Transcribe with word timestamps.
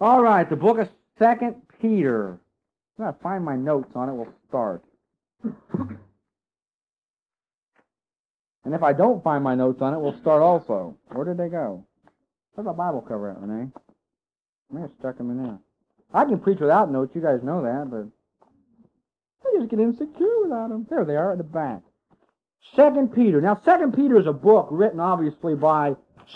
All 0.00 0.22
right, 0.22 0.48
the 0.48 0.56
book 0.56 0.78
of 0.78 0.88
Second 1.18 1.54
Peter. 1.80 2.40
I'm 2.98 3.04
gonna 3.04 3.16
find 3.22 3.44
my 3.44 3.54
notes 3.56 3.92
on 3.94 4.08
it. 4.08 4.14
We'll 4.14 4.32
start. 4.48 4.82
and 8.64 8.74
if 8.74 8.82
I 8.82 8.92
don't 8.92 9.22
find 9.22 9.44
my 9.44 9.54
notes 9.54 9.80
on 9.80 9.94
it, 9.94 10.00
we'll 10.00 10.18
start 10.20 10.42
also. 10.42 10.96
Where 11.12 11.24
did 11.24 11.36
they 11.36 11.48
go? 11.48 11.84
Where's 12.54 12.66
my 12.66 12.72
Bible 12.72 13.02
cover 13.02 13.30
at, 13.30 13.40
Renee? 13.40 13.70
I 14.70 14.74
may 14.74 14.80
have 14.80 14.90
stuck 14.98 15.16
them 15.16 15.30
in 15.30 15.42
there. 15.42 15.58
I 16.12 16.24
can 16.24 16.40
preach 16.40 16.58
without 16.58 16.90
notes. 16.90 17.14
You 17.14 17.20
guys 17.20 17.42
know 17.42 17.62
that, 17.62 17.88
but 17.90 18.06
I 19.46 19.58
just 19.58 19.70
get 19.70 19.78
insecure 19.78 20.42
without 20.42 20.70
them. 20.70 20.86
There 20.90 21.04
they 21.04 21.16
are 21.16 21.32
at 21.32 21.38
the 21.38 21.44
back. 21.44 21.82
Second 22.74 23.14
Peter. 23.14 23.40
Now, 23.40 23.60
Second 23.64 23.94
Peter 23.94 24.18
is 24.18 24.26
a 24.26 24.32
book 24.32 24.68
written 24.70 24.98
obviously 24.98 25.54
by 25.54 25.94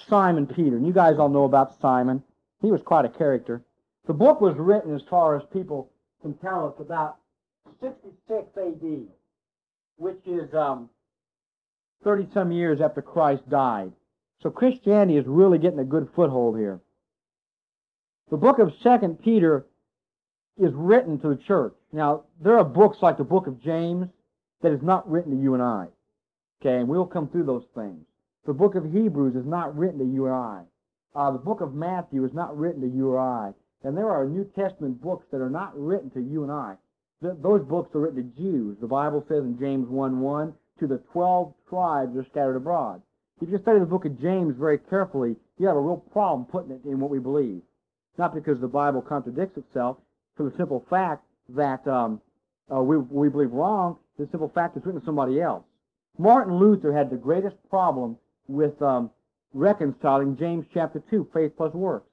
Simon 0.09 0.47
Peter. 0.47 0.77
And 0.77 0.87
you 0.87 0.93
guys 0.93 1.19
all 1.19 1.29
know 1.29 1.45
about 1.45 1.81
Simon. 1.81 2.23
He 2.61 2.71
was 2.71 2.83
quite 2.83 3.05
a 3.05 3.09
character. 3.09 3.63
The 4.07 4.15
book 4.15 4.41
was 4.41 4.57
written, 4.57 4.95
as 4.95 5.03
far 5.09 5.37
as 5.37 5.43
people 5.53 5.91
can 6.23 6.35
tell 6.35 6.67
us, 6.67 6.75
about 6.81 7.17
66 7.81 8.47
AD, 8.57 9.07
which 9.97 10.21
is 10.27 10.53
um, 10.55 10.89
30 12.05 12.29
some 12.33 12.51
years 12.53 12.81
after 12.81 13.03
Christ 13.03 13.49
died. 13.49 13.93
So 14.43 14.51
Christianity 14.51 15.19
is 15.19 15.27
really 15.27 15.59
getting 15.59 15.79
a 15.79 15.85
good 15.85 16.09
foothold 16.15 16.59
here. 16.59 16.81
The 18.31 18.37
book 18.37 18.59
of 18.59 18.73
Second 18.83 19.23
Peter 19.23 19.67
is 20.59 20.73
written 20.75 21.19
to 21.21 21.29
the 21.29 21.37
church. 21.37 21.75
Now, 21.93 22.25
there 22.41 22.59
are 22.59 22.65
books 22.65 22.99
like 23.01 23.17
the 23.17 23.25
book 23.25 23.47
of 23.47 23.63
James 23.63 24.09
that 24.63 24.73
is 24.73 24.83
not 24.83 25.09
written 25.11 25.37
to 25.37 25.43
you 25.43 25.55
and 25.55 25.63
I. 25.63 25.87
Okay, 26.61 26.77
and 26.79 26.89
we'll 26.89 27.07
come 27.07 27.29
through 27.29 27.45
those 27.45 27.65
things. 27.75 28.05
The 28.47 28.53
book 28.53 28.75
of 28.75 28.93
Hebrews 28.93 29.37
is 29.37 29.47
not 29.47 29.77
written 29.77 29.99
to 30.01 30.05
you 30.05 30.27
and 30.27 30.35
I. 30.35 30.63
Uh, 31.15 31.31
the 31.31 31.39
book 31.39 31.61
of 31.61 31.75
Matthew 31.75 32.25
is 32.25 32.33
not 32.33 32.57
written 32.57 32.81
to 32.83 32.89
you 32.89 33.11
or 33.11 33.19
I. 33.19 33.53
And 33.85 33.97
there 33.97 34.11
are 34.11 34.27
New 34.27 34.45
Testament 34.57 35.01
books 35.01 35.27
that 35.31 35.41
are 35.41 35.51
not 35.51 35.79
written 35.79 36.11
to 36.11 36.21
you 36.21 36.43
and 36.43 36.53
I. 36.53 36.75
Th- 37.23 37.35
those 37.43 37.63
books 37.63 37.95
are 37.95 38.01
written 38.01 38.23
to 38.23 38.41
Jews. 38.41 38.77
The 38.81 38.87
Bible 38.87 39.25
says 39.29 39.45
in 39.45 39.59
James 39.59 39.89
1 39.89 40.21
1, 40.21 40.55
to 40.81 40.87
the 40.87 40.99
12 41.13 41.53
tribes 41.69 42.17
are 42.17 42.27
scattered 42.31 42.57
abroad. 42.57 43.03
If 43.41 43.49
you 43.49 43.59
study 43.59 43.79
the 43.79 43.87
book 43.87 44.05
of 44.05 44.21
James 44.21 44.57
very 44.59 44.79
carefully, 44.79 45.37
you 45.59 45.67
have 45.67 45.77
a 45.77 45.81
real 45.81 46.05
problem 46.13 46.45
putting 46.47 46.73
it 46.73 46.85
in 46.85 46.99
what 46.99 47.11
we 47.11 47.19
believe. 47.19 47.63
Not 48.17 48.35
because 48.35 48.61
the 48.61 48.69
Bible 48.69 49.01
contradicts 49.01 49.57
itself, 49.57 49.99
for 50.37 50.49
the 50.49 50.57
simple 50.57 50.85
fact 50.91 51.25
that 51.51 51.87
um, 51.87 52.21
uh, 52.73 52.83
we, 52.83 52.99
we 52.99 53.29
believe 53.29 53.53
wrong, 53.53 53.97
the 54.19 54.29
simple 54.31 54.51
fact 54.55 54.77
it's 54.77 54.85
written 54.85 55.01
to 55.01 55.07
somebody 55.07 55.41
else. 55.41 55.65
Martin 56.19 56.59
Luther 56.59 56.93
had 56.93 57.11
the 57.11 57.17
greatest 57.17 57.57
problem 57.71 58.17
with 58.49 58.81
um, 58.83 59.11
reconciling 59.53 60.37
James 60.37 60.67
chapter 60.73 61.03
2, 61.11 61.29
faith 61.33 61.53
plus 61.57 61.73
works. 61.75 62.11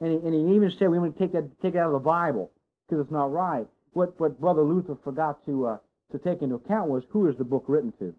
And 0.00 0.12
he, 0.12 0.16
and 0.26 0.34
he 0.34 0.54
even 0.56 0.70
said 0.78 0.88
we 0.88 0.98
want 0.98 1.16
to 1.16 1.18
take 1.18 1.32
that 1.32 1.60
take 1.60 1.74
it 1.74 1.78
out 1.78 1.88
of 1.88 1.92
the 1.92 1.98
Bible 1.98 2.50
because 2.88 3.02
it's 3.02 3.12
not 3.12 3.32
right. 3.32 3.66
What 3.92 4.18
what 4.18 4.40
Brother 4.40 4.62
Luther 4.62 4.96
forgot 5.04 5.44
to 5.46 5.66
uh, 5.66 5.78
to 6.12 6.18
take 6.18 6.42
into 6.42 6.56
account 6.56 6.88
was 6.88 7.04
who 7.10 7.28
is 7.28 7.36
the 7.36 7.44
book 7.44 7.64
written 7.68 7.92
to. 7.98 8.14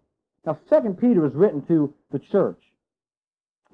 Now, 0.45 0.59
Second 0.69 0.99
Peter 0.99 1.25
is 1.25 1.33
written 1.33 1.65
to 1.67 1.93
the 2.11 2.19
church. 2.19 2.61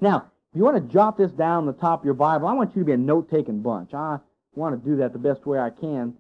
Now, 0.02 0.32
if 0.52 0.58
you 0.58 0.64
want 0.64 0.78
to 0.78 0.94
jot 0.94 1.18
this 1.18 1.32
down 1.32 1.60
on 1.60 1.66
the 1.66 1.74
top 1.74 2.02
of 2.02 2.06
your 2.06 2.14
Bible, 2.14 2.48
I 2.48 2.54
want 2.54 2.76
you 2.76 2.82
to 2.82 2.86
be 2.86 2.92
a 2.92 2.98
note-taking 2.98 3.62
bunch. 3.62 3.94
I 3.94 4.20
want 4.54 4.82
to 4.82 4.90
do 4.90 4.98
that 4.98 5.14
the 5.14 5.20
best 5.20 5.46
way 5.46 5.60
I 5.60 5.70
can. 5.70 6.14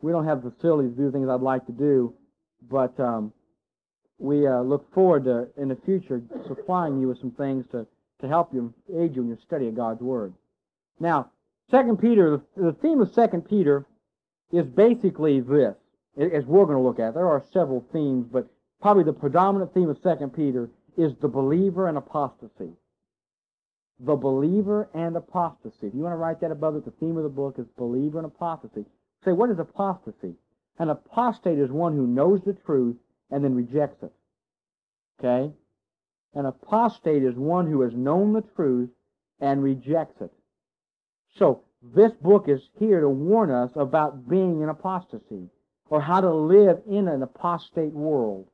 We 0.00 0.12
don't 0.12 0.24
have 0.24 0.42
the 0.42 0.50
facilities 0.50 0.96
to 0.96 0.96
do 0.96 1.12
things 1.12 1.28
I'd 1.28 1.40
like 1.40 1.66
to 1.66 1.72
do, 1.72 2.14
but 2.70 2.98
um, 2.98 3.32
we 4.20 4.46
uh, 4.46 4.60
look 4.60 4.92
forward 4.92 5.24
to, 5.24 5.48
in 5.56 5.68
the 5.68 5.78
future, 5.84 6.22
supplying 6.46 7.00
you 7.00 7.08
with 7.08 7.18
some 7.18 7.30
things 7.32 7.64
to, 7.72 7.86
to 8.20 8.28
help 8.28 8.52
you, 8.52 8.72
aid 8.96 9.16
you 9.16 9.22
in 9.22 9.28
your 9.28 9.38
study 9.38 9.66
of 9.68 9.74
God's 9.74 10.02
Word. 10.02 10.34
Now, 11.00 11.30
Second 11.70 11.98
Peter, 11.98 12.42
the, 12.56 12.62
the 12.62 12.72
theme 12.72 13.00
of 13.00 13.12
Second 13.14 13.48
Peter 13.48 13.86
is 14.52 14.66
basically 14.66 15.40
this, 15.40 15.74
as 16.18 16.44
we're 16.44 16.66
going 16.66 16.76
to 16.76 16.82
look 16.82 16.98
at. 16.98 17.14
There 17.14 17.28
are 17.28 17.42
several 17.52 17.84
themes, 17.92 18.26
but 18.30 18.46
probably 18.82 19.04
the 19.04 19.12
predominant 19.12 19.72
theme 19.72 19.88
of 19.88 19.98
Second 20.02 20.34
Peter 20.34 20.68
is 20.98 21.12
the 21.20 21.28
believer 21.28 21.88
and 21.88 21.96
apostasy. 21.96 22.72
The 24.00 24.16
believer 24.16 24.88
and 24.92 25.16
apostasy. 25.16 25.86
If 25.86 25.94
you 25.94 26.00
want 26.00 26.12
to 26.12 26.16
write 26.16 26.40
that 26.40 26.50
above 26.50 26.76
it, 26.76 26.84
the 26.84 26.90
theme 26.90 27.16
of 27.16 27.22
the 27.22 27.28
book 27.28 27.56
is 27.58 27.66
believer 27.78 28.18
and 28.18 28.26
apostasy. 28.26 28.84
Say, 29.24 29.32
what 29.32 29.50
is 29.50 29.58
apostasy? 29.58 30.34
An 30.78 30.90
apostate 30.90 31.58
is 31.58 31.70
one 31.70 31.94
who 31.94 32.06
knows 32.06 32.40
the 32.44 32.54
truth 32.54 32.96
and 33.30 33.44
then 33.44 33.54
rejects 33.54 34.02
it. 34.02 34.12
Okay? 35.20 35.52
An 36.34 36.46
apostate 36.46 37.22
is 37.22 37.34
one 37.34 37.66
who 37.66 37.82
has 37.82 37.92
known 37.92 38.32
the 38.32 38.44
truth 38.56 38.90
and 39.40 39.62
rejects 39.62 40.20
it. 40.20 40.30
So, 41.36 41.62
this 41.82 42.12
book 42.12 42.48
is 42.48 42.60
here 42.78 43.00
to 43.00 43.08
warn 43.08 43.50
us 43.50 43.70
about 43.74 44.28
being 44.28 44.62
an 44.62 44.68
apostasy, 44.68 45.48
or 45.88 46.00
how 46.00 46.20
to 46.20 46.32
live 46.32 46.82
in 46.86 47.08
an 47.08 47.22
apostate 47.22 47.92
world, 47.92 48.48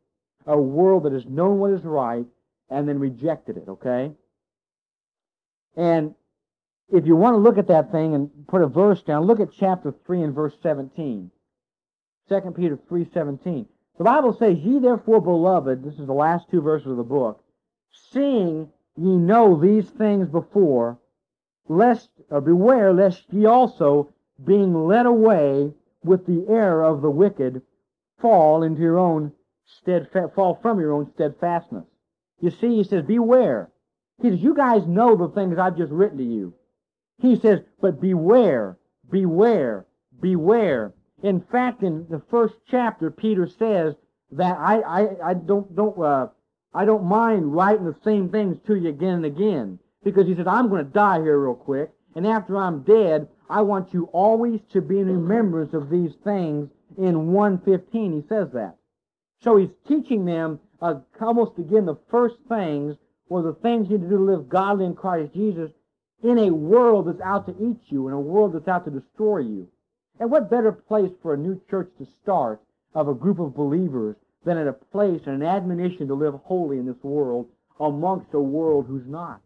a 0.46 0.58
world 0.58 1.04
that 1.04 1.12
has 1.12 1.26
known 1.26 1.58
what 1.58 1.72
is 1.72 1.82
right 1.84 2.26
and 2.70 2.88
then 2.88 2.98
rejected 2.98 3.56
it, 3.56 3.68
okay? 3.68 4.12
And 5.76 6.14
if 6.88 7.06
you 7.06 7.16
want 7.16 7.34
to 7.34 7.38
look 7.38 7.58
at 7.58 7.68
that 7.68 7.90
thing 7.90 8.14
and 8.14 8.30
put 8.46 8.62
a 8.62 8.66
verse 8.66 9.02
down, 9.02 9.24
look 9.24 9.40
at 9.40 9.52
chapter 9.52 9.92
3 10.06 10.22
and 10.22 10.34
verse 10.34 10.54
17. 10.62 11.30
2 12.28 12.40
Peter 12.56 12.78
3.17. 12.90 13.66
The 13.98 14.04
Bible 14.04 14.34
says, 14.34 14.58
Ye 14.58 14.78
therefore, 14.78 15.20
beloved, 15.20 15.82
this 15.82 15.98
is 15.98 16.06
the 16.06 16.12
last 16.12 16.50
two 16.50 16.60
verses 16.60 16.88
of 16.88 16.96
the 16.96 17.02
book, 17.02 17.42
seeing 18.12 18.68
ye 18.96 19.16
know 19.16 19.58
these 19.58 19.88
things 19.90 20.28
before, 20.28 20.98
lest, 21.68 22.10
or 22.30 22.40
beware 22.40 22.92
lest 22.92 23.24
ye 23.32 23.46
also, 23.46 24.12
being 24.44 24.86
led 24.86 25.06
away 25.06 25.72
with 26.04 26.26
the 26.26 26.46
error 26.48 26.84
of 26.84 27.00
the 27.00 27.10
wicked, 27.10 27.62
fall 28.20 28.62
into 28.62 28.82
your 28.82 28.98
own 28.98 29.32
steadfast, 29.64 30.34
fall 30.34 30.58
from 30.60 30.78
your 30.78 30.92
own 30.92 31.10
steadfastness. 31.14 31.84
You 32.40 32.50
see, 32.50 32.76
he 32.76 32.84
says, 32.84 33.04
beware. 33.04 33.70
He 34.22 34.30
says, 34.30 34.42
you 34.42 34.54
guys 34.54 34.86
know 34.86 35.16
the 35.16 35.28
things 35.28 35.58
I've 35.58 35.76
just 35.76 35.92
written 35.92 36.18
to 36.18 36.24
you. 36.24 36.54
He 37.18 37.36
says, 37.36 37.60
but 37.80 38.00
beware, 38.00 38.76
beware, 39.10 39.86
beware. 40.20 40.92
In 41.22 41.40
fact, 41.40 41.82
in 41.82 42.06
the 42.10 42.22
first 42.30 42.54
chapter, 42.70 43.10
Peter 43.10 43.46
says 43.46 43.94
that 44.32 44.58
I, 44.58 44.80
I, 44.80 45.30
I 45.30 45.34
don't, 45.34 45.74
don't, 45.74 45.98
uh, 45.98 46.28
I 46.74 46.84
don't 46.84 47.04
mind 47.04 47.54
writing 47.54 47.86
the 47.86 47.96
same 48.04 48.28
things 48.28 48.58
to 48.66 48.74
you 48.74 48.88
again 48.90 49.14
and 49.14 49.24
again. 49.24 49.78
Because 50.04 50.26
he 50.26 50.34
said, 50.36 50.46
I'm 50.46 50.68
going 50.68 50.84
to 50.84 50.90
die 50.90 51.20
here 51.20 51.38
real 51.38 51.54
quick. 51.54 51.90
And 52.14 52.26
after 52.26 52.56
I'm 52.56 52.82
dead, 52.82 53.28
I 53.48 53.62
want 53.62 53.92
you 53.92 54.04
always 54.12 54.60
to 54.72 54.80
be 54.80 55.00
in 55.00 55.06
remembrance 55.06 55.74
of 55.74 55.90
these 55.90 56.12
things. 56.22 56.70
In 56.98 57.32
115, 57.32 58.12
he 58.12 58.28
says 58.28 58.48
that. 58.52 58.76
So 59.42 59.56
he's 59.56 59.70
teaching 59.86 60.24
them 60.24 60.60
uh, 60.80 61.00
almost 61.20 61.58
again 61.58 61.86
the 61.86 61.98
first 62.10 62.36
things 62.48 62.96
were 63.28 63.42
the 63.42 63.54
things 63.54 63.88
you 63.88 63.98
need 63.98 64.04
to 64.04 64.10
do 64.10 64.16
to 64.18 64.22
live 64.22 64.48
godly 64.48 64.84
in 64.84 64.94
Christ 64.94 65.32
Jesus 65.34 65.70
in 66.22 66.38
a 66.38 66.50
world 66.50 67.08
that's 67.08 67.20
out 67.20 67.46
to 67.46 67.54
eat 67.62 67.80
you, 67.88 68.08
in 68.08 68.14
a 68.14 68.20
world 68.20 68.54
that's 68.54 68.68
out 68.68 68.84
to 68.84 68.90
destroy 68.90 69.38
you. 69.38 69.68
And 70.18 70.30
what 70.30 70.50
better 70.50 70.72
place 70.72 71.12
for 71.22 71.34
a 71.34 71.38
new 71.38 71.60
church 71.68 71.90
to 71.98 72.06
start 72.22 72.60
of 72.94 73.08
a 73.08 73.14
group 73.14 73.38
of 73.38 73.54
believers 73.54 74.16
than 74.44 74.56
at 74.56 74.68
a 74.68 74.72
place 74.72 75.22
and 75.26 75.42
an 75.42 75.48
admonition 75.48 76.08
to 76.08 76.14
live 76.14 76.34
holy 76.44 76.78
in 76.78 76.86
this 76.86 77.02
world 77.02 77.48
amongst 77.78 78.32
a 78.32 78.40
world 78.40 78.86
who's 78.88 79.06
not? 79.06 79.40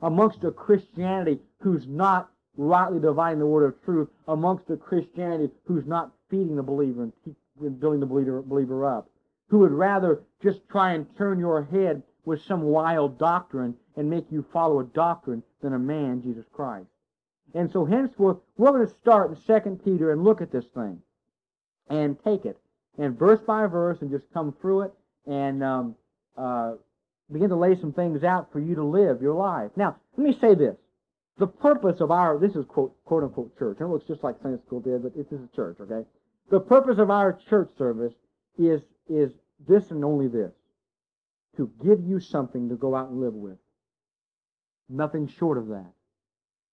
Amongst 0.00 0.44
a 0.44 0.50
Christianity 0.50 1.40
who's 1.60 1.86
not 1.86 2.30
rightly 2.56 3.00
dividing 3.00 3.40
the 3.40 3.46
word 3.46 3.64
of 3.64 3.82
truth, 3.84 4.08
amongst 4.28 4.70
a 4.70 4.76
Christianity 4.76 5.52
who's 5.64 5.86
not 5.86 6.12
feeding 6.30 6.54
the 6.54 6.62
believer 6.62 7.10
and 7.60 7.80
building 7.80 8.00
the 8.00 8.06
believer 8.06 8.84
up, 8.84 9.10
who 9.48 9.58
would 9.58 9.72
rather 9.72 10.22
just 10.42 10.60
try 10.68 10.92
and 10.92 11.06
turn 11.16 11.38
your 11.38 11.64
head 11.64 12.02
with 12.24 12.42
some 12.42 12.62
wild 12.62 13.18
doctrine 13.18 13.74
and 13.96 14.08
make 14.08 14.30
you 14.30 14.44
follow 14.52 14.80
a 14.80 14.84
doctrine 14.84 15.42
than 15.62 15.72
a 15.72 15.78
man, 15.78 16.22
Jesus 16.22 16.44
Christ. 16.52 16.86
And 17.54 17.70
so 17.70 17.84
henceforth, 17.84 18.38
we're 18.56 18.72
going 18.72 18.86
to 18.86 18.94
start 19.00 19.30
in 19.30 19.62
2 19.62 19.80
Peter 19.84 20.10
and 20.10 20.24
look 20.24 20.42
at 20.42 20.50
this 20.50 20.64
thing 20.74 21.00
and 21.88 22.16
take 22.24 22.44
it 22.44 22.58
and 22.98 23.18
verse 23.18 23.40
by 23.40 23.66
verse 23.66 23.98
and 24.00 24.10
just 24.10 24.24
come 24.32 24.54
through 24.60 24.82
it 24.82 24.92
and 25.26 25.62
um, 25.62 25.94
uh, 26.36 26.72
begin 27.32 27.48
to 27.48 27.56
lay 27.56 27.76
some 27.76 27.92
things 27.92 28.22
out 28.24 28.52
for 28.52 28.60
you 28.60 28.74
to 28.74 28.84
live 28.84 29.22
your 29.22 29.34
life. 29.34 29.70
Now, 29.76 29.96
let 30.16 30.26
me 30.26 30.36
say 30.40 30.54
this. 30.54 30.76
The 31.38 31.46
purpose 31.46 32.00
of 32.00 32.10
our, 32.10 32.38
this 32.38 32.54
is 32.54 32.64
quote, 32.66 32.94
quote 33.04 33.24
unquote 33.24 33.58
church. 33.58 33.78
And 33.80 33.88
it 33.88 33.92
looks 33.92 34.06
just 34.06 34.22
like 34.22 34.36
Sunday 34.42 34.62
school 34.66 34.80
did, 34.80 35.02
but 35.02 35.16
this 35.16 35.26
is 35.26 35.40
a 35.42 35.56
church, 35.56 35.78
okay? 35.80 36.06
The 36.50 36.60
purpose 36.60 36.98
of 36.98 37.10
our 37.10 37.38
church 37.48 37.70
service 37.76 38.14
is, 38.58 38.82
is 39.08 39.32
this 39.66 39.90
and 39.90 40.04
only 40.04 40.28
this. 40.28 40.52
To 41.56 41.70
give 41.84 42.00
you 42.04 42.20
something 42.20 42.68
to 42.68 42.76
go 42.76 42.94
out 42.94 43.10
and 43.10 43.20
live 43.20 43.34
with. 43.34 43.58
Nothing 44.88 45.28
short 45.28 45.56
of 45.56 45.68
that. 45.68 45.92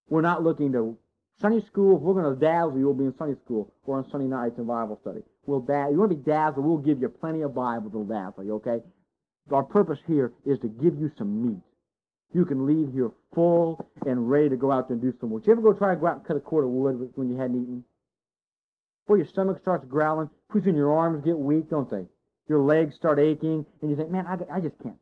We're 0.09 0.21
not 0.21 0.43
looking 0.43 0.71
to 0.73 0.97
Sunday 1.39 1.65
school. 1.65 1.97
If 1.97 2.01
we're 2.03 2.21
going 2.21 2.33
to 2.33 2.39
dazzle 2.39 2.77
you, 2.77 2.85
we'll 2.85 2.93
be 2.95 3.05
in 3.05 3.15
Sunday 3.17 3.39
school 3.43 3.73
or 3.85 3.97
on 3.97 4.09
Sunday 4.11 4.27
nights 4.27 4.57
in 4.57 4.65
Bible 4.65 4.99
study. 5.01 5.21
We'll 5.45 5.61
dazzle. 5.61 5.93
You 5.93 5.99
want 5.99 6.11
to 6.11 6.17
be 6.17 6.23
dazzled? 6.23 6.65
We'll 6.65 6.77
give 6.77 7.01
you 7.01 7.09
plenty 7.09 7.41
of 7.41 7.55
Bible 7.55 7.89
to 7.91 8.03
dazzle 8.05 8.43
you. 8.43 8.55
Okay. 8.55 8.81
Our 9.51 9.63
purpose 9.63 9.99
here 10.07 10.31
is 10.45 10.59
to 10.59 10.67
give 10.67 10.99
you 10.99 11.11
some 11.17 11.47
meat. 11.47 11.61
you 12.33 12.45
can 12.45 12.65
leave 12.65 12.93
here 12.93 13.11
full 13.33 13.89
and 14.05 14.29
ready 14.29 14.49
to 14.49 14.55
go 14.55 14.71
out 14.71 14.87
there 14.87 14.95
and 14.95 15.01
do 15.01 15.13
some 15.19 15.29
work. 15.29 15.45
You 15.45 15.53
ever 15.53 15.61
go 15.61 15.73
try 15.73 15.93
to 15.93 15.99
go 15.99 16.07
out 16.07 16.17
and 16.17 16.25
cut 16.25 16.37
a 16.37 16.39
cord 16.39 16.63
of 16.63 16.69
wood 16.71 17.11
when 17.15 17.29
you 17.29 17.37
hadn't 17.37 17.61
eaten? 17.61 17.83
Before 19.03 19.17
your 19.17 19.25
stomach 19.27 19.59
starts 19.61 19.85
growling, 19.85 20.29
pretty 20.49 20.65
soon 20.65 20.75
your 20.75 20.93
arms 20.97 21.23
get 21.25 21.37
weak, 21.37 21.69
don't 21.69 21.89
they? 21.89 22.05
Your 22.47 22.59
legs 22.61 22.95
start 22.95 23.19
aching, 23.19 23.65
and 23.81 23.89
you 23.89 23.95
think, 23.95 24.09
man, 24.11 24.25
I, 24.27 24.57
I 24.57 24.59
just 24.59 24.77
can't. 24.81 24.95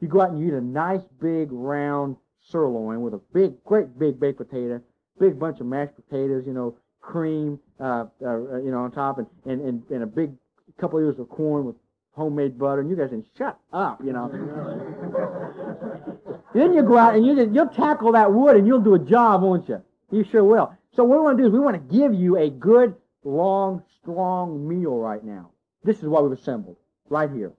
You 0.00 0.08
go 0.08 0.20
out 0.22 0.30
and 0.30 0.40
you 0.40 0.48
eat 0.48 0.54
a 0.54 0.60
nice 0.60 1.02
big 1.20 1.48
round 1.52 2.16
sirloin 2.48 3.02
with 3.02 3.14
a 3.14 3.20
big, 3.32 3.62
great 3.64 3.98
big 3.98 4.18
baked 4.18 4.38
potato, 4.38 4.80
big 5.18 5.38
bunch 5.38 5.60
of 5.60 5.66
mashed 5.66 5.94
potatoes, 5.96 6.44
you 6.46 6.52
know, 6.52 6.76
cream, 7.00 7.58
uh, 7.80 8.06
uh, 8.24 8.58
you 8.58 8.70
know, 8.70 8.80
on 8.80 8.90
top, 8.90 9.18
and, 9.18 9.26
and, 9.44 9.60
and, 9.60 9.82
and 9.90 10.02
a 10.02 10.06
big 10.06 10.32
couple 10.78 10.98
of 10.98 11.04
ears 11.04 11.18
of 11.18 11.28
corn 11.28 11.64
with 11.64 11.76
homemade 12.12 12.58
butter, 12.58 12.80
and 12.80 12.90
you 12.90 12.96
guys 12.96 13.10
can 13.10 13.24
shut 13.36 13.58
up, 13.72 14.00
you 14.04 14.12
know. 14.12 14.28
then 16.54 16.74
you 16.74 16.82
go 16.82 16.98
out 16.98 17.14
and 17.14 17.24
you 17.24 17.34
just, 17.34 17.54
you'll 17.54 17.68
tackle 17.68 18.12
that 18.12 18.32
wood 18.32 18.56
and 18.56 18.66
you'll 18.66 18.80
do 18.80 18.94
a 18.94 18.98
job, 18.98 19.42
won't 19.42 19.68
you? 19.68 19.82
You 20.10 20.24
sure 20.24 20.44
will. 20.44 20.74
So 20.94 21.04
what 21.04 21.18
we 21.18 21.24
want 21.24 21.38
to 21.38 21.42
do 21.42 21.48
is 21.48 21.52
we 21.52 21.60
want 21.60 21.76
to 21.76 21.96
give 21.96 22.14
you 22.14 22.36
a 22.36 22.50
good, 22.50 22.94
long, 23.24 23.82
strong 24.02 24.68
meal 24.68 24.96
right 24.96 25.24
now. 25.24 25.50
This 25.84 25.98
is 25.98 26.04
why 26.04 26.20
we've 26.20 26.38
assembled 26.38 26.76
right 27.08 27.30
here 27.30 27.52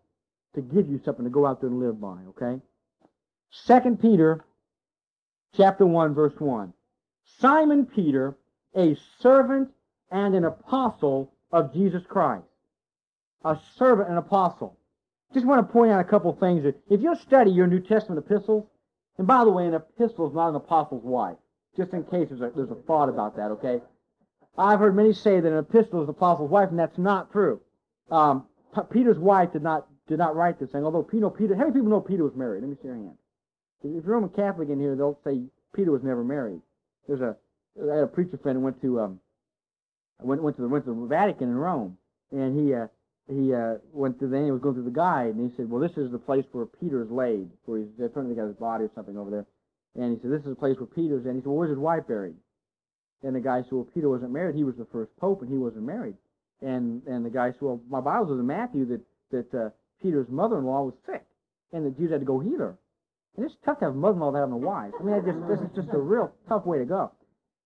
to 0.55 0.61
give 0.61 0.89
you 0.89 0.99
something 1.03 1.23
to 1.23 1.31
go 1.31 1.45
out 1.45 1.61
there 1.61 1.69
and 1.69 1.79
live 1.79 1.99
by, 1.99 2.17
okay? 2.29 2.61
Second 3.51 4.01
Peter 4.01 4.43
chapter 5.55 5.85
1 5.85 6.13
verse 6.13 6.33
1. 6.39 6.73
Simon 7.39 7.85
Peter, 7.85 8.35
a 8.75 8.95
servant 9.19 9.69
and 10.11 10.35
an 10.35 10.45
apostle 10.45 11.31
of 11.51 11.73
Jesus 11.73 12.03
Christ. 12.07 12.45
A 13.43 13.57
servant 13.77 14.09
and 14.09 14.17
apostle. 14.17 14.77
Just 15.33 15.45
want 15.45 15.65
to 15.65 15.71
point 15.71 15.91
out 15.91 15.99
a 15.99 16.05
couple 16.05 16.33
things. 16.33 16.65
If 16.89 17.01
you'll 17.01 17.15
study 17.15 17.51
your 17.51 17.67
New 17.67 17.79
Testament 17.79 18.23
epistles, 18.23 18.65
and 19.17 19.25
by 19.25 19.43
the 19.43 19.49
way, 19.49 19.65
an 19.65 19.73
epistle 19.73 20.27
is 20.27 20.35
not 20.35 20.49
an 20.49 20.55
apostle's 20.55 21.03
wife, 21.03 21.37
just 21.75 21.93
in 21.93 22.03
case 22.03 22.29
there's 22.29 22.41
a, 22.41 22.51
there's 22.55 22.71
a 22.71 22.75
thought 22.87 23.09
about 23.09 23.35
that, 23.37 23.51
okay? 23.51 23.81
I've 24.57 24.79
heard 24.79 24.95
many 24.95 25.13
say 25.13 25.39
that 25.39 25.51
an 25.51 25.57
epistle 25.57 26.01
is 26.01 26.09
an 26.09 26.15
apostle's 26.15 26.51
wife, 26.51 26.69
and 26.69 26.77
that's 26.77 26.97
not 26.97 27.31
true. 27.31 27.61
Um, 28.09 28.45
Peter's 28.91 29.17
wife 29.17 29.53
did 29.53 29.63
not 29.63 29.87
did 30.07 30.17
not 30.17 30.35
write 30.35 30.59
this 30.59 30.71
thing, 30.71 30.83
although 30.83 31.03
Peter, 31.03 31.29
Peter, 31.29 31.55
how 31.55 31.61
many 31.61 31.73
people 31.73 31.89
know 31.89 32.01
Peter 32.01 32.23
was 32.23 32.35
married? 32.35 32.61
Let 32.61 32.69
me 32.69 32.75
see 32.81 32.87
your 32.87 32.95
hand. 32.95 33.17
If 33.83 34.05
you're 34.05 34.13
Roman 34.13 34.29
Catholic 34.29 34.69
in 34.69 34.79
here, 34.79 34.95
they'll 34.95 35.19
say 35.23 35.41
Peter 35.73 35.91
was 35.91 36.03
never 36.03 36.23
married. 36.23 36.61
There's 37.07 37.21
a 37.21 37.35
I 37.81 37.95
had 37.95 38.03
a 38.03 38.07
preacher 38.07 38.37
friend 38.37 38.57
who 38.57 38.63
went 38.63 38.81
to 38.81 38.99
um 38.99 39.19
went 40.21 40.43
went 40.43 40.55
to 40.57 40.61
the 40.61 40.67
went 40.67 40.85
to 40.85 40.93
the 40.93 41.07
Vatican 41.07 41.49
in 41.49 41.55
Rome, 41.55 41.97
and 42.31 42.59
he 42.59 42.73
uh, 42.73 42.87
he 43.27 43.53
uh, 43.53 43.75
went 43.93 44.19
to 44.19 44.27
the 44.27 44.43
he 44.43 44.51
was 44.51 44.61
going 44.61 44.75
through 44.75 44.83
the 44.83 44.91
guide, 44.91 45.35
and 45.35 45.49
he 45.49 45.55
said, 45.55 45.69
"Well, 45.69 45.81
this 45.81 45.97
is 45.97 46.11
the 46.11 46.19
place 46.19 46.45
where 46.51 46.65
Peter's 46.65 47.09
laid, 47.09 47.49
where 47.65 47.79
he's 47.79 47.89
to 47.97 48.09
get 48.35 48.45
his 48.45 48.55
body 48.55 48.85
or 48.85 48.91
something 48.93 49.17
over 49.17 49.31
there." 49.31 49.45
And 49.95 50.15
he 50.15 50.21
said, 50.21 50.31
"This 50.31 50.41
is 50.41 50.49
the 50.49 50.55
place 50.55 50.77
where 50.77 50.87
Peter's." 50.87 51.25
And 51.25 51.35
he 51.35 51.41
said, 51.41 51.47
well, 51.47 51.57
"Where's 51.57 51.69
his 51.69 51.79
wife 51.79 52.07
buried?" 52.07 52.35
And 53.23 53.35
the 53.35 53.39
guy 53.39 53.63
said, 53.63 53.71
"Well, 53.71 53.87
Peter 53.93 54.09
wasn't 54.09 54.31
married. 54.31 54.55
He 54.55 54.63
was 54.63 54.75
the 54.75 54.85
first 54.85 55.15
pope, 55.17 55.41
and 55.41 55.49
he 55.51 55.57
wasn't 55.57 55.85
married." 55.85 56.15
And 56.61 57.01
and 57.07 57.25
the 57.25 57.29
guy 57.29 57.51
said, 57.51 57.61
"Well, 57.61 57.81
my 57.89 58.01
Bible 58.01 58.27
says 58.27 58.39
in 58.39 58.47
Matthew 58.47 58.85
that 58.85 59.01
that 59.31 59.53
uh, 59.53 59.69
Peter's 60.01 60.29
mother-in-law 60.29 60.83
was 60.83 60.93
sick, 61.05 61.25
and 61.73 61.85
the 61.85 61.91
Jews 61.91 62.11
had 62.11 62.19
to 62.19 62.25
go 62.25 62.39
heal 62.39 62.59
her." 62.59 62.77
And 63.35 63.45
it's 63.45 63.55
tough 63.65 63.79
to 63.79 63.85
have 63.85 63.93
a 63.93 63.97
mother-in-law 63.97 64.27
without 64.27 64.39
having 64.39 64.53
a 64.53 64.57
wife. 64.57 64.91
I 64.99 65.03
mean, 65.03 65.23
just, 65.25 65.47
this 65.47 65.59
is 65.59 65.75
just 65.75 65.93
a 65.93 65.97
real 65.97 66.33
tough 66.49 66.65
way 66.65 66.79
to 66.79 66.85
go. 66.85 67.11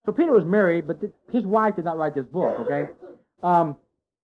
So 0.04 0.12
Peter 0.12 0.32
was 0.32 0.44
married, 0.44 0.86
but 0.86 1.00
th- 1.00 1.12
his 1.32 1.44
wife 1.44 1.76
did 1.76 1.84
not 1.84 1.98
write 1.98 2.14
this 2.14 2.26
book, 2.26 2.60
okay? 2.60 2.88
Um, 3.42 3.76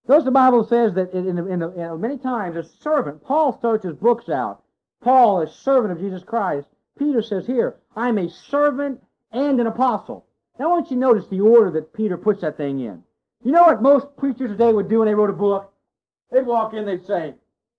notice 0.08 0.24
the 0.24 0.30
Bible 0.30 0.64
says 0.64 0.94
that 0.94 1.12
in, 1.12 1.26
in, 1.26 1.38
in, 1.38 1.62
in, 1.62 2.00
many 2.00 2.18
times 2.18 2.56
a 2.56 2.62
servant, 2.62 3.24
Paul 3.24 3.58
starts 3.58 3.84
his 3.84 3.96
books 3.96 4.28
out. 4.28 4.62
Paul, 5.02 5.42
a 5.42 5.52
servant 5.52 5.92
of 5.92 5.98
Jesus 5.98 6.22
Christ. 6.22 6.68
Peter 6.96 7.22
says 7.22 7.46
here, 7.46 7.76
I'm 7.96 8.18
a 8.18 8.30
servant 8.30 9.02
and 9.32 9.60
an 9.60 9.66
apostle. 9.66 10.26
Now 10.58 10.66
I 10.66 10.68
want 10.68 10.90
you 10.90 10.96
to 10.96 11.00
notice 11.00 11.26
the 11.26 11.40
order 11.40 11.72
that 11.72 11.92
Peter 11.92 12.16
puts 12.16 12.42
that 12.42 12.56
thing 12.56 12.78
in. 12.78 13.02
You 13.42 13.50
know 13.50 13.62
what 13.62 13.82
most 13.82 14.06
preachers 14.16 14.50
today 14.50 14.72
would 14.72 14.88
do 14.88 15.00
when 15.00 15.08
they 15.08 15.14
wrote 15.14 15.30
a 15.30 15.34
book? 15.34 15.72
They'd 16.30 16.46
walk 16.46 16.74
in, 16.74 16.86
they'd 16.86 17.04
say, 17.04 17.34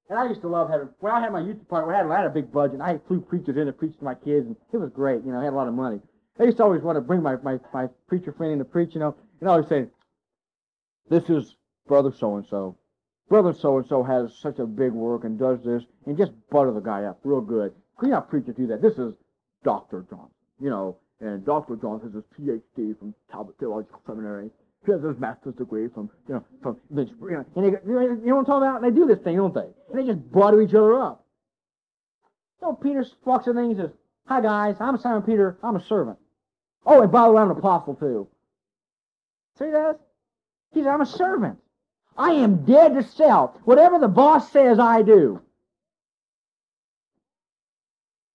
and 0.09 0.19
I 0.19 0.27
used 0.27 0.41
to 0.41 0.47
love 0.47 0.69
having, 0.69 0.89
when 0.99 1.13
I 1.13 1.21
had 1.21 1.31
my 1.31 1.41
youth 1.41 1.59
department, 1.59 1.95
I 1.95 2.01
had, 2.01 2.11
I 2.11 2.17
had 2.17 2.27
a 2.27 2.33
big 2.33 2.51
budget. 2.51 2.81
I 2.81 2.99
flew 3.07 3.21
preachers 3.21 3.57
in 3.57 3.65
to 3.67 3.73
preach 3.73 3.97
to 3.97 4.03
my 4.03 4.15
kids, 4.15 4.47
and 4.47 4.55
it 4.71 4.77
was 4.77 4.91
great. 4.91 5.23
You 5.25 5.31
know, 5.31 5.39
I 5.39 5.43
had 5.43 5.53
a 5.53 5.55
lot 5.55 5.67
of 5.67 5.73
money. 5.73 5.99
I 6.39 6.43
used 6.43 6.57
to 6.57 6.63
always 6.63 6.81
want 6.81 6.97
to 6.97 7.01
bring 7.01 7.21
my, 7.21 7.35
my, 7.37 7.59
my 7.73 7.87
preacher 8.07 8.33
friend 8.33 8.53
in 8.53 8.59
to 8.59 8.65
preach, 8.65 8.93
you 8.93 8.99
know, 8.99 9.15
and 9.39 9.49
I 9.49 9.53
always 9.53 9.69
say, 9.69 9.87
this 11.09 11.29
is 11.29 11.55
brother 11.87 12.11
so-and-so. 12.11 12.77
Brother 13.29 13.53
so-and-so 13.53 14.03
has 14.03 14.35
such 14.39 14.59
a 14.59 14.65
big 14.65 14.91
work 14.91 15.23
and 15.23 15.39
does 15.39 15.63
this, 15.63 15.83
and 16.05 16.17
just 16.17 16.31
butter 16.49 16.71
the 16.71 16.79
guy 16.79 17.03
up 17.03 17.19
real 17.23 17.41
good. 17.41 17.73
You're 18.01 18.11
not 18.11 18.29
preaching 18.29 18.53
to 18.53 18.61
do 18.61 18.67
that. 18.67 18.81
This 18.81 18.97
is 18.97 19.13
Dr. 19.63 20.05
Johnson, 20.09 20.33
you 20.59 20.69
know, 20.69 20.97
and 21.19 21.45
Dr. 21.45 21.75
Johnson 21.75 22.11
has 22.11 22.15
his 22.15 22.23
Ph.D. 22.35 22.95
from 22.99 23.13
Talbot 23.31 23.55
Theological 23.59 24.01
Seminary. 24.05 24.49
He 24.85 24.91
has 24.91 25.01
his 25.01 25.17
master's 25.17 25.55
degree 25.55 25.87
from, 25.87 26.09
you 26.27 26.35
know, 26.35 26.45
from 26.61 26.77
Lynchburg. 26.89 27.31
You 27.31 27.37
know, 27.37 27.45
and 27.55 27.65
they, 27.65 28.01
you 28.01 28.25
know 28.25 28.35
what 28.35 28.39
I'm 28.39 28.45
talking 28.45 28.67
about? 28.67 28.83
And 28.83 28.91
they 28.91 28.99
do 28.99 29.07
this 29.07 29.19
thing, 29.23 29.37
don't 29.37 29.53
they? 29.53 29.61
And 29.61 29.95
they 29.97 30.05
just 30.05 30.31
butter 30.31 30.61
each 30.61 30.73
other 30.73 30.99
up. 30.99 31.25
So 32.59 32.73
Peter 32.73 33.05
walks 33.23 33.47
in 33.47 33.57
and 33.57 33.71
he 33.71 33.77
says, 33.77 33.91
Hi, 34.25 34.41
guys. 34.41 34.75
I'm 34.79 34.97
Simon 34.97 35.21
Peter. 35.21 35.57
I'm 35.63 35.75
a 35.75 35.83
servant. 35.85 36.17
Oh, 36.85 37.01
and 37.01 37.11
by 37.11 37.27
the 37.27 37.33
way, 37.33 37.41
I'm 37.41 37.51
an 37.51 37.57
apostle, 37.57 37.95
too. 37.95 38.27
See 39.59 39.69
that? 39.69 39.99
He 40.73 40.81
said, 40.81 40.89
I'm 40.89 41.01
a 41.01 41.05
servant. 41.05 41.59
I 42.17 42.31
am 42.31 42.65
dead 42.65 42.93
to 42.95 43.03
self. 43.03 43.51
Whatever 43.63 43.99
the 43.99 44.07
boss 44.07 44.51
says, 44.51 44.79
I 44.79 45.01
do. 45.01 45.41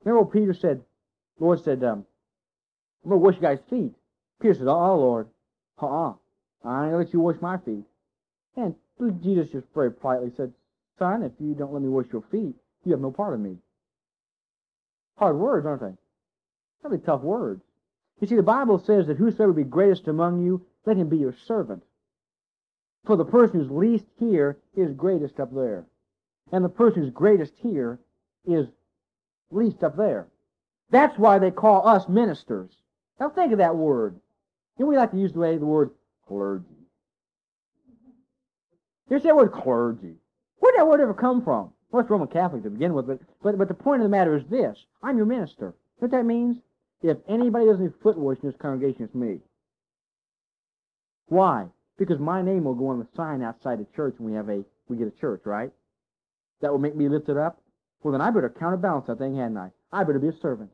Remember 0.04 0.22
what 0.22 0.32
Peter 0.32 0.54
said? 0.54 0.82
Lord 1.38 1.62
said, 1.62 1.84
um, 1.84 2.04
I'm 3.04 3.10
going 3.10 3.20
to 3.20 3.24
wash 3.24 3.34
you 3.36 3.40
guys' 3.40 3.58
feet. 3.70 3.92
Peter 4.40 4.54
said, 4.54 4.66
Oh, 4.66 4.96
Lord. 4.96 5.28
Uh-uh. 5.80 6.14
I 6.64 6.84
ain't 6.84 6.92
gonna 6.92 7.04
let 7.04 7.12
you 7.12 7.20
wash 7.20 7.40
my 7.40 7.58
feet. 7.58 7.84
And 8.56 8.74
Jesus 9.22 9.50
just 9.50 9.66
very 9.74 9.92
politely 9.92 10.32
said, 10.36 10.52
Son, 10.98 11.22
if 11.22 11.32
you 11.38 11.54
don't 11.54 11.72
let 11.72 11.82
me 11.82 11.88
wash 11.88 12.06
your 12.12 12.24
feet, 12.30 12.54
you 12.84 12.92
have 12.92 13.00
no 13.00 13.12
part 13.12 13.34
of 13.34 13.40
me. 13.40 13.56
Hard 15.16 15.36
words, 15.36 15.66
aren't 15.66 15.82
they? 15.82 15.94
Really 16.82 16.98
tough 16.98 17.22
words. 17.22 17.62
You 18.20 18.26
see, 18.26 18.36
the 18.36 18.42
Bible 18.42 18.78
says 18.78 19.06
that 19.06 19.16
whosoever 19.16 19.52
be 19.52 19.64
greatest 19.64 20.08
among 20.08 20.44
you, 20.44 20.64
let 20.84 20.96
him 20.96 21.08
be 21.08 21.18
your 21.18 21.34
servant. 21.46 21.84
For 23.04 23.16
the 23.16 23.24
person 23.24 23.60
who's 23.60 23.70
least 23.70 24.06
here 24.18 24.58
is 24.76 24.92
greatest 24.92 25.38
up 25.38 25.54
there. 25.54 25.86
And 26.50 26.64
the 26.64 26.68
person 26.68 27.02
who's 27.02 27.12
greatest 27.12 27.52
here 27.62 28.00
is 28.44 28.66
least 29.50 29.84
up 29.84 29.96
there. 29.96 30.26
That's 30.90 31.18
why 31.18 31.38
they 31.38 31.50
call 31.50 31.86
us 31.86 32.08
ministers. 32.08 32.70
Now 33.20 33.28
think 33.28 33.52
of 33.52 33.58
that 33.58 33.76
word. 33.76 34.18
You 34.78 34.84
know, 34.84 34.90
we 34.90 34.96
like 34.96 35.10
to 35.12 35.18
use 35.18 35.32
the 35.32 35.40
way 35.40 35.56
the 35.58 35.66
word 35.66 35.90
clergy. 36.28 36.64
Here's 39.08 39.22
that 39.22 39.36
word 39.36 39.52
clergy. 39.52 40.16
Where 40.58 40.72
did 40.72 40.80
that 40.80 40.86
word 40.86 41.00
ever 41.00 41.14
come 41.14 41.42
from? 41.42 41.72
Well, 41.90 42.02
it's 42.02 42.10
Roman 42.10 42.28
Catholic 42.28 42.62
to 42.64 42.70
begin 42.70 42.92
with, 42.92 43.06
but, 43.06 43.20
but, 43.42 43.56
but 43.56 43.68
the 43.68 43.74
point 43.74 44.02
of 44.02 44.04
the 44.04 44.10
matter 44.10 44.36
is 44.36 44.44
this. 44.50 44.76
I'm 45.02 45.16
your 45.16 45.26
minister. 45.26 45.74
You 46.00 46.06
know 46.06 46.08
what 46.08 46.10
that 46.10 46.24
means? 46.24 46.58
If 47.02 47.16
anybody 47.28 47.66
doesn't 47.66 48.02
foot 48.02 48.18
wash 48.18 48.38
in 48.42 48.50
this 48.50 48.60
congregation, 48.60 49.04
it's 49.04 49.14
me. 49.14 49.38
Why? 51.26 51.66
Because 51.98 52.18
my 52.18 52.42
name 52.42 52.64
will 52.64 52.74
go 52.74 52.88
on 52.88 52.98
the 52.98 53.06
sign 53.16 53.42
outside 53.42 53.78
the 53.78 53.86
church 53.96 54.14
when 54.18 54.30
we 54.30 54.36
have 54.36 54.48
a 54.48 54.64
we 54.88 54.96
get 54.96 55.08
a 55.08 55.20
church, 55.20 55.42
right? 55.44 55.70
That 56.60 56.72
will 56.72 56.78
make 56.78 56.96
me 56.96 57.08
lifted 57.08 57.36
up. 57.36 57.60
Well, 58.02 58.12
then 58.12 58.20
I 58.20 58.30
better 58.30 58.48
counterbalance 58.48 59.06
that 59.06 59.18
thing, 59.18 59.36
hadn't 59.36 59.58
I? 59.58 59.70
I 59.92 60.04
better 60.04 60.18
be 60.18 60.28
a 60.28 60.32
servant. 60.40 60.70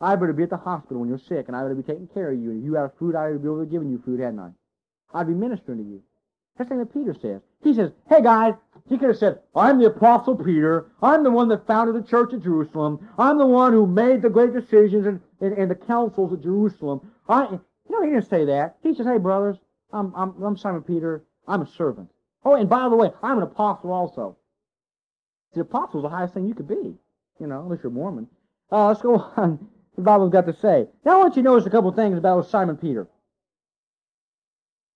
I 0.00 0.16
better 0.16 0.32
be 0.32 0.44
at 0.44 0.50
the 0.50 0.56
hospital 0.56 1.00
when 1.00 1.08
you're 1.08 1.18
sick, 1.18 1.46
and 1.48 1.56
I 1.56 1.62
better 1.62 1.74
be 1.74 1.82
taking 1.82 2.08
care 2.08 2.30
of 2.30 2.40
you. 2.40 2.50
And 2.50 2.60
if 2.60 2.64
you 2.64 2.74
have 2.74 2.92
food, 2.98 3.14
I 3.14 3.32
better 3.32 3.38
be 3.38 3.66
to 3.66 3.70
give 3.70 3.82
you 3.82 4.02
food, 4.04 4.20
hadn't 4.20 4.40
I? 4.40 4.50
I'd 5.12 5.26
be 5.26 5.34
ministering 5.34 5.78
to 5.78 5.84
you. 5.84 6.02
That's 6.56 6.68
the 6.68 6.74
thing 6.74 6.78
that 6.78 6.92
Peter 6.92 7.14
says. 7.14 7.40
He 7.62 7.74
says, 7.74 7.92
hey 8.08 8.22
guys, 8.22 8.54
he 8.88 8.98
could 8.98 9.08
have 9.08 9.18
said, 9.18 9.40
I'm 9.54 9.78
the 9.78 9.86
Apostle 9.86 10.36
Peter. 10.36 10.90
I'm 11.02 11.22
the 11.22 11.30
one 11.30 11.48
that 11.48 11.66
founded 11.66 11.94
the 11.94 12.06
church 12.08 12.32
at 12.32 12.42
Jerusalem. 12.42 13.08
I'm 13.18 13.38
the 13.38 13.46
one 13.46 13.72
who 13.72 13.86
made 13.86 14.22
the 14.22 14.30
great 14.30 14.52
decisions 14.52 15.06
and, 15.06 15.20
and, 15.40 15.56
and 15.56 15.70
the 15.70 15.74
councils 15.74 16.32
at 16.32 16.42
Jerusalem. 16.42 17.12
I, 17.28 17.44
you 17.44 17.60
know, 17.88 18.02
he 18.02 18.10
didn't 18.10 18.28
say 18.28 18.44
that. 18.46 18.76
He 18.82 18.94
says, 18.94 19.06
hey 19.06 19.18
brothers, 19.18 19.56
I'm, 19.92 20.12
I'm, 20.14 20.42
I'm 20.42 20.56
Simon 20.56 20.82
Peter. 20.82 21.24
I'm 21.46 21.62
a 21.62 21.66
servant. 21.66 22.10
Oh, 22.44 22.54
and 22.54 22.68
by 22.68 22.88
the 22.88 22.96
way, 22.96 23.10
I'm 23.22 23.38
an 23.38 23.42
apostle 23.42 23.92
also. 23.92 24.36
The 25.54 25.62
apostle 25.62 26.00
is 26.00 26.04
the 26.04 26.08
highest 26.08 26.34
thing 26.34 26.46
you 26.46 26.54
could 26.54 26.68
be, 26.68 26.94
you 27.38 27.46
know, 27.46 27.62
unless 27.62 27.80
you're 27.82 27.90
Mormon. 27.90 28.28
Uh, 28.70 28.88
let's 28.88 29.02
go 29.02 29.14
on. 29.36 29.68
The 29.96 30.02
Bible's 30.02 30.32
got 30.32 30.46
to 30.46 30.54
say. 30.54 30.86
Now 31.04 31.16
I 31.16 31.22
want 31.22 31.36
you 31.36 31.42
to 31.42 31.48
notice 31.48 31.66
a 31.66 31.70
couple 31.70 31.92
things 31.92 32.16
about 32.16 32.48
Simon 32.48 32.76
Peter. 32.76 33.06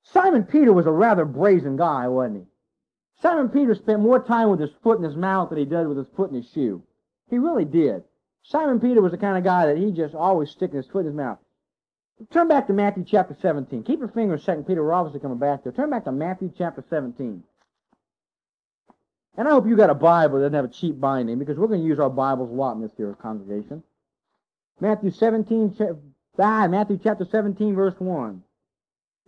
Simon 0.03 0.45
Peter 0.45 0.73
was 0.73 0.87
a 0.87 0.93
rather 0.93 1.25
brazen 1.25 1.77
guy, 1.77 2.09
wasn't 2.09 2.37
he? 2.37 2.43
Simon 3.21 3.49
Peter 3.49 3.75
spent 3.75 4.01
more 4.01 4.23
time 4.23 4.51
with 4.51 4.61
his 4.61 4.71
foot 4.83 4.99
in 4.99 5.05
his 5.05 5.17
mouth 5.17 5.49
than 5.49 5.59
he 5.59 5.65
did 5.65 5.87
with 5.87 5.97
his 5.97 6.07
foot 6.15 6.31
in 6.31 6.37
his 6.37 6.51
shoe. 6.51 6.83
He 7.31 7.39
really 7.39 7.65
did. 7.65 8.05
Simon 8.43 8.81
Peter 8.81 9.01
was 9.01 9.13
the 9.13 9.19
kind 9.19 9.39
of 9.39 9.45
guy 9.45 9.67
that 9.67 9.79
he 9.79 9.91
just 9.91 10.15
always 10.15 10.51
sticking 10.51 10.77
his 10.77 10.87
foot 10.87 11.01
in 11.01 11.07
his 11.07 11.15
mouth. 11.15 11.39
Turn 12.31 12.49
back 12.49 12.67
to 12.67 12.73
Matthew 12.73 13.05
chapter 13.05 13.37
17. 13.41 13.83
Keep 13.83 13.99
your 13.99 14.09
finger 14.09 14.35
in 14.35 14.41
2 14.41 14.65
Peter. 14.67 14.85
We're 14.85 14.93
obviously 14.93 15.21
coming 15.21 15.39
back 15.39 15.65
there. 15.65 15.73
Turn 15.73 15.91
back 15.91 16.05
to 16.05 16.13
Matthew 16.13 16.53
chapter 16.57 16.85
17. 16.89 17.43
And 19.37 19.49
I 19.49 19.51
hope 19.51 19.67
you 19.67 19.77
got 19.77 19.91
a 19.91 19.95
Bible 19.95 20.39
that 20.39 20.45
doesn't 20.45 20.55
have 20.55 20.65
a 20.65 20.69
cheap 20.69 21.01
binding 21.01 21.39
because 21.39 21.59
we're 21.59 21.67
going 21.67 21.81
to 21.81 21.87
use 21.87 21.99
our 21.99 22.11
Bibles 22.11 22.51
a 22.51 22.55
lot 22.55 22.77
in 22.77 22.83
this 22.83 22.93
here 22.97 23.15
congregation. 23.15 23.83
Matthew 24.81 25.11
17, 25.11 25.77
ah, 26.39 26.69
Matthew 26.69 26.99
chapter 27.03 27.25
17, 27.25 27.75
verse 27.75 27.95
1. 27.99 28.43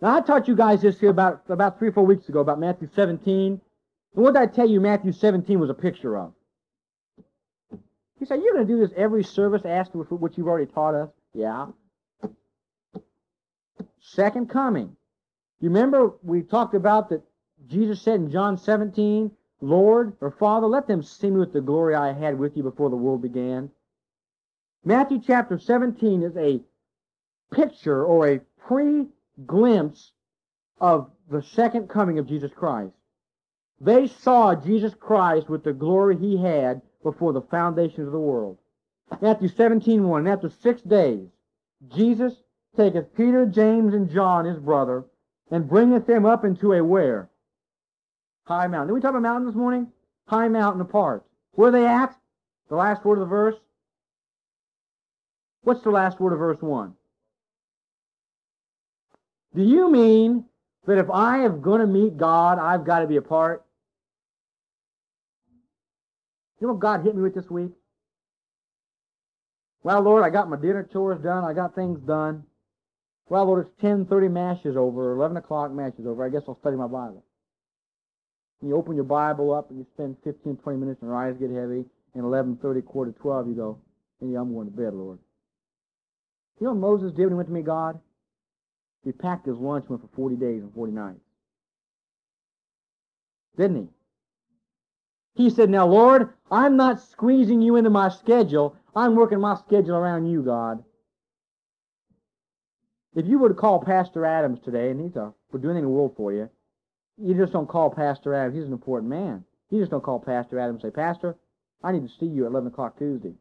Now, 0.01 0.17
I 0.17 0.21
taught 0.21 0.47
you 0.47 0.55
guys 0.55 0.81
this 0.81 0.99
here 0.99 1.09
about, 1.09 1.43
about 1.49 1.79
three 1.79 1.89
or 1.89 1.91
four 1.91 2.05
weeks 2.05 2.29
ago 2.29 2.39
about 2.39 2.59
Matthew 2.59 2.87
17. 2.95 3.59
And 4.15 4.23
what 4.23 4.33
did 4.33 4.41
I 4.41 4.45
tell 4.45 4.69
you 4.69 4.79
Matthew 4.79 5.11
17 5.11 5.59
was 5.59 5.69
a 5.69 5.73
picture 5.73 6.17
of? 6.17 6.33
He 8.19 8.25
said, 8.25 8.41
you're 8.43 8.53
going 8.53 8.67
to 8.67 8.73
do 8.73 8.79
this 8.79 8.91
every 8.95 9.23
service 9.23 9.63
after 9.65 9.99
what 9.99 10.37
you've 10.37 10.47
already 10.47 10.71
taught 10.71 10.95
us? 10.95 11.09
Yeah. 11.33 11.67
Second 13.99 14.49
coming. 14.49 14.95
You 15.59 15.69
remember 15.69 16.13
we 16.23 16.41
talked 16.41 16.75
about 16.75 17.09
that 17.09 17.23
Jesus 17.67 18.01
said 18.01 18.15
in 18.15 18.31
John 18.31 18.57
17, 18.57 19.31
Lord 19.61 20.13
or 20.21 20.31
Father, 20.31 20.67
let 20.67 20.87
them 20.87 21.01
see 21.01 21.29
me 21.29 21.39
with 21.39 21.53
the 21.53 21.61
glory 21.61 21.95
I 21.95 22.13
had 22.13 22.37
with 22.37 22.55
you 22.55 22.63
before 22.63 22.89
the 22.89 22.95
world 22.95 23.21
began. 23.21 23.71
Matthew 24.83 25.21
chapter 25.25 25.59
17 25.59 26.23
is 26.23 26.37
a 26.37 26.61
picture 27.51 28.05
or 28.05 28.27
a 28.27 28.41
pre-glimpse 28.67 30.11
of 30.79 31.11
the 31.29 31.41
second 31.41 31.89
coming 31.89 32.19
of 32.19 32.27
Jesus 32.27 32.51
Christ. 32.55 32.93
They 33.79 34.07
saw 34.07 34.55
Jesus 34.55 34.93
Christ 34.93 35.49
with 35.49 35.63
the 35.63 35.73
glory 35.73 36.17
he 36.17 36.37
had 36.37 36.81
before 37.03 37.33
the 37.33 37.41
foundations 37.41 38.07
of 38.07 38.13
the 38.13 38.19
world. 38.19 38.57
Matthew 39.21 39.49
17, 39.49 40.03
1. 40.07 40.19
And 40.19 40.29
after 40.29 40.49
six 40.49 40.81
days, 40.81 41.27
Jesus 41.95 42.33
taketh 42.75 43.15
Peter, 43.15 43.45
James, 43.45 43.93
and 43.93 44.09
John, 44.09 44.45
his 44.45 44.59
brother, 44.59 45.05
and 45.51 45.69
bringeth 45.69 46.07
them 46.07 46.25
up 46.25 46.43
into 46.43 46.73
a 46.73 46.83
where? 46.83 47.29
High 48.45 48.67
mountain. 48.67 48.87
Did 48.87 48.93
we 48.93 49.01
talk 49.01 49.11
about 49.11 49.21
mountain 49.21 49.47
this 49.47 49.55
morning? 49.55 49.87
High 50.27 50.47
mountain 50.47 50.81
apart. 50.81 51.25
Where 51.53 51.69
are 51.69 51.71
they 51.71 51.85
at? 51.85 52.15
The 52.69 52.75
last 52.75 53.05
word 53.05 53.19
of 53.19 53.19
the 53.21 53.25
verse? 53.25 53.55
What's 55.67 55.83
the 55.83 55.89
last 55.89 56.21
word 56.21 56.31
of 56.31 56.39
verse 56.39 56.61
1? 56.61 56.93
Do 59.53 59.61
you 59.61 59.91
mean 59.91 60.45
that 60.85 60.97
if 60.97 61.09
I 61.09 61.39
am 61.39 61.59
going 61.59 61.81
to 61.81 61.87
meet 61.87 62.15
God, 62.15 62.57
I've 62.57 62.85
got 62.85 62.99
to 62.99 63.05
be 63.05 63.17
apart? 63.17 63.65
You 66.61 66.67
know 66.67 66.73
what 66.73 66.79
God 66.79 67.03
hit 67.03 67.17
me 67.17 67.21
with 67.21 67.35
this 67.35 67.49
week? 67.49 67.71
Well, 69.83 69.99
Lord, 70.03 70.23
I 70.23 70.29
got 70.29 70.49
my 70.49 70.55
dinner 70.55 70.87
chores 70.89 71.21
done. 71.21 71.43
I 71.43 71.51
got 71.51 71.75
things 71.75 71.99
done. 71.99 72.43
Well, 73.27 73.43
Lord, 73.43 73.67
it's 73.67 73.83
10.30 73.83 74.31
mass 74.31 74.59
is 74.63 74.77
over, 74.77 75.11
11 75.17 75.35
o'clock 75.35 75.73
mass 75.73 75.91
is 75.99 76.07
over. 76.07 76.25
I 76.25 76.29
guess 76.29 76.43
I'll 76.47 76.57
study 76.61 76.77
my 76.77 76.87
Bible. 76.87 77.25
You 78.61 78.77
open 78.77 78.95
your 78.95 79.03
Bible 79.03 79.53
up 79.53 79.69
and 79.69 79.79
you 79.79 79.87
spend 79.95 80.15
15, 80.23 80.55
20 80.63 80.79
minutes 80.79 81.01
and 81.01 81.09
your 81.09 81.17
eyes 81.17 81.35
get 81.37 81.49
heavy. 81.49 81.83
And 82.15 82.23
11.30, 82.23 82.85
quarter 82.85 83.11
12, 83.11 83.49
you 83.49 83.53
go, 83.53 83.79
I'm 84.21 84.53
going 84.53 84.71
to 84.71 84.73
bed, 84.73 84.93
Lord. 84.93 85.19
You 86.59 86.65
know 86.65 86.73
what 86.73 86.79
Moses 86.79 87.11
did 87.11 87.23
when 87.25 87.29
he 87.29 87.35
went 87.35 87.49
to 87.49 87.53
meet 87.53 87.65
God? 87.65 87.99
He 89.03 89.11
packed 89.11 89.45
his 89.45 89.57
lunch 89.57 89.83
and 89.83 89.91
went 89.91 90.01
for 90.01 90.15
40 90.15 90.35
days 90.35 90.63
and 90.63 90.73
40 90.73 90.91
nights. 90.91 91.19
Didn't 93.57 93.89
he? 95.35 95.43
He 95.43 95.49
said, 95.49 95.69
Now, 95.69 95.87
Lord, 95.87 96.33
I'm 96.49 96.77
not 96.77 96.99
squeezing 96.99 97.61
you 97.61 97.75
into 97.75 97.89
my 97.89 98.09
schedule. 98.09 98.75
I'm 98.95 99.15
working 99.15 99.39
my 99.39 99.55
schedule 99.55 99.95
around 99.95 100.25
you, 100.27 100.41
God. 100.41 100.83
If 103.15 103.25
you 103.27 103.39
were 103.39 103.49
to 103.49 103.55
call 103.55 103.83
Pastor 103.83 104.25
Adams 104.25 104.59
today, 104.63 104.89
and 104.89 104.99
he's 104.99 105.15
a, 105.15 105.33
would 105.51 105.61
do 105.61 105.69
anything 105.69 105.83
in 105.83 105.89
the 105.89 105.95
world 105.95 106.13
for 106.17 106.33
you, 106.33 106.49
you 107.17 107.33
just 107.33 107.53
don't 107.53 107.67
call 107.67 107.89
Pastor 107.89 108.33
Adams. 108.33 108.55
He's 108.55 108.65
an 108.65 108.73
important 108.73 109.09
man. 109.09 109.43
You 109.69 109.79
just 109.79 109.91
don't 109.91 110.03
call 110.03 110.19
Pastor 110.19 110.59
Adams 110.59 110.83
and 110.83 110.91
say, 110.91 110.95
Pastor, 110.95 111.35
I 111.83 111.91
need 111.91 112.07
to 112.07 112.13
see 112.19 112.25
you 112.25 112.45
at 112.45 112.51
11 112.51 112.67
o'clock 112.67 112.97
Tuesday. 112.97 113.33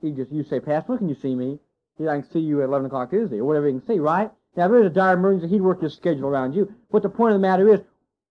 He 0.00 0.10
just, 0.10 0.32
you 0.32 0.44
say, 0.44 0.60
Pastor, 0.60 0.92
when 0.92 0.98
can 0.98 1.08
you 1.08 1.16
see 1.20 1.34
me? 1.34 1.58
He, 1.98 2.08
I 2.08 2.20
can 2.20 2.30
see 2.30 2.40
you 2.40 2.60
at 2.60 2.68
11 2.68 2.86
o'clock 2.86 3.10
Tuesday, 3.10 3.38
or 3.38 3.44
whatever 3.44 3.68
you 3.68 3.78
can 3.78 3.86
see, 3.86 3.98
right? 4.00 4.30
Now, 4.56 4.66
if 4.66 4.70
there's 4.70 4.86
a 4.86 4.90
dire 4.90 5.14
emergency, 5.14 5.48
he'd 5.48 5.62
work 5.62 5.82
his 5.82 5.94
schedule 5.94 6.28
around 6.28 6.54
you. 6.54 6.72
But 6.90 7.02
the 7.02 7.08
point 7.08 7.34
of 7.34 7.40
the 7.40 7.46
matter 7.46 7.72
is, 7.72 7.80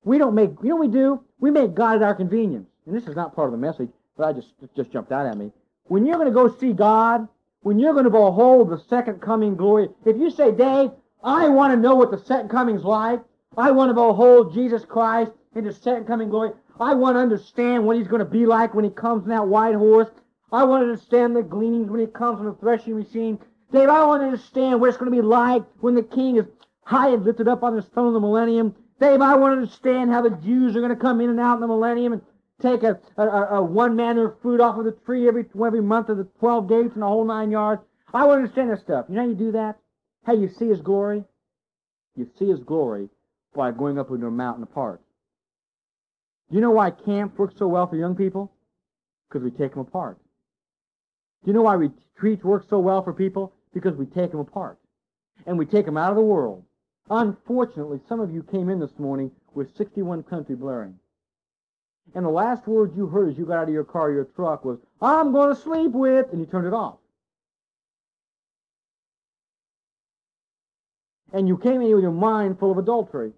we 0.03 0.17
don't 0.17 0.36
make, 0.36 0.51
you 0.62 0.70
know 0.70 0.75
we 0.75 0.88
do? 0.88 1.22
We 1.39 1.51
make 1.51 1.74
God 1.74 1.98
at 1.98 2.03
our 2.03 2.15
convenience. 2.15 2.67
And 2.86 2.96
this 2.96 3.08
is 3.08 3.15
not 3.15 3.36
part 3.36 3.48
of 3.48 3.51
the 3.51 3.58
message, 3.58 3.89
but 4.17 4.25
I 4.25 4.34
just, 4.34 4.53
just 4.75 4.91
jumped 4.91 5.12
out 5.12 5.25
at 5.25 5.38
me. 5.38 5.51
When 5.86 6.05
you're 6.05 6.17
going 6.17 6.27
to 6.27 6.34
go 6.34 6.53
see 6.58 6.74
God, 6.74 7.27
when 7.62 7.79
you're 7.79 7.93
going 7.93 8.05
to 8.05 8.10
behold 8.10 8.70
the 8.70 8.79
second 8.89 9.22
coming 9.22 9.55
glory, 9.55 9.89
if 10.05 10.17
you 10.17 10.29
say, 10.29 10.51
Dave, 10.51 10.91
I 11.24 11.48
want 11.48 11.74
to 11.74 11.79
know 11.79 11.96
what 11.96 12.12
the 12.12 12.17
second 12.17 12.50
coming's 12.50 12.84
like, 12.84 13.22
I 13.58 13.72
want 13.72 13.89
to 13.89 13.93
behold 13.93 14.53
Jesus 14.53 14.84
Christ 14.84 15.32
in 15.55 15.63
the 15.63 15.74
second 15.74 16.05
coming 16.05 16.29
glory, 16.29 16.51
I 16.79 16.93
want 16.96 17.15
to 17.15 17.20
understand 17.20 17.86
what 17.86 17.98
he's 17.98 18.08
going 18.08 18.20
to 18.20 18.25
be 18.25 18.46
like 18.46 18.74
when 18.74 18.84
he 18.84 18.91
comes 18.91 19.24
on 19.24 19.29
that 19.29 19.48
white 19.48 19.75
horse, 19.75 20.10
I 20.51 20.63
want 20.63 20.82
to 20.82 20.89
understand 20.89 21.36
the 21.36 21.43
gleanings 21.43 21.89
when 21.89 22.00
he 22.00 22.08
comes 22.08 22.39
on 22.39 22.46
the 22.46 22.53
threshing 22.53 22.98
machine, 22.98 23.39
Dave, 23.74 23.89
I 23.89 24.06
want 24.06 24.22
to 24.22 24.27
understand 24.27 24.80
what 24.80 24.89
it's 24.89 24.98
going 24.98 25.12
to 25.12 25.18
be 25.18 25.24
like 25.24 25.63
when 25.80 25.96
the 25.96 26.03
king 26.03 26.38
is 26.38 26.46
high 26.86 27.10
and 27.10 27.25
lifted 27.25 27.48
up 27.48 27.63
on 27.63 27.75
his 27.75 27.86
throne 27.86 28.08
of 28.08 28.13
the 28.13 28.20
millennium. 28.20 28.75
Dave, 29.00 29.20
I 29.20 29.36
want 29.36 29.53
to 29.53 29.62
understand 29.62 30.12
how 30.12 30.22
the 30.22 30.30
Jews 30.30 30.75
are 30.75 30.80
going 30.80 30.96
to 30.96 31.01
come 31.01 31.20
in 31.22 31.30
and 31.32 31.39
out 31.39 31.56
in 31.56 31.62
the 31.62 31.68
millennium 31.68 32.13
and 32.13 32.22
take 32.62 32.84
a, 32.84 33.00
a, 33.18 33.27
a 33.56 33.63
one 33.63 33.96
manner 33.96 34.27
of 34.27 34.39
fruit 34.42 34.62
off 34.62 34.77
of 34.77 34.86
the 34.86 34.92
tree 34.92 35.27
every, 35.27 35.46
every 35.65 35.82
month 35.82 36.10
of 36.10 36.18
the 36.18 36.27
12 36.39 36.70
gates 36.70 36.94
and 36.94 37.01
the 37.01 37.08
whole 37.08 37.25
nine 37.25 37.50
yards. 37.50 37.82
I 38.13 38.25
want 38.25 38.38
to 38.38 38.44
understand 38.44 38.70
this 38.70 38.82
stuff. 38.82 39.08
You 39.10 39.15
know 39.15 39.22
how 39.24 39.27
you 39.27 39.36
do 39.36 39.51
that? 39.53 39.80
How 40.24 40.34
you 40.34 40.50
see 40.50 40.68
his 40.68 40.80
glory? 40.80 41.24
You 42.15 42.30
see 42.38 42.50
his 42.50 42.60
glory 42.60 43.10
by 43.56 43.72
going 43.72 43.98
up 43.98 44.12
into 44.12 44.27
a 44.27 44.32
mountain 44.32 44.62
apart. 44.62 45.01
Do 46.50 46.56
you 46.56 46.62
know 46.62 46.72
why 46.72 46.92
camp 46.92 47.39
works 47.39 47.56
so 47.58 47.68
well 47.68 47.88
for 47.88 47.96
young 47.96 48.15
people? 48.15 48.51
Because 49.27 49.44
we 49.44 49.50
take 49.50 49.72
them 49.72 49.80
apart. 49.80 50.20
Do 51.44 51.50
you 51.50 51.53
know 51.53 51.63
why 51.63 51.74
retreats 51.74 52.44
work 52.44 52.68
so 52.70 52.77
well 52.77 53.03
for 53.03 53.13
people? 53.13 53.51
Because 53.74 53.96
we 53.96 54.06
take 54.06 54.32
them 54.32 54.39
apart. 54.39 54.77
And 55.46 55.58
we 55.58 55.65
take 55.65 55.86
them 55.86 55.98
out 55.98 56.12
of 56.12 56.15
the 56.15 56.22
world. 56.22 56.63
Unfortunately, 57.10 58.00
some 58.08 58.20
of 58.20 58.32
you 58.32 58.44
came 58.44 58.70
in 58.70 58.80
this 58.80 58.98
morning 58.98 59.32
with 59.53 59.75
61 59.75 60.24
country 60.24 60.56
blaring. 60.56 60.98
And 62.15 62.25
the 62.25 62.30
last 62.30 62.68
words 62.68 62.96
you 62.96 63.08
heard 63.08 63.30
as 63.30 63.38
you 63.38 63.46
got 63.46 63.58
out 63.58 63.68
of 63.68 63.74
your 63.74 63.84
car 63.84 64.12
your 64.12 64.25
truck 64.25 64.63
was, 64.63 64.80
I'm 65.01 65.32
going 65.32 65.53
to 65.53 65.62
sleep 65.62 65.92
with, 65.92 66.27
and 66.32 66.39
you 66.39 66.46
turned 66.46 66.68
it 66.68 66.74
off. 66.74 66.98
And 71.32 71.48
you 71.48 71.58
came 71.58 71.82
in 71.82 71.92
with 71.94 72.03
your 72.03 72.12
mind 72.12 72.60
full 72.60 72.72
of 72.72 72.77
adultery. 72.77 73.34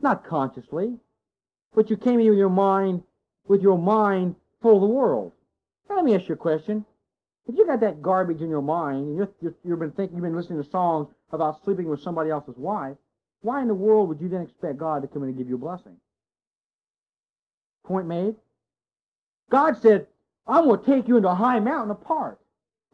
Not 0.00 0.24
consciously, 0.24 0.94
but 1.74 1.90
you 1.90 1.96
came 1.96 2.20
in 2.20 2.28
with 2.28 2.38
your 2.38 2.48
mind, 2.48 3.02
with 3.48 3.62
your 3.62 3.78
mind 3.78 4.36
full 4.62 4.76
of 4.76 4.82
the 4.82 4.86
world. 4.86 5.32
Let 5.88 6.04
me 6.04 6.14
ask 6.14 6.28
you 6.28 6.34
a 6.34 6.38
question. 6.38 6.84
If 7.48 7.56
you 7.56 7.66
got 7.66 7.80
that 7.80 8.02
garbage 8.02 8.40
in 8.40 8.50
your 8.50 8.62
mind, 8.62 9.06
and 9.06 9.16
you're, 9.16 9.54
you've 9.64 9.78
been 9.78 9.92
thinking, 9.92 10.16
you've 10.16 10.24
been 10.24 10.36
listening 10.36 10.62
to 10.62 10.68
songs 10.68 11.08
about 11.32 11.62
sleeping 11.64 11.88
with 11.88 12.00
somebody 12.00 12.30
else's 12.30 12.56
wife, 12.56 12.96
why 13.42 13.62
in 13.62 13.68
the 13.68 13.74
world 13.74 14.08
would 14.08 14.20
you 14.20 14.28
then 14.28 14.42
expect 14.42 14.78
God 14.78 15.02
to 15.02 15.08
come 15.08 15.22
in 15.22 15.28
and 15.28 15.38
give 15.38 15.48
you 15.48 15.54
a 15.54 15.58
blessing? 15.58 15.96
Point 17.84 18.08
made. 18.08 18.34
God 19.50 19.80
said, 19.80 20.08
I'm 20.46 20.64
going 20.64 20.80
to 20.80 20.86
take 20.86 21.06
you 21.06 21.16
into 21.16 21.28
a 21.28 21.34
high 21.34 21.60
mountain 21.60 21.92
apart. 21.92 22.40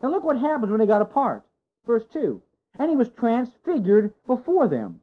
Now 0.03 0.11
look 0.11 0.25
what 0.25 0.39
happens 0.39 0.71
when 0.71 0.81
they 0.81 0.87
got 0.87 1.01
apart. 1.01 1.45
Verse 1.87 2.05
2. 2.13 2.43
And 2.79 2.91
he 2.91 2.97
was 2.97 3.09
transfigured 3.11 4.13
before 4.27 4.69
them. 4.69 5.01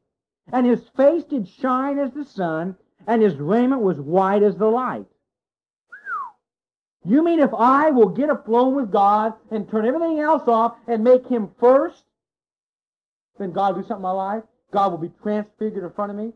And 0.51 0.65
his 0.65 0.87
face 0.95 1.23
did 1.23 1.47
shine 1.47 1.97
as 1.99 2.11
the 2.11 2.25
sun, 2.25 2.75
and 3.07 3.21
his 3.21 3.35
raiment 3.35 3.81
was 3.81 3.99
white 3.99 4.43
as 4.43 4.57
the 4.57 4.67
light. 4.67 5.05
You 7.05 7.23
mean 7.23 7.39
if 7.39 7.53
I 7.53 7.91
will 7.91 8.09
get 8.09 8.29
aflame 8.29 8.75
with 8.75 8.91
God 8.91 9.33
and 9.51 9.69
turn 9.69 9.85
everything 9.85 10.19
else 10.19 10.47
off 10.47 10.75
and 10.87 11.03
make 11.03 11.27
him 11.27 11.49
first, 11.59 12.03
then 13.37 13.51
God 13.51 13.75
will 13.75 13.81
do 13.81 13.87
something 13.87 13.99
in 13.99 14.03
my 14.03 14.11
life? 14.11 14.43
God 14.71 14.91
will 14.91 14.97
be 14.97 15.11
transfigured 15.23 15.83
in 15.83 15.89
front 15.91 16.11
of 16.11 16.17
me? 16.17 16.33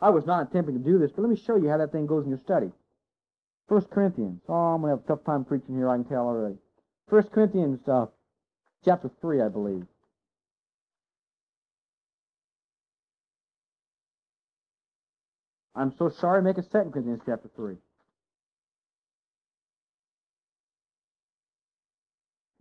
I 0.00 0.10
was 0.10 0.26
not 0.26 0.48
attempting 0.48 0.76
to 0.76 0.84
do 0.84 0.98
this, 0.98 1.12
but 1.12 1.22
let 1.22 1.30
me 1.30 1.36
show 1.36 1.56
you 1.56 1.68
how 1.68 1.78
that 1.78 1.92
thing 1.92 2.06
goes 2.06 2.24
in 2.24 2.30
your 2.30 2.40
study. 2.40 2.72
1 3.68 3.82
Corinthians. 3.84 4.40
Oh, 4.48 4.52
I'm 4.52 4.80
going 4.80 4.90
to 4.90 4.96
have 4.96 5.04
a 5.04 5.08
tough 5.08 5.24
time 5.24 5.44
preaching 5.44 5.76
here, 5.76 5.88
I 5.88 5.94
can 5.94 6.04
tell 6.04 6.26
already. 6.26 6.56
1 7.08 7.22
Corinthians 7.24 7.86
uh, 7.88 8.06
chapter 8.84 9.10
3, 9.20 9.42
I 9.42 9.48
believe. 9.48 9.86
I'm 15.74 15.94
so 15.96 16.10
sorry, 16.10 16.42
make 16.42 16.58
it 16.58 16.66
2 16.70 16.90
Corinthians 16.92 17.22
chapter 17.24 17.48
3. 17.54 17.76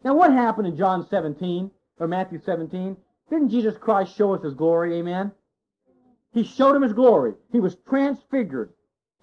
Now, 0.04 0.16
what 0.16 0.32
happened 0.32 0.68
in 0.68 0.78
John 0.78 1.08
17 1.08 1.70
or 2.00 2.08
Matthew 2.08 2.40
17? 2.44 2.98
Didn't 3.30 3.50
Jesus 3.50 3.78
Christ 3.78 4.16
show 4.16 4.34
us 4.34 4.44
his 4.44 4.54
glory? 4.54 4.98
Amen? 4.98 5.32
He 6.34 6.44
showed 6.44 6.76
him 6.76 6.82
his 6.82 6.94
glory. 6.94 7.34
He 7.52 7.60
was 7.60 7.76
transfigured, 7.88 8.74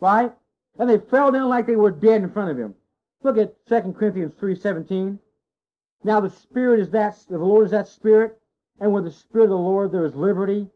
right? 0.01 0.33
And 0.79 0.89
they 0.89 0.99
fell 0.99 1.33
down 1.33 1.49
like 1.49 1.67
they 1.67 1.77
were 1.77 1.91
dead 1.91 2.23
in 2.23 2.31
front 2.31 2.51
of 2.51 2.59
him. 2.59 2.75
Look 3.23 3.39
at 3.39 3.55
2 3.67 3.93
Corinthians 3.93 4.35
3.17. 4.35 5.19
Now 6.05 6.21
the 6.21 6.31
Spirit 6.31 6.81
is 6.81 6.91
that, 6.91 7.19
the 7.29 7.39
Lord 7.39 7.67
is 7.67 7.71
that 7.73 7.89
Spirit, 7.89 8.39
and 8.81 8.93
with 8.93 9.05
the 9.05 9.11
Spirit 9.11 9.45
of 9.45 9.51
the 9.51 9.57
Lord 9.57 9.91
there 9.91 10.05
is 10.05 10.15
liberty. 10.15 10.69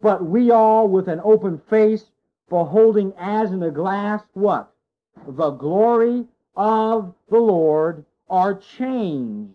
But 0.00 0.24
we 0.24 0.52
all, 0.52 0.86
with 0.86 1.08
an 1.08 1.20
open 1.24 1.58
face, 1.68 2.12
beholding 2.48 3.12
as 3.18 3.50
in 3.50 3.62
a 3.62 3.70
glass, 3.70 4.22
what? 4.34 4.72
The 5.26 5.50
glory 5.50 6.26
of 6.54 7.14
the 7.28 7.38
Lord, 7.38 8.04
are 8.30 8.54
changed 8.54 9.54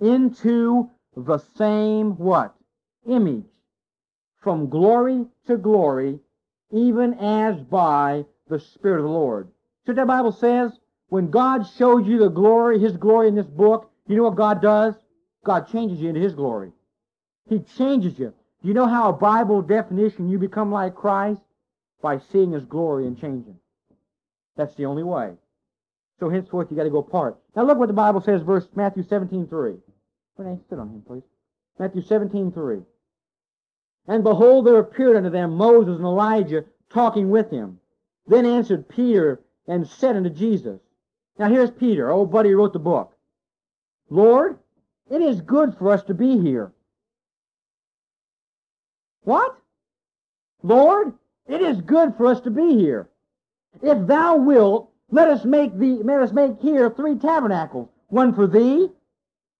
into 0.00 0.90
the 1.16 1.38
same 1.56 2.16
what? 2.16 2.54
Image. 3.08 3.44
From 4.42 4.68
glory 4.68 5.26
to 5.46 5.56
glory, 5.56 6.18
even 6.72 7.14
as 7.14 7.60
by 7.60 8.24
the 8.48 8.58
Spirit 8.58 8.98
of 8.98 9.04
the 9.04 9.10
Lord. 9.10 9.48
So 9.86 9.92
that 9.92 10.06
Bible 10.06 10.32
says, 10.32 10.72
when 11.08 11.30
God 11.30 11.66
shows 11.76 12.06
you 12.06 12.18
the 12.18 12.28
glory, 12.28 12.78
His 12.78 12.96
glory 12.96 13.28
in 13.28 13.34
this 13.34 13.46
book, 13.46 13.90
you 14.06 14.16
know 14.16 14.24
what 14.24 14.36
God 14.36 14.62
does? 14.62 14.94
God 15.44 15.68
changes 15.70 16.00
you 16.00 16.08
into 16.08 16.20
His 16.20 16.34
glory. 16.34 16.72
He 17.48 17.60
changes 17.60 18.18
you. 18.18 18.32
Do 18.62 18.68
you 18.68 18.74
know 18.74 18.86
how 18.86 19.08
a 19.08 19.12
Bible 19.12 19.62
definition 19.62 20.28
you 20.28 20.38
become 20.38 20.70
like 20.70 20.94
Christ? 20.94 21.40
By 22.02 22.20
seeing 22.30 22.52
His 22.52 22.64
glory 22.64 23.06
and 23.06 23.18
changing. 23.18 23.56
That's 24.56 24.74
the 24.74 24.86
only 24.86 25.02
way. 25.02 25.32
So 26.20 26.28
henceforth 26.28 26.68
you 26.70 26.76
got 26.76 26.84
to 26.84 26.90
go 26.90 26.98
apart. 26.98 27.38
Now 27.56 27.64
look 27.64 27.78
what 27.78 27.88
the 27.88 27.94
Bible 27.94 28.20
says, 28.20 28.42
verse 28.42 28.68
Matthew 28.76 29.02
17, 29.02 29.48
3. 29.48 29.72
Renee, 30.36 30.60
sit 30.68 30.78
on 30.78 30.88
him, 30.88 31.02
please. 31.06 31.22
Matthew 31.78 32.02
17, 32.02 32.52
3. 32.52 32.78
And 34.06 34.22
behold, 34.22 34.66
there 34.66 34.78
appeared 34.78 35.16
unto 35.16 35.30
them 35.30 35.56
Moses 35.56 35.96
and 35.96 36.04
Elijah 36.04 36.64
talking 36.92 37.30
with 37.30 37.50
him. 37.50 37.80
Then 38.26 38.44
answered 38.44 38.88
Peter 38.88 39.40
and 39.66 39.86
said 39.86 40.16
unto 40.16 40.30
Jesus. 40.30 40.78
Now 41.38 41.48
here's 41.48 41.70
Peter, 41.70 42.10
old 42.10 42.30
buddy 42.30 42.50
who 42.50 42.56
wrote 42.56 42.74
the 42.74 42.78
book. 42.78 43.16
Lord, 44.10 44.58
it 45.10 45.22
is 45.22 45.40
good 45.40 45.76
for 45.78 45.90
us 45.90 46.02
to 46.04 46.14
be 46.14 46.38
here. 46.38 46.72
What? 49.22 49.56
Lord, 50.62 51.14
it 51.46 51.62
is 51.62 51.80
good 51.80 52.14
for 52.16 52.26
us 52.26 52.40
to 52.42 52.50
be 52.50 52.76
here. 52.76 53.08
If 53.82 54.06
thou 54.06 54.36
wilt, 54.36 54.89
let 55.10 55.28
us 55.28 55.44
make 55.44 55.76
thee, 55.76 56.00
let 56.02 56.22
us 56.22 56.32
make 56.32 56.60
here 56.60 56.90
three 56.90 57.16
tabernacles, 57.16 57.88
one 58.08 58.34
for 58.34 58.46
thee, 58.46 58.88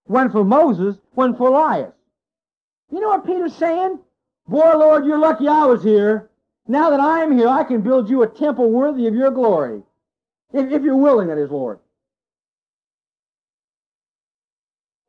one 0.05 0.31
for 0.31 0.45
Moses, 0.45 0.97
one 1.13 1.37
for 1.37 1.49
Elias. 1.49 1.93
You 2.91 3.01
know 3.01 3.09
what 3.09 3.27
Peter's 3.27 3.55
saying? 3.55 3.99
Boy, 4.47 4.73
Lord, 4.77 5.07
you're 5.07 5.19
lucky 5.19 5.47
I 5.47 5.65
was 5.67 5.83
here. 5.83 6.31
Now 6.67 6.91
that 6.91 7.01
I 7.01 7.23
am 7.23 7.37
here, 7.37 7.49
I 7.49 7.65
can 7.65 7.81
build 7.81 8.09
you 8.09 8.23
a 8.23 8.29
temple 8.29 8.71
worthy 8.71 9.07
of 9.07 9.15
your 9.15 9.31
glory. 9.31 9.83
If, 10.53 10.71
if 10.71 10.83
you're 10.83 10.97
willing, 10.97 11.29
that 11.29 11.39
is, 11.39 11.51
Lord. 11.51 11.79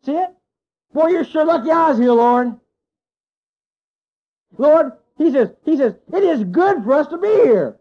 See 0.06 0.14
it? 0.14 0.30
Boy, 0.94 1.08
you're 1.08 1.26
sure 1.26 1.46
lucky 1.46 1.72
I 1.72 1.90
was 1.90 1.98
here, 1.98 2.12
Lord. 2.12 2.56
Lord, 4.58 4.92
he 5.18 5.32
says, 5.32 5.50
he 5.66 5.78
says, 5.78 5.96
it 6.14 6.24
is 6.24 6.44
good 6.44 6.84
for 6.84 6.94
us 6.94 7.08
to 7.08 7.18
be 7.18 7.28
here. 7.28 7.78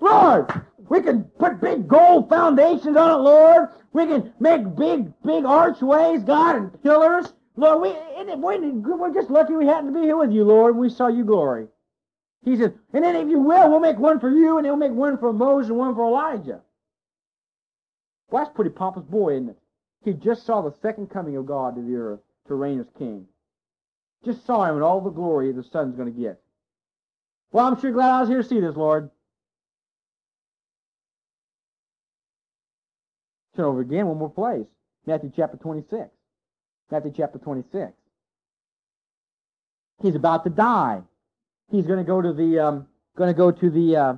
Lord, 0.00 0.50
we 0.88 1.00
can 1.00 1.24
put 1.38 1.60
big 1.60 1.88
gold 1.88 2.28
foundations 2.28 2.96
on 2.96 3.10
it, 3.10 3.22
Lord. 3.22 3.68
We 3.92 4.06
can 4.06 4.32
make 4.38 4.76
big, 4.76 5.12
big 5.22 5.44
archways, 5.44 6.22
God, 6.22 6.56
and 6.56 6.82
pillars. 6.82 7.32
Lord, 7.56 7.82
we, 7.82 7.96
we're 8.34 9.14
just 9.14 9.30
lucky 9.30 9.54
we 9.54 9.66
happened 9.66 9.94
to 9.94 10.00
be 10.00 10.06
here 10.06 10.16
with 10.16 10.32
you, 10.32 10.44
Lord, 10.44 10.74
and 10.74 10.80
we 10.80 10.90
saw 10.90 11.08
you 11.08 11.24
glory. 11.24 11.68
He 12.44 12.56
said, 12.56 12.74
and 12.92 13.02
then 13.02 13.16
if 13.16 13.28
you 13.28 13.40
will, 13.40 13.70
we'll 13.70 13.80
make 13.80 13.98
one 13.98 14.20
for 14.20 14.30
you, 14.30 14.58
and 14.58 14.66
we'll 14.66 14.76
make 14.76 14.92
one 14.92 15.18
for 15.18 15.32
Moses 15.32 15.70
and 15.70 15.78
one 15.78 15.94
for 15.94 16.06
Elijah. 16.06 16.60
Well, 18.30 18.44
that's 18.44 18.54
pretty 18.54 18.70
pompous 18.70 19.04
boy, 19.04 19.34
isn't 19.34 19.50
it? 19.50 19.58
He 20.04 20.12
just 20.12 20.44
saw 20.44 20.60
the 20.62 20.74
second 20.82 21.08
coming 21.08 21.36
of 21.36 21.46
God 21.46 21.74
to 21.74 21.82
the 21.82 21.96
earth 21.96 22.20
to 22.46 22.54
reign 22.54 22.78
as 22.78 22.86
king. 22.98 23.26
Just 24.24 24.44
saw 24.46 24.64
him 24.64 24.74
and 24.74 24.84
all 24.84 25.00
the 25.00 25.10
glory 25.10 25.50
the 25.52 25.64
son's 25.64 25.96
going 25.96 26.12
to 26.12 26.20
get. 26.20 26.40
Well, 27.52 27.66
I'm 27.66 27.80
sure 27.80 27.90
glad 27.90 28.10
I 28.10 28.20
was 28.20 28.28
here 28.28 28.42
to 28.42 28.48
see 28.48 28.60
this, 28.60 28.76
Lord. 28.76 29.10
Turn 33.56 33.64
over 33.64 33.80
again 33.80 34.06
one 34.06 34.18
more 34.18 34.30
place. 34.30 34.66
Matthew 35.06 35.32
chapter 35.34 35.56
26. 35.56 36.08
Matthew 36.90 37.12
chapter 37.16 37.38
26. 37.38 37.92
He's 40.02 40.14
about 40.14 40.44
to 40.44 40.50
die. 40.50 41.00
He's 41.70 41.86
going 41.86 41.98
to 41.98 42.04
go 42.04 42.20
to 42.20 42.32
the 42.32 42.58
um, 42.58 42.86
going 43.16 43.32
to 43.32 43.36
go 43.36 43.50
to 43.50 43.70
the 43.70 43.96
uh, 43.96 44.14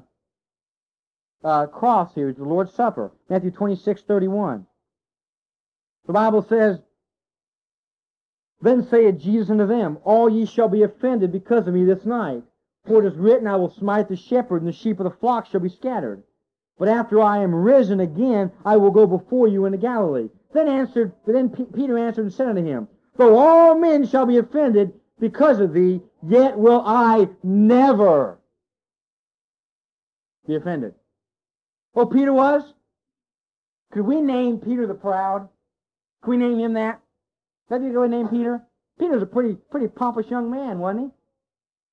uh, 1.44 1.66
cross 1.66 2.14
here, 2.14 2.32
the 2.32 2.44
Lord's 2.44 2.74
Supper. 2.74 3.12
Matthew 3.30 3.52
26, 3.52 4.02
31. 4.02 4.66
The 6.06 6.12
Bible 6.12 6.42
says, 6.42 6.78
Then 8.60 8.86
saith 8.88 9.18
Jesus 9.18 9.50
unto 9.50 9.66
them, 9.66 9.98
All 10.04 10.28
ye 10.28 10.46
shall 10.46 10.68
be 10.68 10.82
offended 10.82 11.32
because 11.32 11.68
of 11.68 11.74
me 11.74 11.84
this 11.84 12.04
night. 12.04 12.42
For 12.86 13.04
it 13.04 13.12
is 13.12 13.18
written, 13.18 13.46
I 13.46 13.56
will 13.56 13.70
smite 13.70 14.08
the 14.08 14.16
shepherd, 14.16 14.62
and 14.62 14.68
the 14.68 14.72
sheep 14.72 14.98
of 14.98 15.04
the 15.04 15.10
flock 15.10 15.46
shall 15.46 15.60
be 15.60 15.68
scattered. 15.68 16.22
But 16.78 16.88
after 16.88 17.20
I 17.20 17.38
am 17.38 17.54
risen 17.54 18.00
again, 18.00 18.52
I 18.64 18.76
will 18.76 18.90
go 18.90 19.06
before 19.06 19.48
you 19.48 19.64
into 19.64 19.78
Galilee. 19.78 20.28
Then 20.52 20.68
answered, 20.68 21.12
then 21.26 21.50
P- 21.50 21.66
Peter 21.74 21.98
answered 21.98 22.22
and 22.22 22.32
said 22.32 22.48
unto 22.48 22.64
him, 22.64 22.88
Though 23.16 23.36
all 23.36 23.78
men 23.78 24.06
shall 24.06 24.26
be 24.26 24.38
offended 24.38 24.92
because 25.18 25.58
of 25.58 25.72
thee, 25.72 26.00
yet 26.26 26.56
will 26.56 26.82
I 26.86 27.28
never 27.42 28.38
be 30.46 30.54
offended. 30.54 30.94
Well, 31.94 32.06
Peter 32.06 32.32
was? 32.32 32.62
Could 33.92 34.06
we 34.06 34.20
name 34.20 34.58
Peter 34.58 34.86
the 34.86 34.94
Proud? 34.94 35.48
Could 36.22 36.30
we 36.30 36.36
name 36.36 36.58
him 36.58 36.74
that? 36.74 37.00
That 37.68 37.82
you 37.82 37.92
go 37.92 38.06
name 38.06 38.28
Peter? 38.28 38.62
Peter's 38.98 39.22
a 39.22 39.26
pretty, 39.26 39.56
pretty 39.70 39.88
pompous 39.88 40.30
young 40.30 40.50
man, 40.50 40.78
wasn't 40.78 41.06
he? 41.06 41.17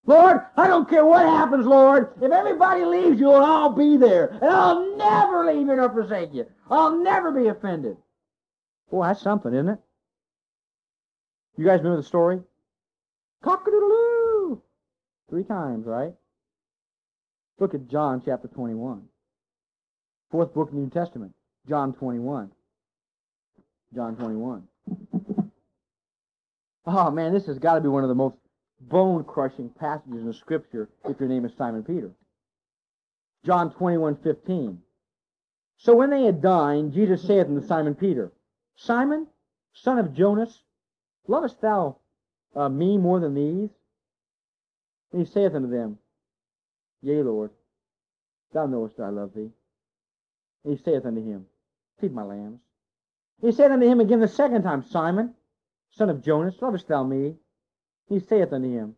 Lord, 0.08 0.42
I 0.56 0.68
don't 0.68 0.90
care 0.90 1.06
what 1.06 1.26
happens, 1.26 1.66
Lord. 1.66 2.14
If 2.22 2.32
everybody 2.32 2.86
leaves 2.86 3.20
you, 3.20 3.32
I'll 3.32 3.72
be 3.72 3.98
there. 3.98 4.28
And 4.28 4.46
I'll 4.46 4.96
never 4.98 5.46
leave 5.46 5.68
you 5.68 5.76
nor 5.76 5.90
forsake 5.90 6.34
you. 6.34 6.46
I'll 6.70 6.98
never 7.02 7.32
be 7.32 7.48
offended. 7.48 7.98
Boy, 8.92 9.08
that's 9.08 9.22
something, 9.22 9.54
isn't 9.54 9.70
it? 9.70 9.80
You 11.58 11.66
guys 11.66 11.80
remember 11.80 11.98
the 11.98 12.08
story? 12.08 12.40
Cock-a-doodle-doo! 13.44 14.62
Three 15.30 15.44
times, 15.44 15.88
right? 15.88 16.14
Look 17.60 17.74
at 17.74 17.88
John 17.88 18.22
chapter 18.24 18.48
21. 18.48 19.04
Fourth 20.30 20.54
book 20.54 20.70
of 20.70 20.76
the 20.76 20.82
New 20.82 20.90
Testament. 20.90 21.34
John 21.68 21.94
21. 21.94 22.52
John 23.96 24.16
21. 24.18 24.64
Oh, 26.86 27.10
man, 27.12 27.34
this 27.34 27.48
has 27.48 27.58
got 27.58 27.76
to 27.76 27.82
be 27.82 27.88
one 27.88 28.04
of 28.04 28.10
the 28.10 28.16
most 28.16 28.36
bone-crushing 28.82 29.70
passages 29.80 30.20
in 30.20 30.26
the 30.26 30.34
Scripture 30.34 30.90
if 31.10 31.20
your 31.20 31.30
name 31.30 31.46
is 31.46 31.54
Simon 31.58 31.84
Peter. 31.84 32.12
John 33.46 33.72
21, 33.72 34.18
15. 34.18 34.80
So 35.78 35.96
when 35.96 36.10
they 36.10 36.24
had 36.24 36.42
dined, 36.42 36.94
Jesus 36.94 37.22
saith 37.22 37.48
unto 37.48 37.66
Simon 37.66 37.96
Peter, 37.96 38.32
Simon, 38.76 39.28
son 39.74 40.00
of 40.00 40.14
Jonas, 40.14 40.64
lovest 41.28 41.62
thou 41.62 41.98
uh, 42.56 42.70
me 42.70 42.98
more 42.98 43.20
than 43.20 43.36
these? 43.36 43.70
And 45.12 45.26
he 45.26 45.32
saith 45.32 45.54
unto 45.54 45.70
them, 45.70 45.98
Yea, 47.02 47.22
Lord, 47.22 47.52
thou 48.54 48.66
knowest 48.66 48.98
that 48.98 49.04
I 49.04 49.10
love 49.10 49.34
thee. 49.34 49.52
And 50.64 50.78
he 50.78 50.84
saith 50.84 51.06
unto 51.06 51.24
him, 51.24 51.46
Feed 52.00 52.14
my 52.14 52.24
lambs. 52.24 52.60
He 53.42 53.52
said 53.52 53.72
unto 53.72 53.86
him 53.86 54.00
again 54.00 54.22
the 54.22 54.28
second 54.28 54.64
time, 54.64 54.84
Simon, 54.84 55.34
son 55.92 56.10
of 56.10 56.24
Jonas, 56.24 56.62
lovest 56.62 56.88
thou 56.88 57.04
me? 57.04 57.36
He 58.08 58.20
saith 58.20 58.54
unto 58.54 58.70
him, 58.70 58.96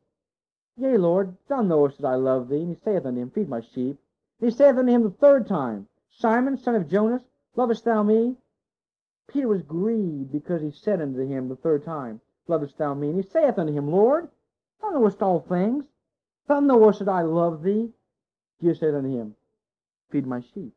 Yea, 0.75 0.97
Lord, 0.97 1.35
thou 1.47 1.61
knowest 1.61 2.01
that 2.01 2.07
I 2.07 2.15
love 2.15 2.49
thee. 2.49 2.61
And 2.61 2.75
he 2.75 2.81
saith 2.83 3.05
unto 3.05 3.21
him, 3.21 3.31
Feed 3.31 3.49
my 3.49 3.61
sheep. 3.61 3.97
And 4.39 4.51
he 4.51 4.55
saith 4.55 4.77
unto 4.77 4.91
him 4.91 5.03
the 5.03 5.09
third 5.09 5.47
time, 5.47 5.87
Simon, 6.09 6.57
son 6.57 6.75
of 6.75 6.89
Jonas, 6.89 7.23
lovest 7.55 7.85
thou 7.85 8.03
me? 8.03 8.35
Peter 9.27 9.47
was 9.47 9.63
grieved 9.63 10.31
because 10.31 10.61
he 10.61 10.71
said 10.71 11.01
unto 11.01 11.25
him 11.25 11.47
the 11.47 11.55
third 11.55 11.83
time, 11.83 12.21
Lovest 12.47 12.77
thou 12.77 12.93
me? 12.93 13.09
And 13.09 13.23
he 13.23 13.29
saith 13.29 13.57
unto 13.57 13.73
him, 13.73 13.89
Lord, 13.89 14.29
thou 14.81 14.89
knowest 14.89 15.21
all 15.21 15.39
things. 15.39 15.85
Thou 16.47 16.59
knowest 16.59 16.99
that 16.99 17.09
I 17.09 17.21
love 17.23 17.63
thee. 17.63 17.91
Jesus 18.61 18.79
said 18.79 18.93
unto 18.93 19.09
him, 19.09 19.35
Feed 20.11 20.27
my 20.27 20.41
sheep. 20.53 20.73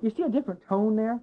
You 0.00 0.10
see 0.10 0.22
a 0.22 0.28
different 0.28 0.62
tone 0.68 0.96
there? 0.96 1.20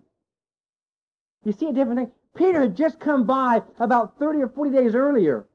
You 1.44 1.52
see 1.54 1.68
a 1.68 1.74
different 1.74 2.00
thing? 2.00 2.12
Peter 2.36 2.62
had 2.62 2.76
just 2.76 3.00
come 3.00 3.26
by 3.26 3.62
about 3.80 4.18
30 4.18 4.42
or 4.42 4.50
40 4.50 4.72
days 4.72 4.96
earlier 4.96 5.46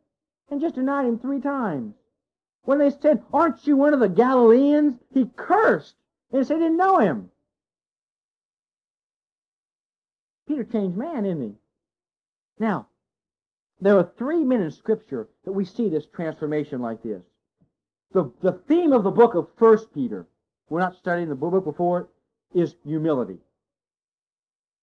and 0.51 0.61
just 0.61 0.75
denied 0.75 1.07
him 1.07 1.19
three 1.19 1.41
times. 1.41 1.95
When 2.63 2.79
they 2.79 2.91
said, 2.91 3.23
Aren't 3.33 3.67
you 3.67 3.77
one 3.77 3.95
of 3.95 4.01
the 4.01 4.09
Galileans? 4.09 4.99
He 5.13 5.31
cursed 5.37 5.95
and 6.33 6.47
said 6.47 6.57
he 6.57 6.65
didn't 6.65 6.77
know 6.77 6.99
him. 6.99 7.31
Peter 10.47 10.65
changed 10.65 10.97
man, 10.97 11.27
isn't 11.27 11.43
he? 11.43 11.55
Now, 12.59 12.89
there 13.81 13.97
are 13.97 14.11
three 14.17 14.45
men 14.45 14.63
in 14.63 14.71
Scripture 14.71 15.29
that 15.45 15.53
we 15.53 15.65
see 15.65 15.89
this 15.89 16.07
transformation 16.07 16.81
like 16.81 17.03
this. 17.03 17.23
The, 18.13 18.33
the 18.41 18.53
theme 18.53 18.93
of 18.93 19.05
the 19.05 19.11
book 19.11 19.35
of 19.35 19.49
First 19.57 19.93
Peter, 19.93 20.27
we're 20.69 20.81
not 20.81 20.97
studying 20.97 21.29
the 21.29 21.35
book 21.35 21.65
before 21.65 22.01
it, 22.01 22.59
is 22.59 22.77
humility. 22.85 23.39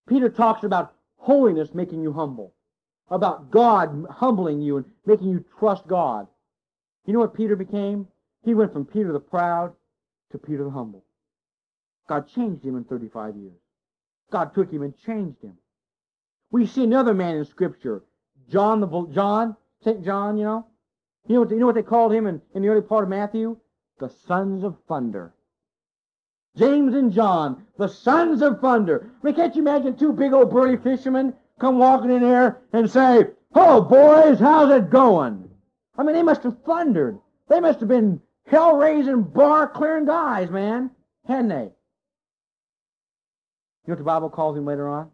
Peter 0.08 0.30
talks 0.30 0.64
about 0.64 0.94
holiness 1.18 1.74
making 1.74 2.02
you 2.02 2.14
humble 2.14 2.54
about 3.10 3.52
God 3.52 4.06
humbling 4.10 4.62
you 4.62 4.78
and 4.78 4.86
making 5.06 5.30
you 5.30 5.46
trust 5.60 5.88
God. 5.88 6.28
You 7.06 7.14
know 7.14 7.20
what 7.20 7.36
Peter 7.36 7.56
became? 7.56 8.08
He 8.44 8.54
went 8.54 8.74
from 8.74 8.86
Peter 8.86 9.12
the 9.12 9.20
proud 9.20 9.74
to 10.32 10.38
Peter 10.38 10.64
the 10.64 10.70
humble. 10.70 11.04
God 12.08 12.28
changed 12.28 12.64
him 12.64 12.78
in 12.78 12.84
35 12.84 13.36
years. 13.36 13.60
God 14.32 14.54
took 14.54 14.72
him 14.72 14.82
and 14.82 14.98
changed 14.98 15.42
him. 15.42 15.58
We 16.52 16.66
see 16.66 16.84
another 16.84 17.14
man 17.14 17.36
in 17.36 17.46
Scripture, 17.46 18.04
John 18.50 18.80
the 18.80 19.08
John, 19.14 19.56
St. 19.84 20.04
John, 20.04 20.38
you 20.38 20.44
know? 20.44 20.68
You 21.28 21.36
know 21.36 21.42
what, 21.42 21.52
you 21.52 21.58
know 21.58 21.66
what 21.66 21.76
they 21.76 21.84
called 21.84 22.14
him 22.14 22.28
in, 22.28 22.42
in 22.54 22.62
the 22.62 22.70
early 22.70 22.82
part 22.82 23.04
of 23.04 23.10
Matthew? 23.10 23.58
The 24.00 24.10
sons 24.10 24.64
of 24.64 24.78
thunder. 24.88 25.34
James 26.56 26.94
and 26.94 27.12
John, 27.12 27.66
the 27.78 27.88
sons 27.88 28.42
of 28.42 28.62
thunder. 28.62 29.12
I 29.22 29.26
mean, 29.26 29.36
can't 29.36 29.56
you 29.56 29.62
imagine 29.62 29.98
two 29.98 30.14
big 30.14 30.34
old 30.34 30.52
burly 30.52 30.78
fishermen 30.78 31.34
come 31.60 31.78
walking 31.78 32.12
in 32.12 32.22
here 32.22 32.62
and 32.74 32.90
say, 32.90 33.26
Oh, 33.54 33.82
boys, 33.82 34.40
how's 34.40 34.72
it 34.72 34.90
going? 34.90 35.50
I 35.98 36.04
mean, 36.04 36.16
they 36.16 36.24
must 36.24 36.44
have 36.44 36.62
thundered. 36.66 37.20
They 37.48 37.60
must 37.60 37.80
have 37.80 37.88
been 37.88 38.22
hell-raising, 38.48 39.24
bar-clearing 39.24 40.06
guys, 40.06 40.50
man, 40.50 40.92
hadn't 41.28 41.50
they? 41.50 41.72
You 43.86 43.92
know 43.92 43.94
what 43.94 43.98
the 44.00 44.04
Bible 44.04 44.30
calls 44.30 44.58
him 44.58 44.66
later 44.66 44.90
on? 44.90 45.12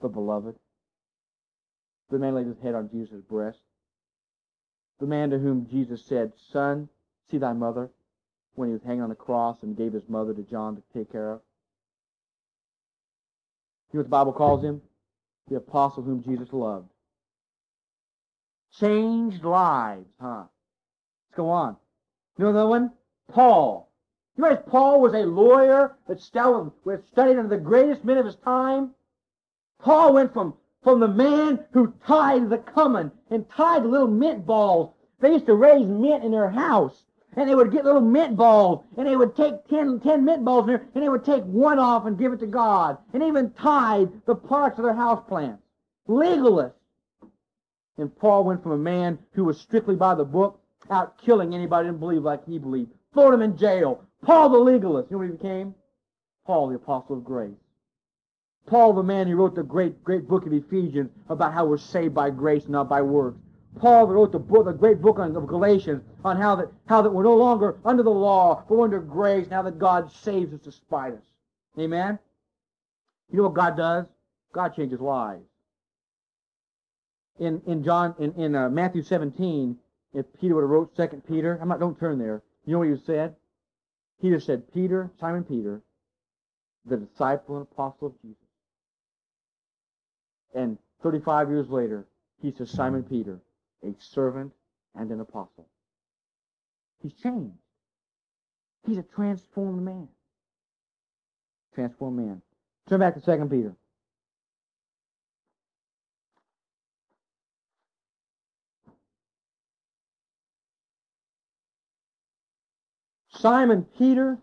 The 0.00 0.08
beloved. 0.08 0.56
The 2.10 2.18
man 2.18 2.34
laid 2.34 2.46
his 2.46 2.58
head 2.62 2.74
on 2.74 2.90
Jesus' 2.90 3.22
breast. 3.28 3.60
The 4.98 5.06
man 5.06 5.30
to 5.30 5.38
whom 5.38 5.68
Jesus 5.70 6.04
said, 6.04 6.32
Son, 6.52 6.88
see 7.30 7.38
thy 7.38 7.52
mother, 7.52 7.90
when 8.54 8.68
he 8.68 8.72
was 8.72 8.82
hanging 8.82 9.02
on 9.02 9.10
the 9.10 9.14
cross 9.14 9.58
and 9.62 9.76
gave 9.76 9.92
his 9.92 10.08
mother 10.08 10.34
to 10.34 10.42
John 10.42 10.76
to 10.76 10.82
take 10.92 11.12
care 11.12 11.30
of. 11.30 11.40
You 13.92 13.98
know 13.98 14.00
what 14.00 14.06
the 14.06 14.10
Bible 14.10 14.32
calls 14.32 14.62
him? 14.62 14.82
The 15.50 15.56
apostle 15.56 16.04
whom 16.04 16.22
Jesus 16.22 16.52
loved. 16.52 16.88
Changed 18.78 19.42
lives, 19.42 20.06
huh? 20.20 20.44
Let's 20.44 21.36
go 21.36 21.50
on. 21.50 21.76
You 22.38 22.44
know 22.44 22.50
another 22.50 22.68
one? 22.68 22.92
Paul. 23.32 23.90
You 24.36 24.44
realize 24.44 24.62
Paul 24.68 25.00
was 25.00 25.12
a 25.12 25.26
lawyer 25.26 25.96
that 26.06 26.20
studied 26.20 27.36
under 27.36 27.48
the 27.48 27.58
greatest 27.58 28.04
men 28.04 28.16
of 28.16 28.26
his 28.26 28.36
time? 28.36 28.90
Paul 29.80 30.14
went 30.14 30.32
from, 30.32 30.54
from 30.84 31.00
the 31.00 31.08
man 31.08 31.58
who 31.72 31.94
tied 32.06 32.48
the 32.48 32.58
cumin 32.58 33.10
and 33.28 33.50
tied 33.50 33.82
the 33.82 33.88
little 33.88 34.06
mint 34.06 34.46
balls. 34.46 34.94
They 35.20 35.32
used 35.32 35.46
to 35.46 35.54
raise 35.54 35.86
mint 35.86 36.22
in 36.22 36.30
their 36.30 36.50
house. 36.50 37.02
And 37.36 37.48
they 37.48 37.54
would 37.54 37.70
get 37.70 37.84
little 37.84 38.00
mint 38.00 38.36
balls, 38.36 38.84
and 38.96 39.06
they 39.06 39.16
would 39.16 39.36
take 39.36 39.66
ten, 39.68 40.00
ten 40.00 40.24
mint 40.24 40.44
balls 40.44 40.64
in 40.64 40.74
there, 40.74 40.86
and 40.94 41.04
they 41.04 41.08
would 41.08 41.24
take 41.24 41.44
one 41.44 41.78
off 41.78 42.06
and 42.06 42.18
give 42.18 42.32
it 42.32 42.40
to 42.40 42.46
God. 42.46 42.98
And 43.12 43.22
even 43.22 43.50
tied 43.52 44.08
the 44.26 44.34
parts 44.34 44.78
of 44.78 44.84
their 44.84 44.94
house 44.94 45.22
plants. 45.28 45.62
Legalists. 46.08 46.72
And 47.98 48.16
Paul 48.18 48.44
went 48.44 48.62
from 48.62 48.72
a 48.72 48.78
man 48.78 49.18
who 49.32 49.44
was 49.44 49.60
strictly 49.60 49.94
by 49.94 50.14
the 50.14 50.24
book, 50.24 50.58
out 50.90 51.18
killing 51.18 51.54
anybody 51.54 51.86
who 51.86 51.92
didn't 51.92 52.00
believe 52.00 52.22
like 52.22 52.44
he 52.46 52.58
believed. 52.58 52.90
Thrown 53.12 53.34
him 53.34 53.42
in 53.42 53.56
jail. 53.56 54.02
Paul 54.22 54.48
the 54.48 54.58
legalist. 54.58 55.10
You 55.10 55.16
know 55.16 55.18
what 55.18 55.30
he 55.30 55.36
became? 55.36 55.74
Paul 56.46 56.68
the 56.68 56.76
apostle 56.76 57.16
of 57.16 57.24
grace. 57.24 57.54
Paul 58.66 58.92
the 58.92 59.02
man 59.02 59.26
who 59.26 59.36
wrote 59.36 59.54
the 59.54 59.62
great, 59.62 60.02
great 60.02 60.28
book 60.28 60.46
of 60.46 60.52
Ephesians 60.52 61.10
about 61.28 61.52
how 61.52 61.64
we're 61.64 61.78
saved 61.78 62.14
by 62.14 62.30
grace, 62.30 62.68
not 62.68 62.88
by 62.88 63.02
works. 63.02 63.39
Paul 63.78 64.08
wrote 64.08 64.32
the 64.32 64.38
book, 64.38 64.66
the 64.66 64.72
great 64.72 65.00
book 65.00 65.18
of 65.18 65.46
Galatians 65.46 66.02
on 66.24 66.36
how 66.36 66.56
that, 66.56 66.72
how 66.86 67.02
that 67.02 67.10
we're 67.10 67.22
no 67.22 67.36
longer 67.36 67.78
under 67.84 68.02
the 68.02 68.10
law, 68.10 68.64
but 68.68 68.80
under 68.80 69.00
grace, 69.00 69.48
now 69.48 69.62
that 69.62 69.78
God 69.78 70.10
saves 70.12 70.52
us 70.52 70.60
despite 70.60 71.14
us. 71.14 71.24
Amen? 71.78 72.18
You 73.30 73.38
know 73.38 73.44
what 73.44 73.54
God 73.54 73.76
does? 73.76 74.06
God 74.52 74.74
changes 74.74 75.00
lives. 75.00 75.44
In, 77.38 77.62
in 77.66 77.84
John, 77.84 78.14
in, 78.18 78.34
in 78.34 78.54
uh, 78.54 78.68
Matthew 78.68 79.02
17, 79.02 79.76
if 80.12 80.26
Peter 80.40 80.54
would 80.54 80.62
have 80.62 80.70
wrote 80.70 80.96
Second 80.96 81.22
Peter, 81.26 81.58
I'm 81.62 81.68
not, 81.68 81.80
don't 81.80 81.98
turn 81.98 82.18
there. 82.18 82.42
You 82.66 82.72
know 82.72 82.80
what 82.80 82.88
he 82.88 82.96
said? 83.06 83.36
Peter 84.20 84.40
said, 84.40 84.70
Peter, 84.74 85.10
Simon 85.18 85.44
Peter, 85.44 85.80
the 86.84 86.98
disciple 86.98 87.56
and 87.56 87.66
apostle 87.70 88.08
of 88.08 88.20
Jesus. 88.20 88.36
And 90.54 90.78
35 91.02 91.48
years 91.48 91.68
later, 91.70 92.06
he 92.42 92.52
says, 92.52 92.70
Simon 92.70 93.04
Peter, 93.04 93.40
a 93.82 93.94
servant 93.98 94.52
and 94.94 95.10
an 95.10 95.20
apostle. 95.20 95.68
He's 97.02 97.14
changed. 97.14 97.56
He's 98.86 98.98
a 98.98 99.02
transformed 99.02 99.82
man. 99.82 100.08
Transformed 101.74 102.18
man. 102.18 102.42
Turn 102.88 103.00
back 103.00 103.14
to 103.14 103.20
Second 103.20 103.50
Peter. 103.50 103.74
Simon 113.40 113.86
Peter, 113.96 114.38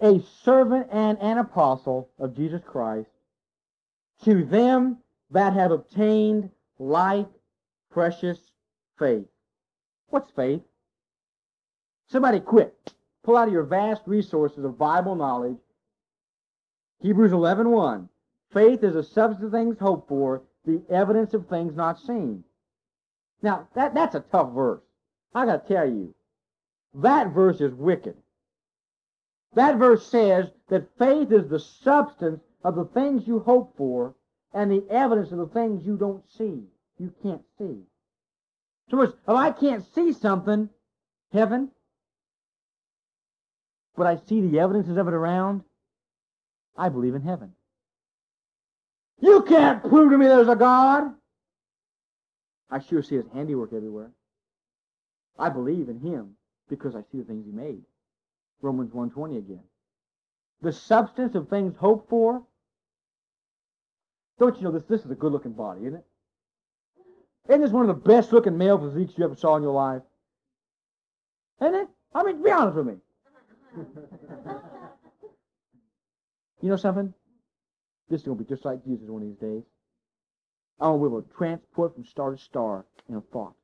a 0.00 0.20
servant 0.42 0.88
and 0.92 1.16
an 1.22 1.38
apostle 1.38 2.10
of 2.18 2.36
Jesus 2.36 2.60
Christ, 2.66 3.08
to 4.24 4.44
them 4.44 4.98
that 5.30 5.54
have 5.54 5.70
obtained 5.70 6.50
like 6.78 7.28
precious 7.92 8.38
faith. 8.98 9.26
What's 10.08 10.30
faith? 10.32 10.62
Somebody 12.08 12.40
quick, 12.40 12.74
pull 13.22 13.36
out 13.36 13.48
of 13.48 13.54
your 13.54 13.62
vast 13.62 14.02
resources 14.06 14.64
of 14.64 14.78
Bible 14.78 15.14
knowledge. 15.14 15.58
Hebrews 17.00 17.32
11.1. 17.32 17.66
1. 17.66 18.08
Faith 18.52 18.84
is 18.84 18.96
a 18.96 19.02
substance 19.02 19.46
of 19.46 19.52
things 19.52 19.78
hoped 19.78 20.08
for, 20.08 20.42
the 20.66 20.82
evidence 20.90 21.34
of 21.34 21.48
things 21.48 21.74
not 21.74 21.98
seen. 21.98 22.44
Now, 23.42 23.68
that, 23.74 23.94
that's 23.94 24.14
a 24.14 24.20
tough 24.20 24.52
verse. 24.52 24.82
I 25.34 25.46
got 25.46 25.66
to 25.66 25.74
tell 25.74 25.88
you, 25.88 26.14
that 26.94 27.32
verse 27.32 27.60
is 27.60 27.72
wicked. 27.72 28.16
That 29.54 29.76
verse 29.76 30.06
says 30.06 30.46
that 30.68 30.96
faith 30.98 31.32
is 31.32 31.48
the 31.48 31.60
substance 31.60 32.42
of 32.64 32.76
the 32.76 32.84
things 32.84 33.26
you 33.26 33.40
hope 33.40 33.76
for 33.76 34.14
and 34.54 34.70
the 34.70 34.84
evidence 34.90 35.32
of 35.32 35.38
the 35.38 35.46
things 35.46 35.84
you 35.84 35.96
don't 35.96 36.22
see, 36.30 36.62
you 37.02 37.12
can't 37.20 37.42
see. 37.58 37.80
So 38.88 38.96
much, 38.96 39.10
if 39.10 39.28
I 39.28 39.50
can't 39.50 39.84
see 39.92 40.12
something, 40.12 40.68
heaven, 41.32 41.70
but 43.96 44.06
I 44.06 44.18
see 44.28 44.40
the 44.40 44.60
evidences 44.60 44.96
of 44.96 45.08
it 45.08 45.14
around, 45.14 45.62
I 46.76 46.88
believe 46.88 47.16
in 47.16 47.22
heaven. 47.22 47.52
You 49.20 49.42
can't 49.42 49.82
prove 49.82 50.12
to 50.12 50.18
me 50.18 50.26
there's 50.26 50.48
a 50.48 50.54
God. 50.54 51.12
I 52.70 52.80
sure 52.80 53.02
see 53.02 53.16
his 53.16 53.26
handiwork 53.34 53.72
everywhere. 53.72 54.12
I 55.38 55.48
believe 55.48 55.88
in 55.88 55.98
him 55.98 56.36
because 56.68 56.94
I 56.94 57.00
see 57.10 57.18
the 57.18 57.24
things 57.24 57.44
he 57.44 57.52
made. 57.52 57.82
Romans 58.60 58.92
1.20 58.92 59.38
again. 59.38 59.64
The 60.60 60.72
substance 60.72 61.34
of 61.34 61.48
things 61.48 61.74
hoped 61.76 62.08
for. 62.08 62.42
Don't 64.38 64.56
you 64.56 64.62
know 64.62 64.70
this? 64.70 64.84
This 64.84 65.04
is 65.04 65.10
a 65.10 65.16
good-looking 65.16 65.52
body, 65.52 65.80
isn't 65.82 65.98
it? 65.98 66.04
Isn't 67.48 67.60
this 67.60 67.70
one 67.70 67.88
of 67.88 67.96
the 67.96 68.08
best-looking 68.08 68.56
male 68.56 68.78
physiques 68.78 69.14
you 69.16 69.24
ever 69.24 69.36
saw 69.36 69.56
in 69.56 69.62
your 69.62 69.72
life? 69.72 70.02
Isn't 71.60 71.74
it? 71.74 71.88
I 72.14 72.22
mean, 72.22 72.42
be 72.42 72.50
honest 72.50 72.76
with 72.76 72.86
me. 72.86 72.94
you 76.60 76.68
know 76.68 76.76
something? 76.76 77.12
This 78.08 78.20
is 78.20 78.26
going 78.26 78.38
to 78.38 78.44
be 78.44 78.48
just 78.48 78.64
like 78.64 78.84
Jesus 78.84 79.08
one 79.08 79.22
of 79.22 79.28
these 79.28 79.38
days. 79.38 79.62
Be 80.80 80.86
able 80.86 81.22
to 81.22 81.28
transport 81.36 81.94
from 81.94 82.04
star 82.04 82.32
to 82.32 82.38
star 82.38 82.84
in 83.08 83.16
a 83.16 83.20
thought. 83.20 83.54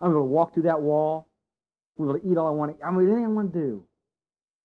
I'm 0.00 0.12
going 0.12 0.22
to 0.22 0.26
walk 0.26 0.54
through 0.54 0.64
that 0.64 0.80
wall 0.80 1.28
I'm 1.98 2.06
going 2.06 2.20
to 2.20 2.30
eat 2.30 2.36
all 2.36 2.48
I 2.48 2.50
want 2.50 2.78
to. 2.78 2.84
I'm 2.84 2.94
going 2.94 3.06
to 3.06 3.12
do 3.12 3.16
anything 3.16 3.32
I 3.32 3.34
want 3.34 3.52
to 3.52 3.58
do. 3.58 3.84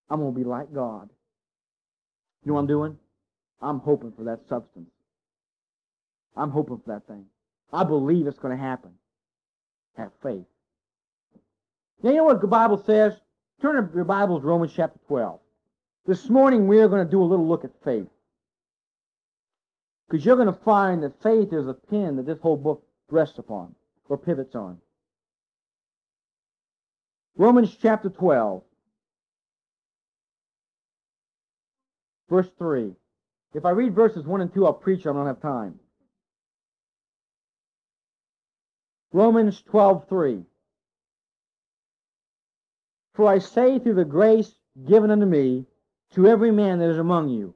I'm 0.09 0.19
going 0.19 0.33
to 0.33 0.39
be 0.39 0.45
like 0.45 0.73
God. 0.73 1.09
You 2.43 2.49
know 2.49 2.55
what 2.55 2.61
I'm 2.61 2.67
doing? 2.67 2.97
I'm 3.61 3.79
hoping 3.79 4.13
for 4.13 4.23
that 4.23 4.47
substance. 4.47 4.89
I'm 6.35 6.49
hoping 6.49 6.81
for 6.83 6.93
that 6.93 7.07
thing. 7.07 7.25
I 7.71 7.83
believe 7.83 8.27
it's 8.27 8.39
going 8.39 8.55
to 8.55 8.63
happen. 8.63 8.91
Have 9.97 10.11
faith. 10.23 10.45
Now, 12.01 12.11
you 12.11 12.17
know 12.17 12.23
what 12.23 12.41
the 12.41 12.47
Bible 12.47 12.81
says? 12.85 13.13
Turn 13.61 13.75
to 13.75 13.93
your 13.93 14.05
Bibles, 14.05 14.43
Romans 14.43 14.71
chapter 14.75 14.99
12. 15.07 15.39
This 16.05 16.29
morning, 16.29 16.67
we 16.67 16.79
are 16.79 16.87
going 16.87 17.05
to 17.05 17.11
do 17.11 17.21
a 17.21 17.25
little 17.25 17.47
look 17.47 17.65
at 17.65 17.71
faith. 17.83 18.07
Because 20.07 20.25
you're 20.25 20.37
going 20.37 20.47
to 20.47 20.63
find 20.63 21.03
that 21.03 21.21
faith 21.21 21.53
is 21.53 21.67
a 21.67 21.73
pin 21.73 22.15
that 22.15 22.25
this 22.25 22.39
whole 22.39 22.57
book 22.57 22.83
rests 23.11 23.37
upon 23.37 23.75
or 24.07 24.17
pivots 24.17 24.55
on. 24.55 24.77
Romans 27.37 27.75
chapter 27.81 28.09
12, 28.09 28.63
verse 32.29 32.47
3. 32.57 32.91
If 33.53 33.65
I 33.65 33.69
read 33.71 33.93
verses 33.93 34.25
1 34.25 34.41
and 34.41 34.53
2, 34.53 34.65
I'll 34.65 34.73
preach. 34.73 35.01
I 35.01 35.13
don't 35.13 35.27
have 35.27 35.41
time. 35.41 35.79
Romans 39.11 39.61
12:3 39.63 40.45
For 43.13 43.27
I 43.27 43.39
say 43.39 43.79
through 43.79 43.95
the 43.95 44.05
grace 44.05 44.55
given 44.85 45.11
unto 45.11 45.25
me 45.25 45.65
to 46.11 46.27
every 46.27 46.51
man 46.51 46.79
that 46.79 46.89
is 46.89 46.97
among 46.97 47.29
you 47.29 47.53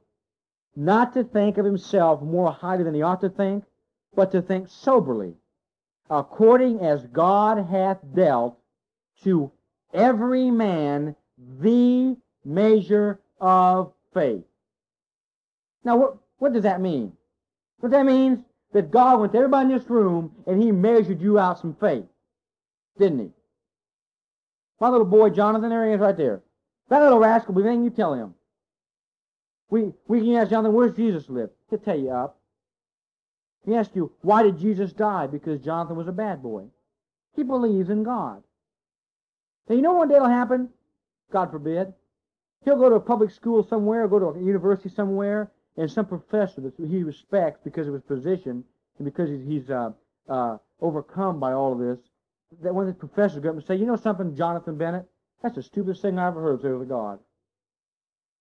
not 0.75 1.13
to 1.13 1.23
think 1.23 1.57
of 1.57 1.65
himself 1.65 2.21
more 2.21 2.51
highly 2.51 2.83
than 2.83 2.95
he 2.95 3.01
ought 3.01 3.21
to 3.21 3.29
think 3.29 3.63
but 4.15 4.31
to 4.31 4.41
think 4.41 4.67
soberly 4.67 5.35
according 6.09 6.79
as 6.81 7.05
God 7.05 7.57
hath 7.57 7.99
dealt 8.13 8.59
to 9.23 9.51
every 9.93 10.51
man 10.51 11.15
the 11.37 12.17
measure 12.43 13.19
of 13.39 13.93
faith. 14.13 14.43
Now, 15.83 15.97
what, 15.97 16.17
what 16.37 16.53
does 16.53 16.63
that 16.63 16.81
mean? 16.81 17.13
What 17.79 17.91
that 17.91 18.05
means, 18.05 18.39
that 18.73 18.91
God 18.91 19.19
went 19.19 19.31
to 19.33 19.37
everybody 19.37 19.71
in 19.71 19.77
this 19.77 19.89
room 19.89 20.31
and 20.45 20.61
he 20.61 20.71
measured 20.71 21.21
you 21.21 21.39
out 21.39 21.59
some 21.59 21.75
faith. 21.79 22.05
Didn't 22.97 23.19
he? 23.19 23.29
My 24.79 24.89
little 24.89 25.05
boy 25.05 25.29
Jonathan, 25.29 25.69
there 25.69 25.87
he 25.87 25.93
is 25.93 25.99
right 25.99 26.17
there. 26.17 26.41
That 26.89 27.01
little 27.01 27.19
rascal, 27.19 27.53
believe 27.53 27.67
anything 27.67 27.85
you 27.85 27.89
tell 27.91 28.13
him. 28.13 28.33
We, 29.69 29.91
we 30.07 30.19
can 30.19 30.35
ask 30.35 30.49
Jonathan, 30.49 30.73
where's 30.73 30.95
Jesus 30.95 31.29
live? 31.29 31.49
He'll 31.69 31.79
tell 31.79 31.97
you 31.97 32.11
up. 32.11 32.39
He 33.65 33.75
ask 33.75 33.95
you, 33.95 34.11
why 34.21 34.43
did 34.43 34.59
Jesus 34.59 34.91
die? 34.91 35.27
Because 35.27 35.61
Jonathan 35.61 35.95
was 35.95 36.07
a 36.07 36.11
bad 36.11 36.43
boy. 36.43 36.65
He 37.35 37.43
believes 37.43 37.89
in 37.89 38.03
God. 38.03 38.43
Now, 39.67 39.75
you 39.75 39.81
know 39.81 39.93
one 39.93 40.09
day 40.09 40.15
it'll 40.15 40.27
happen? 40.27 40.69
God 41.31 41.49
forbid. 41.49 41.93
He'll 42.65 42.77
go 42.77 42.89
to 42.89 42.95
a 42.95 42.99
public 42.99 43.31
school 43.31 43.63
somewhere, 43.63 44.07
go 44.07 44.19
to 44.19 44.39
a 44.39 44.43
university 44.43 44.89
somewhere, 44.89 45.51
and 45.77 45.91
some 45.91 46.05
professor 46.05 46.61
that 46.61 46.73
he 46.77 47.03
respects 47.03 47.59
because 47.63 47.87
of 47.87 47.93
his 47.93 48.03
position 48.03 48.63
and 48.97 49.05
because 49.05 49.29
he's, 49.29 49.45
he's 49.45 49.69
uh, 49.69 49.91
uh, 50.29 50.57
overcome 50.81 51.39
by 51.39 51.53
all 51.53 51.73
of 51.73 51.79
this, 51.79 51.99
that 52.61 52.73
one 52.73 52.87
of 52.87 52.93
the 52.93 53.07
professors 53.07 53.39
go 53.39 53.49
up 53.49 53.55
and 53.55 53.65
say, 53.65 53.75
you 53.75 53.85
know 53.85 53.95
something, 53.95 54.35
Jonathan 54.35 54.77
Bennett? 54.77 55.05
That's 55.41 55.55
the 55.55 55.63
stupidest 55.63 56.01
thing 56.01 56.19
I 56.19 56.27
ever 56.27 56.41
heard 56.41 56.53
of, 56.55 56.61
say 56.61 56.69
to 56.69 56.85
God. 56.85 57.19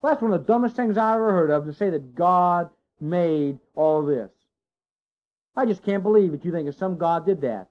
Well, 0.01 0.13
that's 0.13 0.23
one 0.23 0.33
of 0.33 0.41
the 0.41 0.53
dumbest 0.53 0.77
things 0.77 0.97
I 0.99 1.15
ever 1.15 1.31
heard 1.31 1.51
of, 1.51 1.65
to 1.65 1.73
say 1.73 1.91
that 1.91 2.15
God 2.15 2.69
made 3.01 3.59
all 3.75 4.01
of 4.01 4.07
this. 4.07 4.31
I 5.57 5.67
just 5.67 5.83
can't 5.83 6.03
believe 6.03 6.33
that 6.33 6.45
you 6.45 6.53
think 6.53 6.67
that 6.67 6.79
some 6.79 6.99
God 6.99 7.27
did 7.27 7.41
that. 7.43 7.69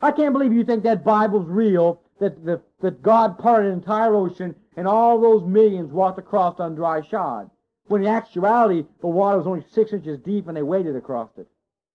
I 0.00 0.12
can't 0.12 0.32
believe 0.32 0.52
you 0.52 0.64
think 0.64 0.84
that 0.84 1.04
Bible's 1.04 1.46
real, 1.46 2.00
that, 2.20 2.44
that, 2.44 2.62
that 2.80 3.02
God 3.02 3.38
parted 3.38 3.68
an 3.68 3.78
entire 3.78 4.14
ocean 4.14 4.54
and 4.76 4.86
all 4.88 5.20
those 5.20 5.44
millions 5.44 5.92
walked 5.92 6.18
across 6.18 6.58
on 6.60 6.74
dry 6.74 7.02
shod. 7.02 7.50
When 7.90 8.02
in 8.02 8.06
actuality, 8.06 8.86
the 9.00 9.08
water 9.08 9.38
was 9.38 9.48
only 9.48 9.64
six 9.72 9.92
inches 9.92 10.20
deep 10.20 10.46
and 10.46 10.56
they 10.56 10.62
waded 10.62 10.94
across 10.94 11.30
it. 11.36 11.48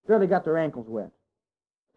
Barely 0.06 0.28
got 0.28 0.44
their 0.44 0.58
ankles 0.58 0.90
wet. 0.90 1.10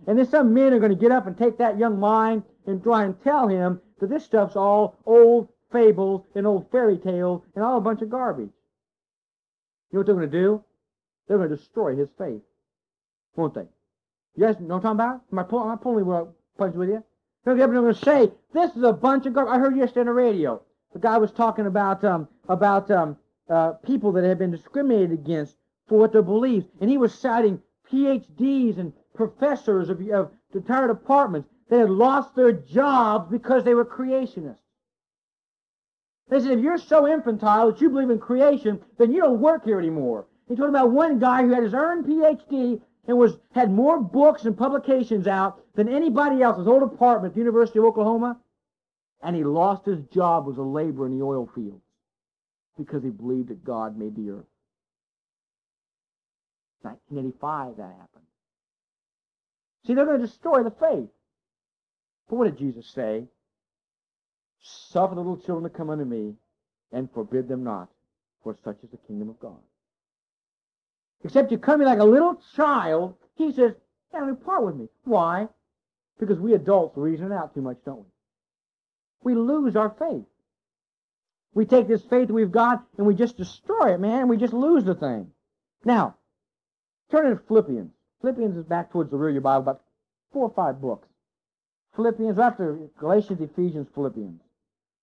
And 0.07 0.17
then 0.17 0.27
some 0.29 0.55
men 0.55 0.73
are 0.73 0.79
going 0.79 0.95
to 0.95 0.97
get 0.97 1.11
up 1.11 1.27
and 1.27 1.37
take 1.37 1.59
that 1.59 1.79
young 1.79 1.99
mind 1.99 2.45
and 2.65 2.81
try 2.81 3.03
and 3.03 3.21
tell 3.25 3.49
him 3.49 3.81
that 3.99 4.09
this 4.09 4.25
stuff's 4.25 4.55
all 4.55 4.95
old 5.05 5.49
fables 5.73 6.25
and 6.37 6.47
old 6.47 6.71
fairy 6.71 6.97
tales 6.97 7.43
and 7.57 7.65
all 7.65 7.77
a 7.77 7.81
bunch 7.81 8.01
of 8.01 8.09
garbage. 8.09 8.53
You 9.91 9.97
know 9.97 9.99
what 9.99 10.07
they're 10.07 10.15
going 10.15 10.31
to 10.31 10.39
do? 10.43 10.63
They're 11.27 11.39
going 11.39 11.51
to 11.51 11.57
destroy 11.57 11.97
his 11.97 12.09
faith. 12.17 12.43
Won't 13.35 13.55
they? 13.55 13.67
You 14.37 14.47
guys 14.47 14.61
know 14.61 14.77
what 14.77 14.77
I'm 14.77 14.83
talking 14.83 14.91
about? 14.95 15.21
Am 15.33 15.39
I, 15.41 15.43
pull, 15.43 15.61
am 15.65 15.73
I 15.73 15.77
pulling 15.77 16.07
with 16.07 16.89
you? 16.89 17.03
They're 17.45 17.57
going 17.57 17.93
to 17.93 18.01
say, 18.01 18.31
this 18.55 18.77
is 18.77 18.85
a 18.85 18.93
bunch 18.93 19.27
of 19.27 19.35
garbage. 19.35 19.55
I 19.55 19.59
heard 19.59 19.77
yesterday 19.77 20.03
on 20.03 20.07
the 20.07 20.13
radio. 20.13 20.63
The 20.93 21.01
guy 21.01 21.19
was 21.19 21.33
talking 21.33 21.67
about 21.67 22.05
um, 22.05 22.29
about 22.49 22.91
um, 22.93 23.17
uh, 23.49 23.73
people 23.85 24.13
that 24.13 24.25
had 24.25 24.39
been 24.39 24.51
discriminated 24.51 25.13
against 25.13 25.57
for 25.89 25.99
what 25.99 26.13
their 26.13 26.23
beliefs. 26.23 26.69
And 26.81 26.91
he 26.91 26.99
was 26.99 27.15
citing 27.15 27.61
PhDs 27.91 28.79
and 28.79 28.93
professors 29.15 29.89
of, 29.89 30.01
of 30.11 30.31
entire 30.55 30.89
departments 30.89 31.49
that 31.71 31.81
had 31.81 31.91
lost 31.91 32.35
their 32.35 32.53
jobs 32.53 33.31
because 33.31 33.65
they 33.65 33.75
were 33.75 33.85
creationists. 33.85 34.59
They 36.29 36.41
said, 36.41 36.59
if 36.59 36.61
you're 36.61 36.79
so 36.79 37.09
infantile 37.09 37.73
that 37.73 37.81
you 37.81 37.89
believe 37.89 38.11
in 38.11 38.19
creation, 38.19 38.81
then 38.99 39.13
you 39.13 39.21
don't 39.21 39.41
work 39.41 39.65
here 39.65 39.79
anymore. 39.79 40.27
He 40.47 40.57
told 40.57 40.69
about 40.69 40.91
one 40.91 41.19
guy 41.19 41.43
who 41.43 41.55
had 41.55 41.63
his 41.63 41.75
earned 41.75 42.05
PhD 42.05 42.81
and 43.07 43.17
was 43.17 43.39
had 43.53 43.71
more 43.71 43.99
books 43.99 44.45
and 44.45 44.57
publications 44.57 45.27
out 45.27 45.63
than 45.75 45.89
anybody 45.89 46.43
else. 46.43 46.59
His 46.59 46.67
old 46.67 46.83
apartment 46.83 47.33
at 47.33 47.35
the 47.35 47.41
University 47.41 47.79
of 47.79 47.87
Oklahoma, 47.87 48.39
and 49.23 49.35
he 49.35 49.45
lost 49.45 49.87
his 49.87 50.01
job 50.13 50.47
as 50.51 50.59
a 50.59 50.63
laborer 50.63 51.07
in 51.07 51.19
the 51.19 51.25
oil 51.25 51.49
fields 51.55 51.88
because 52.79 53.03
he 53.03 53.11
believed 53.11 53.49
that 53.49 53.64
God 53.64 53.99
made 53.99 54.14
the 54.17 54.31
earth. 54.31 54.47
1985 56.83 57.77
that 57.77 57.83
happened. 57.83 58.25
See, 59.87 59.95
they're 59.95 60.07
going 60.07 60.21
to 60.21 60.27
destroy 60.27 60.62
the 60.62 60.71
faith. 60.71 61.09
But 62.29 62.37
what 62.37 62.45
did 62.45 62.59
Jesus 62.59 62.87
say? 62.95 63.25
Suffer 64.61 65.14
the 65.14 65.21
little 65.21 65.38
children 65.38 65.71
to 65.71 65.77
come 65.77 65.91
unto 65.91 66.05
me, 66.05 66.35
and 66.93 67.11
forbid 67.12 67.49
them 67.49 67.64
not, 67.64 67.88
for 68.43 68.57
such 68.64 68.77
is 68.83 68.91
the 68.91 68.99
kingdom 69.09 69.29
of 69.29 69.41
God. 69.41 69.59
Except 71.25 71.51
you 71.51 71.59
come 71.59 71.81
me 71.81 71.87
like 71.87 71.99
a 71.99 72.05
little 72.05 72.41
child, 72.57 73.14
he 73.35 73.53
says, 73.53 73.73
yeah, 74.12 74.33
part 74.45 74.64
with 74.64 74.77
me. 74.77 74.88
Why? 75.05 75.49
Because 76.19 76.38
we 76.38 76.55
adults 76.55 76.97
reason 76.97 77.33
out 77.33 77.55
too 77.55 77.62
much, 77.62 77.79
don't 77.85 78.05
we? 79.25 79.35
We 79.35 79.35
lose 79.35 79.77
our 79.77 79.91
faith. 79.99 80.25
We 81.55 81.65
take 81.65 81.89
this 81.89 82.05
faith 82.05 82.31
we've 82.31 82.53
got 82.53 82.85
and 82.97 83.07
we 83.07 83.15
just 83.15 83.37
destroy 83.37 83.95
it, 83.95 84.01
man. 84.01 84.29
We 84.29 84.37
just 84.37 84.53
lose 84.53 84.85
the 84.85 84.95
thing. 84.95 85.31
Now, 85.85 86.17
turn 87.11 87.31
to 87.31 87.43
Philippians. 87.49 87.91
Philippians 88.21 88.57
is 88.57 88.65
back 88.65 88.93
towards 88.93 89.11
the 89.11 89.17
rear 89.17 89.31
of 89.31 89.35
your 89.35 89.43
Bible, 89.43 89.63
about 89.63 89.83
four 90.33 90.45
or 90.45 90.55
five 90.55 90.81
books. 90.81 91.09
Philippians, 91.97 92.39
after 92.39 92.79
Galatians, 92.99 93.41
Ephesians, 93.41 93.89
Philippians. 93.95 94.41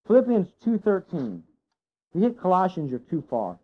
Philippians 0.06 0.48
2.13. 0.64 1.38
If 1.38 2.14
you 2.14 2.20
hit 2.22 2.40
Colossians, 2.40 2.90
you're 2.90 3.00
too 3.00 3.24
far. 3.28 3.58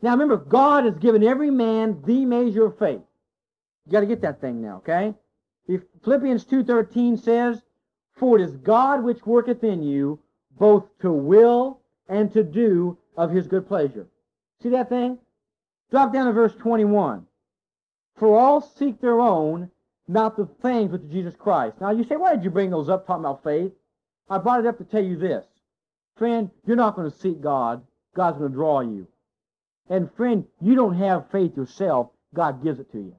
Now 0.00 0.12
remember, 0.12 0.36
God 0.36 0.84
has 0.84 0.96
given 0.96 1.24
every 1.24 1.50
man 1.50 2.02
the 2.06 2.24
measure 2.24 2.66
of 2.66 2.78
faith. 2.78 3.00
You 3.86 3.92
got 3.92 4.00
to 4.00 4.06
get 4.06 4.22
that 4.22 4.40
thing 4.40 4.62
now, 4.62 4.76
okay? 4.76 5.14
Philippians 6.04 6.44
2.13 6.44 7.18
says, 7.18 7.62
For 8.16 8.38
it 8.38 8.42
is 8.42 8.56
God 8.56 9.02
which 9.02 9.26
worketh 9.26 9.64
in 9.64 9.82
you 9.82 10.20
both 10.58 10.84
to 11.00 11.10
will 11.10 11.80
and 12.08 12.32
to 12.32 12.42
do 12.42 12.96
of 13.16 13.30
his 13.30 13.46
good 13.46 13.66
pleasure. 13.66 14.06
See 14.62 14.68
that 14.70 14.88
thing? 14.88 15.18
Drop 15.90 16.12
down 16.12 16.26
to 16.26 16.32
verse 16.32 16.54
21. 16.54 17.26
For 18.16 18.38
all 18.38 18.60
seek 18.60 19.00
their 19.00 19.20
own, 19.20 19.70
not 20.06 20.36
the 20.36 20.46
things 20.62 20.92
which 20.92 21.10
Jesus 21.10 21.34
Christ. 21.34 21.80
Now 21.80 21.90
you 21.90 22.04
say, 22.04 22.16
why 22.16 22.34
did 22.34 22.44
you 22.44 22.50
bring 22.50 22.70
those 22.70 22.88
up 22.88 23.06
talking 23.06 23.24
about 23.24 23.42
faith? 23.42 23.72
I 24.28 24.38
brought 24.38 24.60
it 24.60 24.66
up 24.66 24.78
to 24.78 24.84
tell 24.84 25.02
you 25.02 25.16
this. 25.16 25.44
Friend, 26.16 26.50
you're 26.66 26.76
not 26.76 26.94
going 26.94 27.10
to 27.10 27.18
seek 27.18 27.40
God. 27.40 27.82
God's 28.14 28.38
going 28.38 28.50
to 28.50 28.56
draw 28.56 28.80
you. 28.80 29.08
And 29.90 30.12
friend, 30.14 30.44
you 30.60 30.74
don't 30.76 30.94
have 30.94 31.30
faith 31.30 31.56
yourself. 31.56 32.10
God 32.32 32.62
gives 32.62 32.78
it 32.78 32.90
to 32.92 32.98
you. 32.98 33.14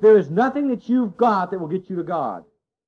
There 0.00 0.18
is 0.18 0.30
nothing 0.30 0.68
that 0.68 0.88
you've 0.88 1.16
got 1.16 1.50
that 1.50 1.58
will 1.58 1.68
get 1.68 1.88
you 1.88 1.96
to 1.96 2.02
God. 2.02 2.44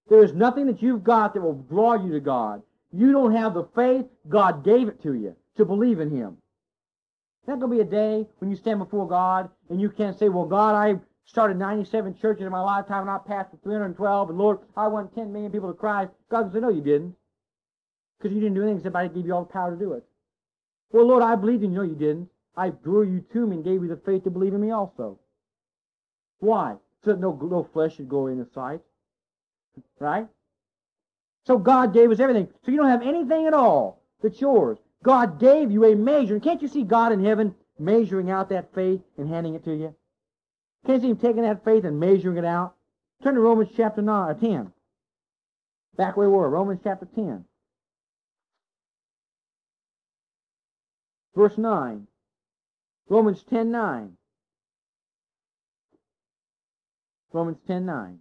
There 0.08 0.22
is 0.22 0.32
nothing 0.32 0.66
that 0.66 0.82
you've 0.82 1.04
got 1.04 1.34
that 1.34 1.40
will 1.40 1.54
draw 1.54 1.94
you 1.94 2.12
to 2.12 2.20
God. 2.20 2.62
You 2.92 3.12
don't 3.12 3.34
have 3.34 3.54
the 3.54 3.64
faith. 3.74 4.06
God 4.28 4.64
gave 4.64 4.88
it 4.88 5.02
to 5.02 5.14
you 5.14 5.34
to 5.56 5.64
believe 5.64 6.00
in 6.00 6.10
Him. 6.10 6.36
There's 7.46 7.58
going 7.58 7.70
to 7.70 7.76
be 7.76 7.82
a 7.82 7.84
day 7.84 8.26
when 8.38 8.50
you 8.50 8.56
stand 8.56 8.78
before 8.78 9.08
God 9.08 9.50
and 9.68 9.80
you 9.80 9.90
can't 9.90 10.18
say, 10.18 10.28
well, 10.28 10.46
God, 10.46 10.74
I 10.74 10.98
started 11.26 11.58
97 11.58 12.16
churches 12.20 12.44
in 12.44 12.52
my 12.52 12.60
lifetime 12.60 13.02
and 13.02 13.10
I 13.10 13.18
passed 13.18 13.50
312 13.62 14.30
and 14.30 14.38
Lord, 14.38 14.58
I 14.76 14.86
won 14.88 15.08
10 15.08 15.32
million 15.32 15.52
people 15.52 15.68
to 15.68 15.74
Christ. 15.74 16.12
God 16.30 16.46
will 16.46 16.52
say, 16.52 16.60
no, 16.60 16.68
you 16.70 16.80
didn't. 16.80 17.14
Because 18.18 18.34
you 18.34 18.40
didn't 18.40 18.54
do 18.54 18.62
anything 18.62 18.78
except 18.78 18.96
I 18.96 19.08
gave 19.08 19.26
you 19.26 19.34
all 19.34 19.44
the 19.44 19.52
power 19.52 19.70
to 19.70 19.76
do 19.76 19.92
it. 19.92 20.04
Well, 20.92 21.06
Lord, 21.06 21.22
I 21.22 21.34
believed 21.34 21.64
in 21.64 21.72
you. 21.72 21.78
No, 21.78 21.82
you 21.82 21.96
didn't. 21.96 22.28
I 22.56 22.70
drew 22.70 23.02
you 23.02 23.24
to 23.32 23.46
me 23.46 23.56
and 23.56 23.64
gave 23.64 23.82
you 23.82 23.88
the 23.88 23.96
faith 23.96 24.24
to 24.24 24.30
believe 24.30 24.54
in 24.54 24.60
me 24.60 24.70
also. 24.70 25.18
Why? 26.38 26.76
So 27.04 27.10
that 27.10 27.20
no, 27.20 27.38
no 27.42 27.68
flesh 27.72 27.96
should 27.96 28.08
go 28.08 28.28
in 28.28 28.38
the 28.38 28.46
sight. 28.54 28.80
Right? 29.98 30.26
So 31.46 31.58
God 31.58 31.92
gave 31.92 32.10
us 32.10 32.20
everything. 32.20 32.48
So 32.64 32.70
you 32.70 32.78
don't 32.78 32.88
have 32.88 33.02
anything 33.02 33.46
at 33.46 33.54
all 33.54 34.02
that's 34.22 34.40
yours. 34.40 34.78
God 35.02 35.38
gave 35.38 35.70
you 35.70 35.84
a 35.84 35.94
measure. 35.94 36.34
And 36.34 36.42
can't 36.42 36.62
you 36.62 36.68
see 36.68 36.82
God 36.82 37.12
in 37.12 37.24
heaven 37.24 37.54
measuring 37.78 38.30
out 38.30 38.48
that 38.48 38.74
faith 38.74 39.00
and 39.18 39.28
handing 39.28 39.54
it 39.54 39.64
to 39.64 39.74
you? 39.74 39.94
Can't 40.86 41.02
you 41.02 41.08
see 41.08 41.10
him 41.10 41.16
taking 41.18 41.42
that 41.42 41.64
faith 41.64 41.84
and 41.84 42.00
measuring 42.00 42.38
it 42.38 42.44
out? 42.44 42.74
Turn 43.22 43.34
to 43.34 43.40
Romans 43.40 43.70
chapter 43.76 44.02
9, 44.02 44.38
10. 44.38 44.72
Back 45.96 46.16
where 46.16 46.28
we 46.28 46.36
were, 46.36 46.48
Romans 46.48 46.80
chapter 46.82 47.06
10. 47.14 47.44
Verse 51.34 51.58
9. 51.58 52.06
Romans 53.08 53.42
10 53.50 53.70
9. 53.70 54.16
Romans 57.32 57.58
10 57.66 57.86
9. 57.86 58.20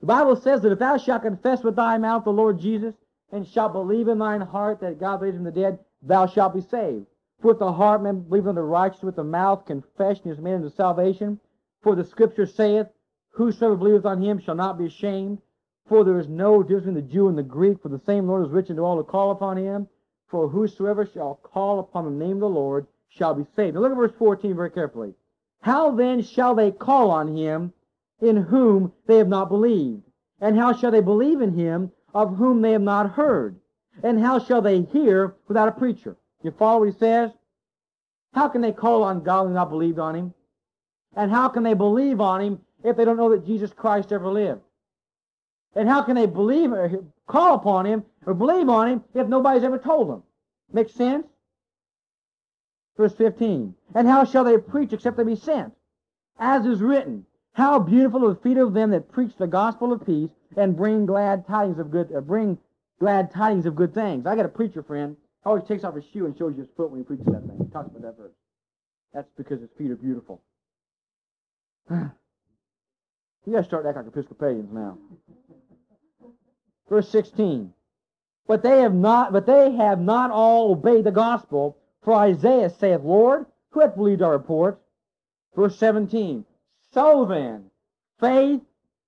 The 0.00 0.06
Bible 0.06 0.36
says 0.36 0.62
that 0.62 0.72
if 0.72 0.78
thou 0.78 0.96
shalt 0.96 1.22
confess 1.22 1.62
with 1.62 1.76
thy 1.76 1.98
mouth 1.98 2.24
the 2.24 2.32
Lord 2.32 2.58
Jesus, 2.58 2.94
and 3.32 3.46
shalt 3.46 3.72
believe 3.72 4.08
in 4.08 4.18
thine 4.18 4.40
heart 4.40 4.80
that 4.80 4.98
God 4.98 5.20
raised 5.20 5.36
him 5.36 5.44
from 5.44 5.52
the 5.52 5.60
dead, 5.60 5.78
thou 6.02 6.26
shalt 6.26 6.54
be 6.54 6.60
saved. 6.60 7.06
For 7.40 7.48
with 7.48 7.58
the 7.58 7.72
heart 7.72 8.02
man 8.02 8.22
believeth 8.22 8.48
unto 8.48 8.62
righteousness, 8.62 9.04
with 9.04 9.16
the 9.16 9.24
mouth 9.24 9.66
confession 9.66 10.30
is 10.30 10.40
made 10.40 10.54
unto 10.54 10.70
salvation. 10.70 11.38
For 11.82 11.94
the 11.94 12.04
scripture 12.04 12.46
saith, 12.46 12.88
Whosoever 13.30 13.76
believeth 13.76 14.06
on 14.06 14.20
him 14.20 14.38
shall 14.38 14.54
not 14.54 14.78
be 14.78 14.86
ashamed. 14.86 15.40
For 15.86 16.04
there 16.04 16.18
is 16.18 16.28
no 16.28 16.62
difference 16.62 16.84
between 16.86 16.94
the 16.94 17.12
Jew 17.12 17.28
and 17.28 17.38
the 17.38 17.42
Greek, 17.42 17.80
for 17.80 17.88
the 17.88 17.98
same 18.00 18.26
Lord 18.26 18.46
is 18.46 18.52
rich 18.52 18.70
unto 18.70 18.82
all 18.82 18.96
who 18.96 19.04
call 19.04 19.30
upon 19.30 19.56
him. 19.56 19.88
For 20.28 20.48
whosoever 20.48 21.04
shall 21.04 21.36
call 21.42 21.78
upon 21.78 22.04
the 22.04 22.24
name 22.24 22.36
of 22.36 22.40
the 22.40 22.48
Lord 22.48 22.86
shall 23.08 23.34
be 23.34 23.44
saved. 23.56 23.74
Now 23.74 23.80
look 23.82 23.92
at 23.92 23.96
verse 23.96 24.12
14 24.18 24.54
very 24.56 24.70
carefully. 24.70 25.14
How 25.60 25.90
then 25.90 26.22
shall 26.22 26.54
they 26.54 26.70
call 26.70 27.10
on 27.10 27.36
him 27.36 27.72
in 28.20 28.36
whom 28.36 28.92
they 29.06 29.18
have 29.18 29.28
not 29.28 29.48
believed? 29.48 30.02
And 30.40 30.58
how 30.58 30.72
shall 30.72 30.90
they 30.90 31.00
believe 31.00 31.40
in 31.40 31.54
him 31.54 31.92
of 32.14 32.36
whom 32.36 32.62
they 32.62 32.72
have 32.72 32.82
not 32.82 33.12
heard? 33.12 33.56
And 34.02 34.20
how 34.20 34.38
shall 34.38 34.62
they 34.62 34.82
hear 34.82 35.34
without 35.48 35.68
a 35.68 35.72
preacher? 35.72 36.16
You 36.42 36.50
follow 36.52 36.80
what 36.80 36.92
he 36.92 36.98
says? 36.98 37.30
How 38.32 38.48
can 38.48 38.60
they 38.60 38.72
call 38.72 39.02
on 39.02 39.22
God 39.22 39.46
and 39.46 39.54
not 39.54 39.70
believe 39.70 39.98
on 39.98 40.14
him? 40.14 40.34
And 41.16 41.30
how 41.30 41.48
can 41.48 41.62
they 41.62 41.74
believe 41.74 42.20
on 42.20 42.40
him 42.40 42.60
if 42.84 42.96
they 42.96 43.04
don't 43.04 43.16
know 43.16 43.30
that 43.30 43.46
Jesus 43.46 43.72
Christ 43.72 44.12
ever 44.12 44.30
lived? 44.30 44.62
And 45.74 45.88
how 45.88 46.02
can 46.02 46.14
they 46.14 46.26
believe 46.26 46.72
or 46.72 47.04
call 47.26 47.54
upon 47.54 47.86
him 47.86 48.04
or 48.26 48.34
believe 48.34 48.68
on 48.68 48.88
him 48.88 49.04
if 49.14 49.26
nobody's 49.26 49.64
ever 49.64 49.78
told 49.78 50.08
them? 50.08 50.22
Make 50.72 50.88
sense? 50.88 51.26
Verse 52.96 53.14
15. 53.14 53.74
And 53.94 54.08
how 54.08 54.24
shall 54.24 54.44
they 54.44 54.58
preach 54.58 54.92
except 54.92 55.16
they 55.16 55.24
be 55.24 55.36
sent? 55.36 55.72
As 56.38 56.64
is 56.66 56.80
written, 56.80 57.26
how 57.52 57.78
beautiful 57.78 58.24
are 58.24 58.34
the 58.34 58.40
feet 58.40 58.56
of 58.56 58.72
them 58.74 58.90
that 58.90 59.10
preach 59.10 59.32
the 59.36 59.46
gospel 59.46 59.92
of 59.92 60.06
peace 60.06 60.30
and 60.56 60.76
bring 60.76 61.06
glad 61.06 61.46
tidings 61.46 61.78
of 61.78 61.90
good, 61.90 62.12
uh, 62.14 62.20
bring 62.20 62.58
glad 62.98 63.32
tidings 63.32 63.66
of 63.66 63.74
good 63.74 63.94
things. 63.94 64.26
I 64.26 64.36
got 64.36 64.46
a 64.46 64.50
preacher 64.50 64.82
friend. 64.82 65.16
Always 65.44 65.64
takes 65.64 65.84
off 65.84 65.94
his 65.94 66.04
shoe 66.12 66.26
and 66.26 66.36
shows 66.36 66.54
you 66.54 66.62
his 66.62 66.70
foot 66.76 66.90
when 66.90 67.00
he 67.00 67.04
preaches 67.04 67.26
that 67.26 67.42
thing. 67.46 67.58
He 67.58 67.72
talks 67.72 67.88
about 67.88 68.02
that 68.02 68.16
verse. 68.16 68.32
That's 69.14 69.28
because 69.36 69.60
his 69.60 69.70
feet 69.76 69.90
are 69.90 69.96
beautiful. 69.96 70.42
you 71.90 72.12
to 73.46 73.64
start 73.64 73.86
acting 73.86 74.04
like 74.04 74.12
Episcopalians 74.12 74.70
now. 74.72 74.98
Verse 76.88 77.08
16. 77.08 77.72
But 78.46 78.62
they 78.62 78.80
have 78.80 78.94
not, 78.94 79.32
but 79.32 79.46
they 79.46 79.72
have 79.72 80.00
not 80.00 80.30
all 80.30 80.72
obeyed 80.72 81.04
the 81.04 81.10
gospel. 81.10 81.78
For 82.02 82.14
Isaiah 82.14 82.70
saith, 82.70 83.02
Lord, 83.02 83.46
who 83.70 83.80
hath 83.80 83.96
believed 83.96 84.22
our 84.22 84.32
report? 84.32 84.80
Verse 85.54 85.76
17. 85.78 86.44
So 86.92 87.24
then, 87.24 87.70
faith 88.18 88.60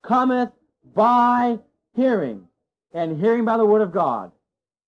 cometh 0.02 0.50
by 0.94 1.58
hearing, 1.94 2.46
and 2.94 3.20
hearing 3.20 3.44
by 3.44 3.56
the 3.56 3.66
word 3.66 3.82
of 3.82 3.92
God. 3.92 4.30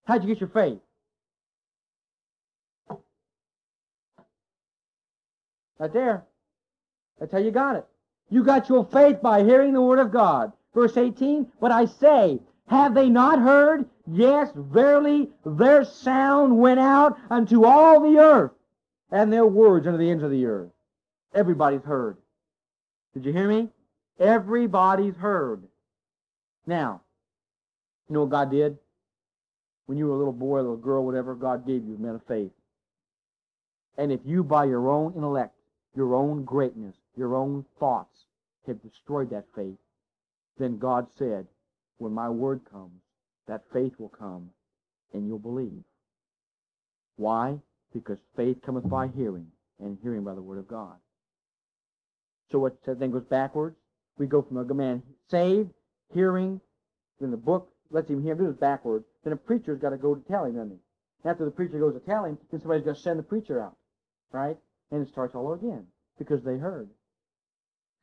How'd 0.04 0.22
you 0.22 0.28
get 0.28 0.40
your 0.40 0.50
faith? 0.50 0.78
Right 5.78 5.92
there. 5.92 6.24
That's 7.18 7.32
how 7.32 7.38
you 7.38 7.50
got 7.50 7.76
it. 7.76 7.86
You 8.30 8.44
got 8.44 8.68
your 8.68 8.84
faith 8.86 9.20
by 9.20 9.42
hearing 9.42 9.72
the 9.72 9.82
word 9.82 9.98
of 9.98 10.12
God. 10.12 10.52
Verse 10.74 10.96
18, 10.96 11.46
but 11.60 11.70
I 11.70 11.86
say, 11.86 12.40
have 12.68 12.94
they 12.94 13.08
not 13.08 13.38
heard? 13.38 13.86
Yes, 14.10 14.50
verily, 14.54 15.30
their 15.44 15.84
sound 15.84 16.58
went 16.58 16.80
out 16.80 17.18
unto 17.30 17.64
all 17.64 18.00
the 18.00 18.18
earth, 18.18 18.52
and 19.10 19.32
their 19.32 19.46
words 19.46 19.86
unto 19.86 19.98
the 19.98 20.10
ends 20.10 20.22
of 20.22 20.30
the 20.30 20.46
earth. 20.46 20.70
Everybody's 21.34 21.82
heard. 21.82 22.16
Did 23.14 23.24
you 23.24 23.32
hear 23.32 23.48
me? 23.48 23.68
Everybody's 24.18 25.16
heard. 25.16 25.62
Now, 26.66 27.02
you 28.08 28.14
know 28.14 28.20
what 28.22 28.30
God 28.30 28.50
did? 28.50 28.78
When 29.86 29.98
you 29.98 30.06
were 30.06 30.14
a 30.14 30.18
little 30.18 30.32
boy, 30.32 30.56
a 30.56 30.62
little 30.62 30.76
girl, 30.76 31.04
whatever, 31.04 31.34
God 31.34 31.66
gave 31.66 31.84
you 31.84 31.94
a 31.94 31.98
man 31.98 32.16
of 32.16 32.26
faith. 32.26 32.52
And 33.96 34.10
if 34.10 34.20
you, 34.24 34.42
by 34.42 34.64
your 34.64 34.88
own 34.88 35.14
intellect, 35.14 35.54
your 35.94 36.14
own 36.14 36.44
greatness, 36.44 36.96
your 37.16 37.36
own 37.36 37.64
thoughts, 37.78 38.24
have 38.66 38.82
destroyed 38.82 39.30
that 39.30 39.44
faith, 39.54 39.76
then 40.58 40.78
God 40.78 41.06
said, 41.16 41.46
when 41.98 42.12
my 42.12 42.28
word 42.28 42.62
comes, 42.70 43.00
that 43.46 43.62
faith 43.72 43.92
will 43.98 44.08
come 44.08 44.50
and 45.12 45.26
you'll 45.26 45.38
believe. 45.38 45.84
Why? 47.16 47.58
Because 47.92 48.18
faith 48.36 48.56
cometh 48.64 48.88
by 48.88 49.08
hearing, 49.08 49.46
and 49.78 49.98
hearing 50.02 50.24
by 50.24 50.34
the 50.34 50.42
word 50.42 50.58
of 50.58 50.66
God. 50.66 50.96
So 52.50 52.58
what 52.58 52.76
thing 52.84 53.10
goes 53.10 53.24
backwards? 53.24 53.76
We 54.18 54.26
go 54.26 54.42
from 54.42 54.58
a 54.58 54.74
man 54.74 55.02
saved, 55.28 55.70
hearing, 56.12 56.60
then 57.20 57.30
the 57.30 57.36
book 57.36 57.70
lets 57.90 58.10
him 58.10 58.22
hear 58.22 58.34
this 58.34 58.54
backwards. 58.54 59.04
Then 59.22 59.32
a 59.32 59.36
preacher's 59.36 59.80
got 59.80 59.90
to 59.90 59.96
go 59.96 60.14
to 60.14 60.28
tell 60.28 60.44
him, 60.44 60.54
doesn't 60.54 60.70
he? 60.70 61.28
After 61.28 61.44
the 61.44 61.50
preacher 61.50 61.78
goes 61.78 61.94
to 61.94 62.00
tell 62.00 62.24
him, 62.24 62.38
then 62.50 62.60
somebody's 62.60 62.84
got 62.84 62.96
to 62.96 63.00
send 63.00 63.18
the 63.18 63.22
preacher 63.22 63.62
out. 63.62 63.76
Right? 64.32 64.56
And 64.90 65.06
it 65.06 65.10
starts 65.10 65.34
all 65.34 65.46
over 65.46 65.54
again 65.54 65.86
because 66.18 66.42
they 66.42 66.58
heard. 66.58 66.88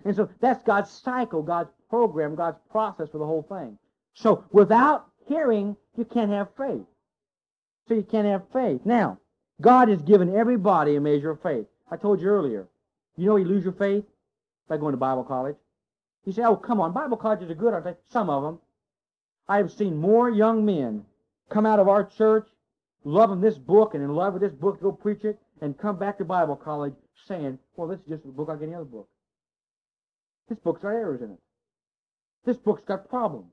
And 0.04 0.16
so 0.16 0.30
that's 0.40 0.64
God's 0.64 0.90
cycle, 0.90 1.44
God's 1.44 1.70
program, 1.90 2.36
God's 2.36 2.58
process 2.72 3.10
for 3.10 3.20
the 3.20 3.26
whole 3.26 3.44
thing. 3.44 3.78
So 4.14 4.44
without 4.52 5.08
hearing, 5.28 5.76
you 5.96 6.06
can't 6.06 6.32
have 6.32 6.50
faith. 6.58 6.86
So 7.88 7.94
you 7.94 8.04
can't 8.04 8.28
have 8.28 8.44
faith. 8.52 8.82
Now, 8.86 9.20
God 9.60 9.90
has 9.90 10.02
given 10.02 10.36
everybody 10.36 10.96
a 10.96 11.02
measure 11.02 11.32
of 11.32 11.42
faith. 11.42 11.68
I 11.92 11.98
told 11.98 12.22
you 12.22 12.28
earlier. 12.28 12.68
You 13.18 13.28
know 13.28 13.36
you 13.36 13.46
lose 13.46 13.64
your 13.64 13.74
faith? 13.74 14.06
By 14.72 14.78
going 14.78 14.94
to 14.94 14.98
Bible 14.98 15.26
college. 15.26 15.58
You 16.24 16.32
say, 16.32 16.44
oh, 16.44 16.56
come 16.56 16.80
on, 16.80 16.94
Bible 16.94 17.18
colleges 17.18 17.52
are 17.52 17.56
good, 17.56 17.74
aren't 17.74 17.84
they? 17.84 17.96
Some 18.08 18.30
of 18.30 18.42
them. 18.42 18.60
I 19.50 19.58
have 19.58 19.70
seen 19.70 19.98
more 19.98 20.30
young 20.30 20.64
men 20.64 21.04
come 21.50 21.66
out 21.66 21.82
of 21.82 21.90
our 21.90 22.06
church 22.06 22.48
loving 23.04 23.42
this 23.42 23.58
book 23.58 23.96
and 23.96 24.02
in 24.02 24.16
love 24.16 24.32
with 24.32 24.44
this 24.44 24.54
book, 24.54 24.82
go 24.82 24.94
preach 24.94 25.26
it, 25.26 25.38
and 25.60 25.78
come 25.78 25.98
back 25.98 26.20
to 26.20 26.24
Bible 26.24 26.56
college 26.56 26.94
saying, 27.28 27.60
well, 27.76 27.90
this 27.90 28.00
is 28.00 28.06
just 28.06 28.24
a 28.24 28.30
book 28.30 28.48
like 28.48 28.62
any 28.62 28.74
other 28.74 28.86
book. 28.86 29.10
This 30.48 30.58
book's 30.60 30.82
got 30.82 30.92
errors 30.92 31.22
in 31.22 31.32
it. 31.32 31.40
This 32.46 32.56
book's 32.56 32.86
got 32.86 33.10
problems. 33.10 33.52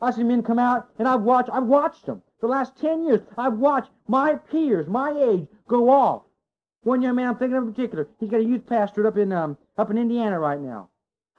I 0.00 0.10
see 0.10 0.22
men 0.22 0.42
come 0.42 0.58
out, 0.58 0.88
and 0.98 1.06
I've 1.06 1.20
watched, 1.20 1.50
I've 1.52 1.64
watched 1.64 2.06
them. 2.06 2.22
The 2.40 2.46
last 2.46 2.78
10 2.80 3.04
years, 3.04 3.20
I've 3.36 3.58
watched 3.58 3.90
my 4.08 4.36
peers, 4.36 4.88
my 4.88 5.10
age, 5.10 5.46
go 5.68 5.90
off. 5.90 6.22
One 6.82 7.02
young 7.02 7.16
man 7.16 7.28
I'm 7.28 7.36
thinking 7.36 7.58
of 7.58 7.64
in 7.64 7.74
particular, 7.74 8.08
he's 8.18 8.30
got 8.30 8.40
a 8.40 8.44
youth 8.44 8.66
pastor 8.66 9.06
up 9.06 9.18
in, 9.18 9.32
um, 9.32 9.58
up 9.80 9.90
in 9.90 9.98
Indiana 9.98 10.38
right 10.38 10.60
now. 10.60 10.88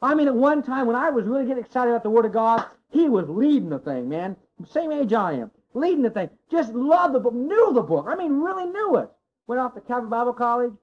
I 0.02 0.16
mean, 0.16 0.28
at 0.28 0.36
one 0.36 0.64
time 0.64 0.88
when 0.88 0.96
I 0.96 1.10
was 1.12 1.26
really 1.26 1.46
getting 1.46 1.64
excited 1.64 1.92
about 1.92 2.04
the 2.04 2.10
Word 2.10 2.26
of 2.26 2.34
God, 2.34 2.66
he 2.90 3.08
was 3.08 3.30
leading 3.30 3.70
the 3.70 3.80
thing, 3.80 4.10
man. 4.10 4.36
Same 4.70 4.92
age 4.92 5.14
I 5.14 5.34
am. 5.34 5.52
Leading 5.74 6.02
the 6.02 6.10
thing. 6.10 6.30
Just 6.50 6.74
loved 6.74 7.16
the 7.16 7.20
book, 7.20 7.34
knew 7.34 7.72
the 7.74 7.82
book. 7.82 8.08
I 8.10 8.16
mean, 8.16 8.42
really 8.42 8.66
knew 8.66 8.98
it. 8.98 9.10
Went 9.48 9.62
off 9.62 9.76
to 9.76 9.82
Calvary 9.82 10.10
Bible 10.10 10.34
College. 10.34 10.74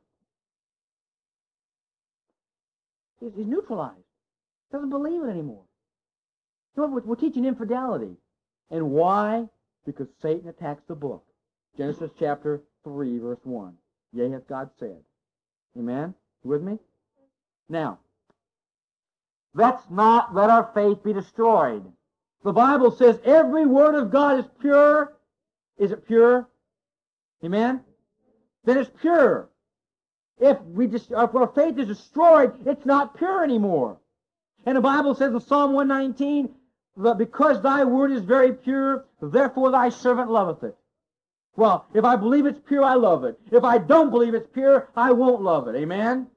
He's, 3.21 3.33
he's 3.37 3.47
neutralized. 3.47 3.97
Doesn't 4.73 4.91
believe 4.91 5.23
it 5.25 5.31
anymore. 5.31 5.65
So 6.75 6.87
we're, 6.87 7.01
we're 7.01 7.17
teaching 7.17 7.45
infidelity. 7.45 8.17
And 8.71 8.91
why? 8.91 9.47
Because 9.85 10.09
Satan 10.23 10.49
attacks 10.49 10.83
the 10.87 10.95
book. 10.95 11.25
Genesis 11.77 12.11
chapter 12.19 12.63
3, 12.85 13.19
verse 13.19 13.41
1. 13.43 13.75
Yea, 14.13 14.31
hath 14.31 14.49
God 14.49 14.71
said. 14.79 14.99
Amen? 15.77 16.15
You 16.45 16.51
with 16.51 16.63
me? 16.63 16.79
Now, 17.69 17.99
Let's 19.59 19.83
not 19.91 20.35
let 20.37 20.51
our 20.51 20.71
faith 20.73 21.03
be 21.03 21.13
destroyed. 21.13 21.85
The 22.45 22.53
Bible 22.53 22.93
says 22.93 23.19
every 23.25 23.67
word 23.67 23.97
of 23.97 24.11
God 24.11 24.39
is 24.39 24.45
pure. 24.61 25.17
Is 25.79 25.91
it 25.91 26.07
pure? 26.07 26.49
Amen? 27.45 27.81
Then 28.65 28.79
it's 28.79 28.91
pure. 29.01 29.49
If 30.41 30.61
we 30.63 30.87
just 30.87 31.11
if 31.11 31.35
our 31.35 31.49
faith 31.49 31.77
is 31.77 31.89
destroyed, 31.89 32.53
it's 32.67 32.87
not 32.87 33.17
pure 33.17 33.43
anymore. 33.43 33.99
And 34.65 34.77
the 34.77 34.81
Bible 34.81 35.17
says 35.17 35.33
in 35.33 35.41
Psalm 35.41 35.73
119, 35.73 36.51
that 36.99 37.19
because 37.19 37.61
thy 37.61 37.85
word 37.85 38.13
is 38.13 38.23
very 38.23 38.53
pure, 38.53 39.07
therefore 39.21 39.73
thy 39.73 39.89
servant 39.89 40.31
loveth 40.31 40.63
it. 40.63 40.77
Well, 41.57 41.87
if 41.95 42.05
I 42.05 42.15
believe 42.15 42.47
it's 42.47 42.61
pure, 42.69 42.85
I 42.85 42.95
love 42.95 43.25
it. 43.25 43.39
If 43.51 43.65
I 43.65 43.79
don't 43.79 44.11
believe 44.11 44.35
it's 44.35 44.49
pure, 44.53 44.89
I 44.97 45.11
won't 45.11 45.43
love 45.43 45.67
it. 45.67 45.75
Amen? 45.75 46.29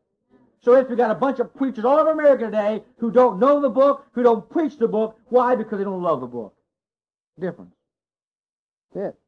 So 0.63 0.75
if 0.75 0.89
we 0.89 0.95
got 0.95 1.11
a 1.11 1.15
bunch 1.15 1.39
of 1.39 1.55
preachers 1.55 1.85
all 1.85 1.97
over 1.97 2.11
America 2.11 2.45
today 2.45 2.83
who 2.97 3.11
don't 3.11 3.39
know 3.39 3.61
the 3.61 3.69
book, 3.69 4.05
who 4.13 4.21
don't 4.21 4.47
preach 4.49 4.77
the 4.77 4.87
book, 4.87 5.17
why? 5.29 5.55
Because 5.55 5.79
they 5.79 5.83
don't 5.83 6.03
love 6.03 6.21
the 6.21 6.27
book. 6.27 6.53
Difference. 7.39 7.73
That's 8.93 9.07
it. 9.07 9.19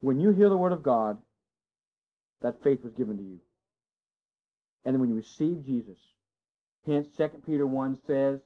When 0.00 0.20
you 0.20 0.30
hear 0.30 0.48
the 0.48 0.56
word 0.56 0.72
of 0.72 0.84
God, 0.84 1.18
that 2.42 2.62
faith 2.62 2.84
was 2.84 2.92
given 2.92 3.16
to 3.16 3.22
you. 3.22 3.40
And 4.84 4.94
then 4.94 5.00
when 5.00 5.10
you 5.10 5.16
receive 5.16 5.66
Jesus, 5.66 5.98
hence 6.86 7.08
2 7.16 7.28
Peter 7.44 7.66
1 7.66 7.98
says, 8.06 8.38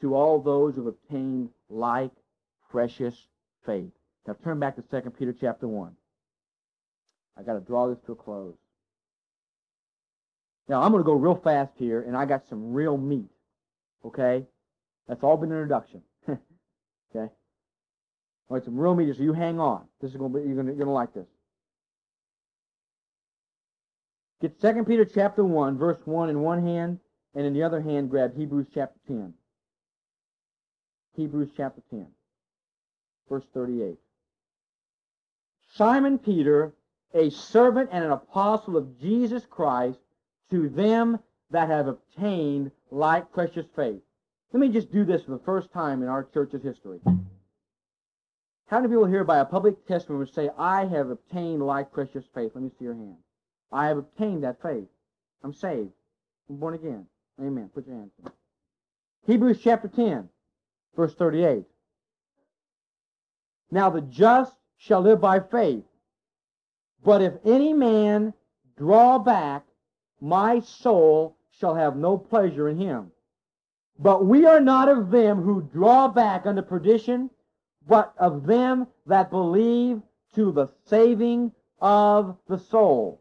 to 0.00 0.14
all 0.14 0.40
those 0.40 0.74
who 0.74 0.84
have 0.84 0.94
obtained 0.94 1.50
like 1.70 2.10
precious 2.70 3.14
faith. 3.64 3.92
Now 4.26 4.36
turn 4.42 4.58
back 4.58 4.76
to 4.76 4.82
2 4.82 5.10
Peter 5.10 5.34
chapter 5.38 5.68
1. 5.68 5.92
I 7.38 7.42
got 7.42 7.54
to 7.54 7.60
draw 7.60 7.88
this 7.88 7.98
to 8.06 8.12
a 8.12 8.16
close. 8.16 8.54
Now, 10.68 10.82
I'm 10.82 10.92
going 10.92 11.02
to 11.02 11.06
go 11.06 11.14
real 11.14 11.34
fast 11.34 11.72
here, 11.76 12.00
and 12.00 12.16
I 12.16 12.24
got 12.24 12.48
some 12.48 12.72
real 12.72 12.96
meat. 12.96 13.30
Okay? 14.04 14.44
That's 15.08 15.22
all 15.22 15.36
been 15.36 15.50
introduction. 15.50 16.02
okay? 16.28 16.38
All 18.48 18.56
right, 18.56 18.64
some 18.64 18.78
real 18.78 18.94
meat, 18.94 19.14
so 19.16 19.22
you 19.22 19.32
hang 19.32 19.60
on. 19.60 19.84
This 20.00 20.12
is 20.12 20.16
going 20.16 20.32
to 20.32 20.38
be, 20.38 20.46
you're 20.46 20.54
going 20.54 20.66
to, 20.66 20.72
you're 20.72 20.84
going 20.84 20.86
to 20.86 20.92
like 20.92 21.14
this. 21.14 21.26
Get 24.40 24.60
2 24.60 24.84
Peter 24.84 25.04
chapter 25.04 25.44
1, 25.44 25.78
verse 25.78 25.98
1 26.04 26.30
in 26.30 26.40
one 26.40 26.66
hand, 26.66 26.98
and 27.34 27.46
in 27.46 27.52
the 27.52 27.62
other 27.62 27.80
hand, 27.80 28.10
grab 28.10 28.36
Hebrews 28.36 28.66
chapter 28.74 28.98
10. 29.06 29.34
Hebrews 31.16 31.50
chapter 31.56 31.82
10, 31.90 32.06
verse 33.28 33.44
38. 33.54 33.96
Simon 35.74 36.18
Peter, 36.18 36.72
a 37.14 37.30
servant 37.30 37.90
and 37.92 38.04
an 38.04 38.10
apostle 38.10 38.76
of 38.76 39.00
Jesus 39.00 39.46
Christ 39.46 39.98
to 40.50 40.68
them 40.68 41.18
that 41.50 41.68
have 41.68 41.86
obtained 41.86 42.70
like 42.90 43.32
precious 43.32 43.66
faith. 43.74 44.00
Let 44.52 44.60
me 44.60 44.68
just 44.68 44.92
do 44.92 45.04
this 45.04 45.22
for 45.22 45.32
the 45.32 45.44
first 45.44 45.72
time 45.72 46.02
in 46.02 46.08
our 46.08 46.24
church's 46.24 46.62
history. 46.62 47.00
How 48.66 48.80
many 48.80 48.88
people 48.88 49.06
here 49.06 49.24
by 49.24 49.38
a 49.38 49.44
public 49.44 49.86
testimony 49.86 50.20
would 50.20 50.34
say, 50.34 50.50
I 50.58 50.86
have 50.86 51.10
obtained 51.10 51.62
like 51.62 51.92
precious 51.92 52.24
faith? 52.34 52.52
Let 52.54 52.64
me 52.64 52.70
see 52.78 52.84
your 52.84 52.94
hand. 52.94 53.16
I 53.70 53.86
have 53.86 53.98
obtained 53.98 54.44
that 54.44 54.62
faith. 54.62 54.86
I'm 55.42 55.52
saved. 55.52 55.90
I'm 56.48 56.56
born 56.56 56.74
again. 56.74 57.06
Amen. 57.40 57.70
Put 57.74 57.86
your 57.86 57.96
hands. 57.96 58.12
Hebrews 59.26 59.60
chapter 59.62 59.88
10, 59.88 60.28
verse 60.96 61.14
38. 61.14 61.64
Now 63.70 63.90
the 63.90 64.00
just 64.00 64.54
shall 64.78 65.00
live 65.00 65.20
by 65.20 65.40
faith. 65.40 65.84
But 67.04 67.20
if 67.20 67.34
any 67.44 67.72
man 67.72 68.32
draw 68.76 69.18
back, 69.18 69.66
my 70.20 70.60
soul 70.60 71.36
shall 71.50 71.74
have 71.74 71.96
no 71.96 72.16
pleasure 72.16 72.68
in 72.68 72.78
him. 72.78 73.12
But 73.98 74.26
we 74.26 74.46
are 74.46 74.60
not 74.60 74.88
of 74.88 75.10
them 75.10 75.42
who 75.42 75.62
draw 75.62 76.08
back 76.08 76.46
unto 76.46 76.62
perdition, 76.62 77.30
but 77.86 78.14
of 78.18 78.46
them 78.46 78.88
that 79.06 79.30
believe 79.30 80.00
to 80.34 80.50
the 80.50 80.68
saving 80.86 81.52
of 81.80 82.36
the 82.48 82.58
soul. 82.58 83.20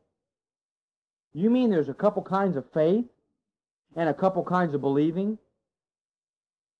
You 1.33 1.49
mean 1.49 1.69
there's 1.69 1.89
a 1.89 1.93
couple 1.93 2.23
kinds 2.23 2.55
of 2.55 2.71
faith 2.71 3.05
and 3.95 4.09
a 4.09 4.13
couple 4.13 4.43
kinds 4.43 4.73
of 4.73 4.81
believing? 4.81 5.37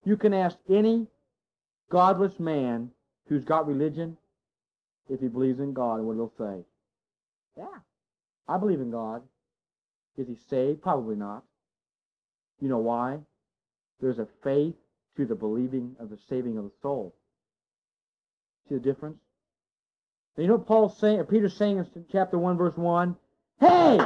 You 0.06 0.16
can 0.18 0.34
ask 0.34 0.58
any 0.70 1.08
godless 1.90 2.40
man 2.40 2.92
who's 3.28 3.44
got 3.44 3.68
religion 3.68 4.18
if 5.10 5.20
he 5.20 5.28
believes 5.28 5.60
in 5.60 5.74
God 5.74 5.96
and 5.96 6.08
what 6.08 6.16
he'll 6.16 6.34
say. 6.38 6.64
Yeah, 7.58 7.80
I 8.48 8.58
believe 8.58 8.80
in 8.80 8.92
God. 8.92 9.22
Is 10.18 10.28
he 10.28 10.38
saved? 10.50 10.82
Probably 10.82 11.16
not. 11.16 11.44
You 12.62 12.70
know 12.70 12.80
why? 12.80 13.20
There's 14.00 14.20
a 14.20 14.28
faith 14.44 14.76
to 15.18 15.26
the 15.26 15.36
believing 15.36 15.96
of 16.00 16.10
the 16.10 16.18
saving 16.30 16.58
of 16.58 16.66
the 16.66 16.72
soul. 16.82 17.16
See 18.70 18.76
the 18.76 18.82
difference? 18.82 19.18
you 20.38 20.48
know 20.48 20.56
what 20.56 20.68
Paul's 20.68 20.98
saying, 20.98 21.20
or 21.20 21.26
Peter's 21.26 21.56
saying 21.56 21.78
in 21.78 22.06
chapter 22.12 22.38
1, 22.38 22.58
verse 22.58 22.76
1? 22.76 23.16
Hey! 23.60 24.00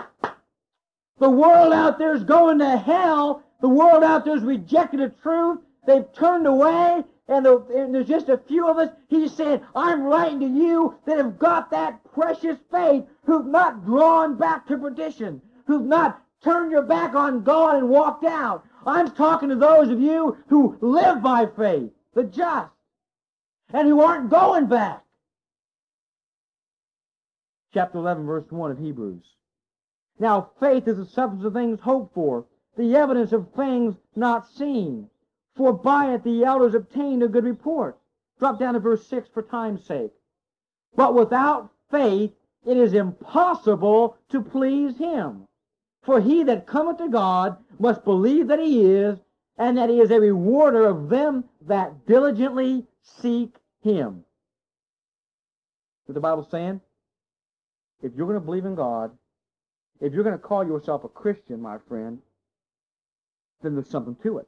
The 1.20 1.30
world 1.30 1.74
out 1.74 1.98
there 1.98 2.14
is 2.14 2.24
going 2.24 2.60
to 2.60 2.78
hell. 2.78 3.44
The 3.62 3.70
world 3.70 4.04
out 4.04 4.26
there 4.26 4.36
has 4.36 4.44
rejected 4.44 5.00
the 5.00 5.10
truth. 5.22 5.60
They've 5.86 6.12
turned 6.14 6.46
away, 6.46 7.04
and, 7.28 7.46
the, 7.46 7.58
and, 7.76 7.94
there's 7.94 8.08
just 8.08 8.30
a 8.30 8.38
few 8.38 8.68
of 8.68 8.78
us. 8.78 8.90
He's 9.10 9.34
saying, 9.34 9.62
I'm 9.76 10.04
writing 10.04 10.40
to 10.40 10.48
you 10.48 10.96
that 11.06 11.18
have 11.18 11.38
got 11.38 11.72
that 11.72 12.00
precious 12.14 12.58
faith, 12.72 13.04
who've 13.26 13.46
not 13.46 13.86
drawn 13.86 14.38
back 14.38 14.68
to 14.68 14.78
perdition, 14.78 15.42
who've 15.66 15.86
not 15.86 16.22
turned 16.44 16.72
your 16.72 16.84
back 16.84 17.16
on 17.16 17.44
God 17.44 17.76
and 17.76 17.90
walked 17.90 18.24
out. 18.24 18.64
I'm 18.86 19.12
talking 19.12 19.50
to 19.50 19.56
those 19.56 19.90
of 19.90 20.00
you 20.00 20.38
who 20.48 20.78
live 20.80 21.22
by 21.22 21.48
faith, 21.58 21.92
the 22.14 22.24
just, 22.24 22.72
and 23.74 23.88
who 23.88 24.00
aren't 24.00 24.30
going 24.30 24.68
back. 24.68 25.04
Chapter 27.74 27.98
11, 27.98 28.26
verse 28.26 28.46
1 28.50 28.72
of 28.72 28.80
Hebrews. 28.80 29.24
Now, 30.20 30.52
faith 30.60 30.88
is 30.88 30.98
the 30.98 31.06
substance 31.06 31.44
of 31.44 31.54
things 31.54 31.80
hoped 31.82 32.14
for, 32.14 32.46
the 32.78 32.96
evidence 32.96 33.34
of 33.34 33.52
things 33.54 33.96
not 34.16 34.50
seen. 34.50 35.10
For 35.58 35.74
by 35.74 36.14
it 36.14 36.24
the 36.24 36.44
elders 36.44 36.76
obtained 36.76 37.24
a 37.24 37.28
good 37.28 37.44
report. 37.44 37.98
Drop 38.40 38.60
down 38.60 38.76
to 38.76 38.80
verse 38.80 39.06
6 39.08 39.28
for 39.34 39.42
time's 39.42 39.84
sake. 39.84 40.12
But 40.96 41.16
without 41.16 41.72
faith 41.90 42.32
it 42.66 42.78
is 42.78 42.94
impossible 42.94 44.18
to 44.30 44.42
please 44.42 44.98
him. 44.98 45.48
For 46.04 46.22
he 46.22 46.44
that 46.44 46.68
cometh 46.68 46.98
to 47.00 47.10
God 47.10 47.58
must 47.80 48.04
believe 48.04 48.48
that 48.48 48.60
he 48.60 48.86
is, 48.86 49.18
and 49.58 49.78
that 49.78 49.90
he 49.90 50.00
is 50.00 50.12
a 50.12 50.20
rewarder 50.20 50.86
of 50.86 51.10
them 51.10 51.46
that 51.62 52.06
diligently 52.06 52.86
seek 53.02 53.56
him. 53.82 54.24
What 56.06 56.14
the 56.14 56.22
Bible 56.22 56.48
saying? 56.50 56.82
If 58.02 58.14
you're 58.16 58.28
going 58.28 58.40
to 58.40 58.46
believe 58.46 58.66
in 58.66 58.76
God, 58.76 59.12
if 60.00 60.14
you're 60.14 60.24
going 60.24 60.38
to 60.38 60.42
call 60.42 60.66
yourself 60.66 61.04
a 61.04 61.10
Christian, 61.10 61.62
my 61.62 61.78
friend, 61.90 62.20
then 63.62 63.74
there's 63.74 63.90
something 63.90 64.16
to 64.24 64.38
it. 64.38 64.48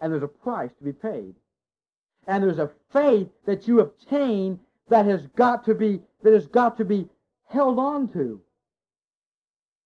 And 0.00 0.12
there's 0.12 0.22
a 0.22 0.28
price 0.28 0.70
to 0.78 0.84
be 0.84 0.92
paid. 0.92 1.34
And 2.26 2.42
there's 2.42 2.58
a 2.58 2.70
faith 2.92 3.28
that 3.46 3.68
you 3.68 3.80
obtain 3.80 4.58
that 4.88 5.06
has 5.06 5.26
got 5.36 5.64
to 5.64 5.74
be 5.74 6.00
that 6.22 6.32
has 6.32 6.46
got 6.46 6.76
to 6.78 6.84
be 6.84 7.08
held 7.48 7.78
on 7.78 8.08
to. 8.08 8.40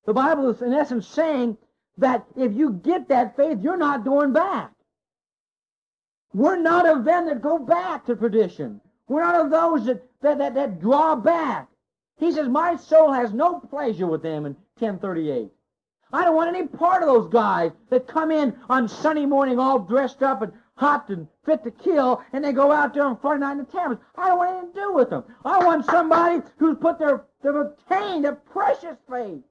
The 0.07 0.15
Bible 0.15 0.49
is 0.49 0.63
in 0.63 0.73
essence 0.73 1.07
saying 1.07 1.57
that 1.99 2.25
if 2.37 2.55
you 2.55 2.73
get 2.73 3.09
that 3.09 3.37
faith, 3.37 3.59
you're 3.61 3.77
not 3.77 4.05
going 4.05 4.33
back. 4.33 4.73
We're 6.33 6.59
not 6.59 6.87
of 6.89 7.05
them 7.05 7.27
that 7.27 7.43
go 7.43 7.59
back 7.59 8.07
to 8.07 8.17
perdition. 8.17 8.81
We're 9.09 9.23
not 9.23 9.47
of 9.47 9.51
those 9.51 9.87
that, 9.87 10.03
that, 10.21 10.39
that, 10.39 10.55
that 10.55 10.81
draw 10.81 11.17
back. 11.17 11.69
He 12.19 12.33
says, 12.33 12.49
My 12.49 12.77
soul 12.77 13.13
has 13.13 13.33
no 13.33 13.61
pleasure 13.61 14.07
with 14.07 14.23
them 14.23 14.47
in 14.47 14.55
1038. 14.79 15.51
I 16.13 16.25
don't 16.25 16.37
want 16.37 16.57
any 16.57 16.67
part 16.67 17.03
of 17.03 17.09
those 17.09 17.31
guys 17.31 17.73
that 17.91 18.07
come 18.07 18.31
in 18.31 18.57
on 18.69 18.89
Sunday 18.89 19.27
morning 19.27 19.59
all 19.59 19.79
dressed 19.79 20.23
up 20.23 20.43
and 20.43 20.53
hot 20.77 21.09
and 21.11 21.27
fit 21.45 21.65
to 21.65 21.71
kill, 21.71 22.23
and 22.33 22.45
they 22.45 22.53
go 22.53 22.73
out 22.73 22.95
there 22.95 23.05
on 23.05 23.19
Friday 23.19 23.41
night 23.41 23.53
in 23.53 23.59
the 23.59 23.65
taverns. 23.65 24.01
I 24.17 24.29
don't 24.29 24.39
want 24.39 24.51
anything 24.51 24.75
to 24.75 24.81
do 24.81 24.93
with 24.95 25.11
them. 25.11 25.25
I 25.45 25.65
want 25.65 25.85
somebody 25.87 26.41
who's 26.59 26.77
put 26.79 26.99
their, 26.99 27.25
they've 27.43 27.55
obtained 27.55 28.25
a 28.27 28.33
precious 28.33 28.97
faith. 29.11 29.43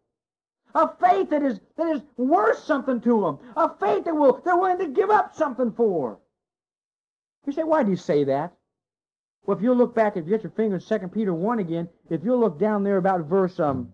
A 0.73 0.89
faith 0.99 1.29
that 1.31 1.43
is 1.43 1.59
that 1.77 1.95
is 1.95 2.01
worth 2.17 2.59
something 2.59 3.01
to 3.01 3.21
them. 3.21 3.39
A 3.55 3.69
faith 3.79 4.05
that 4.05 4.13
will 4.13 4.41
they're 4.43 4.57
willing 4.57 4.77
to 4.79 4.87
give 4.87 5.09
up 5.09 5.35
something 5.35 5.71
for. 5.71 6.19
You 7.45 7.53
say, 7.53 7.63
why 7.63 7.83
do 7.83 7.89
you 7.89 7.95
say 7.97 8.25
that? 8.25 8.53
Well, 9.45 9.57
if 9.57 9.63
you 9.63 9.73
look 9.73 9.95
back, 9.95 10.17
if 10.17 10.25
you 10.25 10.31
get 10.31 10.43
your 10.43 10.51
finger 10.51 10.75
in 10.75 10.81
2 10.81 11.07
Peter 11.07 11.33
1 11.33 11.59
again, 11.59 11.87
if 12.09 12.23
you 12.23 12.35
look 12.35 12.59
down 12.59 12.83
there 12.83 12.97
about 12.97 13.21
verse 13.21 13.59
um 13.59 13.93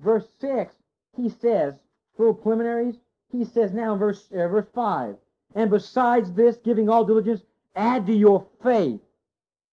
verse 0.00 0.26
6, 0.40 0.74
he 1.18 1.28
says, 1.28 1.74
little 2.16 2.34
preliminaries, 2.34 2.96
he 3.30 3.44
says 3.44 3.72
now 3.72 3.92
in 3.92 3.98
verse, 3.98 4.28
uh, 4.32 4.48
verse 4.48 4.66
5, 4.74 5.16
and 5.54 5.70
besides 5.70 6.32
this, 6.32 6.56
giving 6.58 6.88
all 6.88 7.04
diligence, 7.04 7.42
add 7.74 8.06
to 8.06 8.14
your 8.14 8.46
faith 8.62 9.00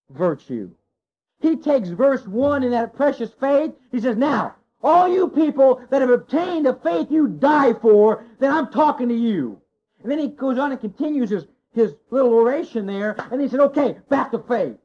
virtue. 0.09 0.69
He 1.39 1.55
takes 1.55 1.89
verse 1.89 2.25
1 2.25 2.63
in 2.63 2.71
that 2.71 2.95
precious 2.95 3.31
faith, 3.39 3.73
he 3.91 3.99
says, 3.99 4.17
now, 4.17 4.55
all 4.83 5.07
you 5.07 5.29
people 5.29 5.81
that 5.89 6.01
have 6.01 6.09
obtained 6.09 6.65
the 6.65 6.75
faith 6.75 7.07
you 7.09 7.27
die 7.27 7.73
for, 7.73 8.23
then 8.39 8.51
I'm 8.51 8.71
talking 8.71 9.09
to 9.09 9.15
you. 9.15 9.59
And 10.01 10.11
then 10.11 10.19
he 10.19 10.27
goes 10.27 10.57
on 10.57 10.71
and 10.71 10.79
continues 10.79 11.29
his, 11.29 11.45
his 11.73 11.93
little 12.11 12.33
oration 12.33 12.85
there, 12.85 13.15
and 13.31 13.41
he 13.41 13.47
said, 13.47 13.59
okay, 13.61 13.97
back 14.09 14.31
to 14.31 14.39
faith. 14.39 14.77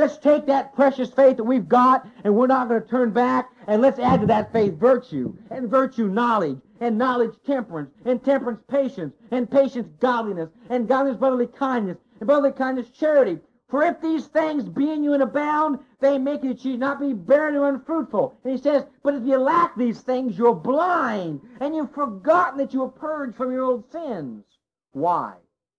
Let's 0.00 0.16
take 0.16 0.46
that 0.46 0.74
precious 0.74 1.10
faith 1.10 1.36
that 1.36 1.44
we've 1.44 1.68
got, 1.68 2.08
and 2.24 2.34
we're 2.34 2.46
not 2.46 2.70
going 2.70 2.80
to 2.80 2.88
turn 2.88 3.10
back, 3.10 3.50
and 3.66 3.82
let's 3.82 3.98
add 3.98 4.22
to 4.22 4.26
that 4.28 4.50
faith 4.50 4.78
virtue, 4.78 5.36
and 5.50 5.68
virtue 5.68 6.08
knowledge, 6.08 6.56
and 6.80 6.96
knowledge 6.96 7.34
temperance, 7.44 7.90
and 8.06 8.24
temperance 8.24 8.62
patience, 8.66 9.12
and 9.30 9.50
patience 9.50 9.90
godliness, 10.00 10.48
and 10.70 10.88
godliness 10.88 11.18
brotherly 11.18 11.48
kindness, 11.48 11.98
and 12.18 12.26
brotherly 12.26 12.52
kindness 12.52 12.88
charity. 12.88 13.40
For 13.68 13.82
if 13.82 14.00
these 14.00 14.26
things 14.28 14.64
be 14.64 14.90
in 14.90 15.04
you 15.04 15.12
and 15.12 15.22
abound, 15.22 15.80
they 16.00 16.16
make 16.16 16.44
you 16.44 16.78
not 16.78 16.98
be 16.98 17.12
barren 17.12 17.54
or 17.54 17.68
unfruitful. 17.68 18.38
And 18.42 18.54
he 18.54 18.58
says, 18.58 18.86
but 19.02 19.12
if 19.12 19.26
you 19.26 19.36
lack 19.36 19.76
these 19.76 20.00
things, 20.00 20.38
you're 20.38 20.54
blind, 20.54 21.42
and 21.60 21.76
you've 21.76 21.92
forgotten 21.92 22.56
that 22.56 22.72
you 22.72 22.80
were 22.80 22.88
purged 22.88 23.36
from 23.36 23.52
your 23.52 23.64
old 23.64 23.84
sins. 23.92 24.44
Why? 24.92 25.34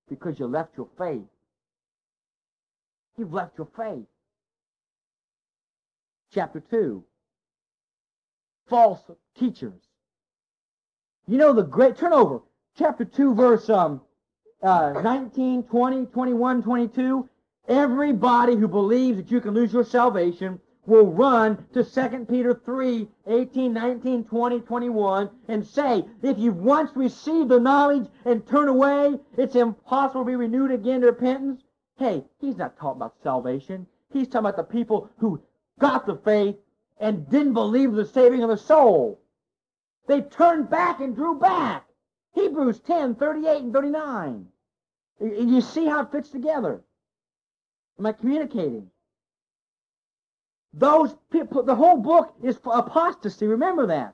Because 0.07 0.37
you 0.37 0.45
left 0.45 0.77
your 0.77 0.89
faith. 0.95 1.25
You've 3.17 3.33
left 3.33 3.57
your 3.57 3.67
faith. 3.75 4.05
Chapter 6.33 6.61
2. 6.61 7.03
False 8.69 9.01
teachers. 9.37 9.81
You 11.27 11.37
know 11.37 11.51
the 11.53 11.63
great, 11.63 11.97
turn 11.97 12.13
over, 12.13 12.41
chapter 12.77 13.03
2, 13.03 13.35
verse 13.35 13.69
um, 13.69 14.01
uh, 14.63 14.93
19, 15.03 15.63
20, 15.63 16.05
21, 16.05 16.63
22. 16.63 17.29
Everybody 17.67 18.55
who 18.55 18.67
believes 18.67 19.17
that 19.17 19.29
you 19.29 19.41
can 19.41 19.53
lose 19.53 19.73
your 19.73 19.83
salvation 19.83 20.59
will 20.85 21.11
run 21.11 21.65
to 21.73 21.83
2 21.83 22.25
Peter 22.29 22.53
3, 22.65 23.07
18, 23.27 23.73
19, 23.73 24.23
20, 24.23 24.59
21, 24.61 25.29
and 25.49 25.67
say, 25.67 26.05
if 26.23 26.39
you've 26.39 26.57
once 26.57 26.91
received 26.95 27.49
the 27.49 27.59
knowledge 27.59 28.07
and 28.25 28.47
turn 28.47 28.67
away, 28.67 29.19
it's 29.37 29.55
impossible 29.55 30.21
to 30.21 30.27
be 30.27 30.35
renewed 30.35 30.71
again 30.71 31.01
to 31.01 31.07
repentance. 31.07 31.61
Hey, 31.97 32.23
he's 32.39 32.57
not 32.57 32.77
talking 32.77 33.01
about 33.01 33.15
salvation. 33.21 33.85
He's 34.11 34.27
talking 34.27 34.47
about 34.47 34.57
the 34.57 34.63
people 34.63 35.09
who 35.17 35.41
got 35.81 36.05
the 36.05 36.15
faith 36.15 36.55
and 36.99 37.29
didn't 37.29 37.53
believe 37.53 37.91
the 37.91 38.05
saving 38.05 38.43
of 38.43 38.49
the 38.49 38.57
soul. 38.57 39.19
They 40.07 40.21
turned 40.21 40.69
back 40.69 41.01
and 41.01 41.15
drew 41.15 41.37
back. 41.37 41.85
Hebrews 42.33 42.79
10, 42.79 43.15
38 43.15 43.63
and 43.63 43.73
39. 43.73 44.47
You 45.19 45.61
see 45.61 45.85
how 45.85 46.03
it 46.03 46.11
fits 46.11 46.29
together. 46.29 46.81
Am 47.99 48.05
I 48.05 48.13
communicating? 48.13 48.89
Those 50.73 51.13
people, 51.31 51.63
the 51.63 51.75
whole 51.75 51.97
book 51.97 52.33
is 52.41 52.57
for 52.57 52.77
apostasy. 52.77 53.47
Remember 53.47 53.87
that. 53.87 54.13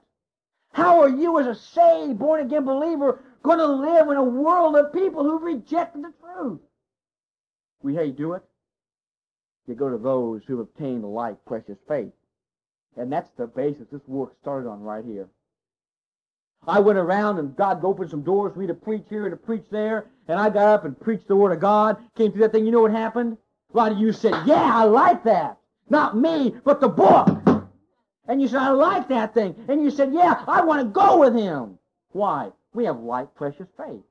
How 0.73 1.01
are 1.01 1.09
you, 1.09 1.39
as 1.39 1.47
a 1.47 1.55
saved, 1.55 2.17
born 2.17 2.41
again 2.41 2.65
believer, 2.65 3.23
going 3.43 3.59
to 3.59 3.67
live 3.67 4.09
in 4.09 4.17
a 4.17 4.23
world 4.23 4.75
of 4.75 4.93
people 4.93 5.23
who've 5.23 5.43
rejected 5.43 6.03
the 6.03 6.13
truth? 6.19 6.59
We 7.81 7.93
you 7.93 8.11
do 8.11 8.33
it? 8.33 8.43
You 9.67 9.75
go 9.75 9.89
to 9.89 9.97
those 9.97 10.41
who 10.45 10.57
have 10.57 10.67
obtained 10.67 11.03
like 11.03 11.43
precious 11.45 11.77
faith. 11.87 12.13
And 12.95 13.11
that's 13.11 13.29
the 13.37 13.47
basis 13.47 13.87
this 13.91 14.01
work 14.07 14.33
started 14.41 14.69
on 14.69 14.81
right 14.81 15.05
here. 15.05 15.27
I 16.65 16.79
went 16.79 16.97
around 16.97 17.37
and 17.37 17.55
God 17.55 17.83
opened 17.83 18.09
some 18.09 18.23
doors 18.23 18.53
for 18.53 18.59
me 18.59 18.67
to 18.67 18.73
preach 18.73 19.05
here 19.09 19.25
and 19.25 19.31
to 19.31 19.37
preach 19.37 19.65
there. 19.69 20.07
And 20.27 20.39
I 20.39 20.49
got 20.49 20.67
up 20.67 20.85
and 20.85 20.99
preached 20.99 21.27
the 21.27 21.35
Word 21.35 21.53
of 21.53 21.59
God. 21.59 21.97
Came 22.15 22.31
through 22.31 22.41
that 22.41 22.51
thing. 22.51 22.65
You 22.65 22.71
know 22.71 22.81
what 22.81 22.91
happened? 22.91 23.37
A 23.73 23.77
lot 23.77 23.91
of 23.91 23.99
you 23.99 24.11
said, 24.11 24.33
yeah, 24.45 24.71
I 24.73 24.83
like 24.85 25.23
that. 25.25 25.57
Not 25.89 26.17
me, 26.17 26.55
but 26.63 26.81
the 26.81 26.89
book. 26.89 27.29
And 28.27 28.41
you 28.41 28.47
said, 28.47 28.61
I 28.61 28.69
like 28.69 29.07
that 29.09 29.33
thing. 29.33 29.55
And 29.69 29.81
you 29.81 29.91
said, 29.91 30.13
yeah, 30.13 30.43
I 30.47 30.61
want 30.61 30.81
to 30.81 30.91
go 30.91 31.19
with 31.19 31.33
him. 31.33 31.77
Why? 32.11 32.51
We 32.73 32.85
have 32.85 32.99
like 32.99 33.33
precious 33.35 33.67
faith. 33.77 34.03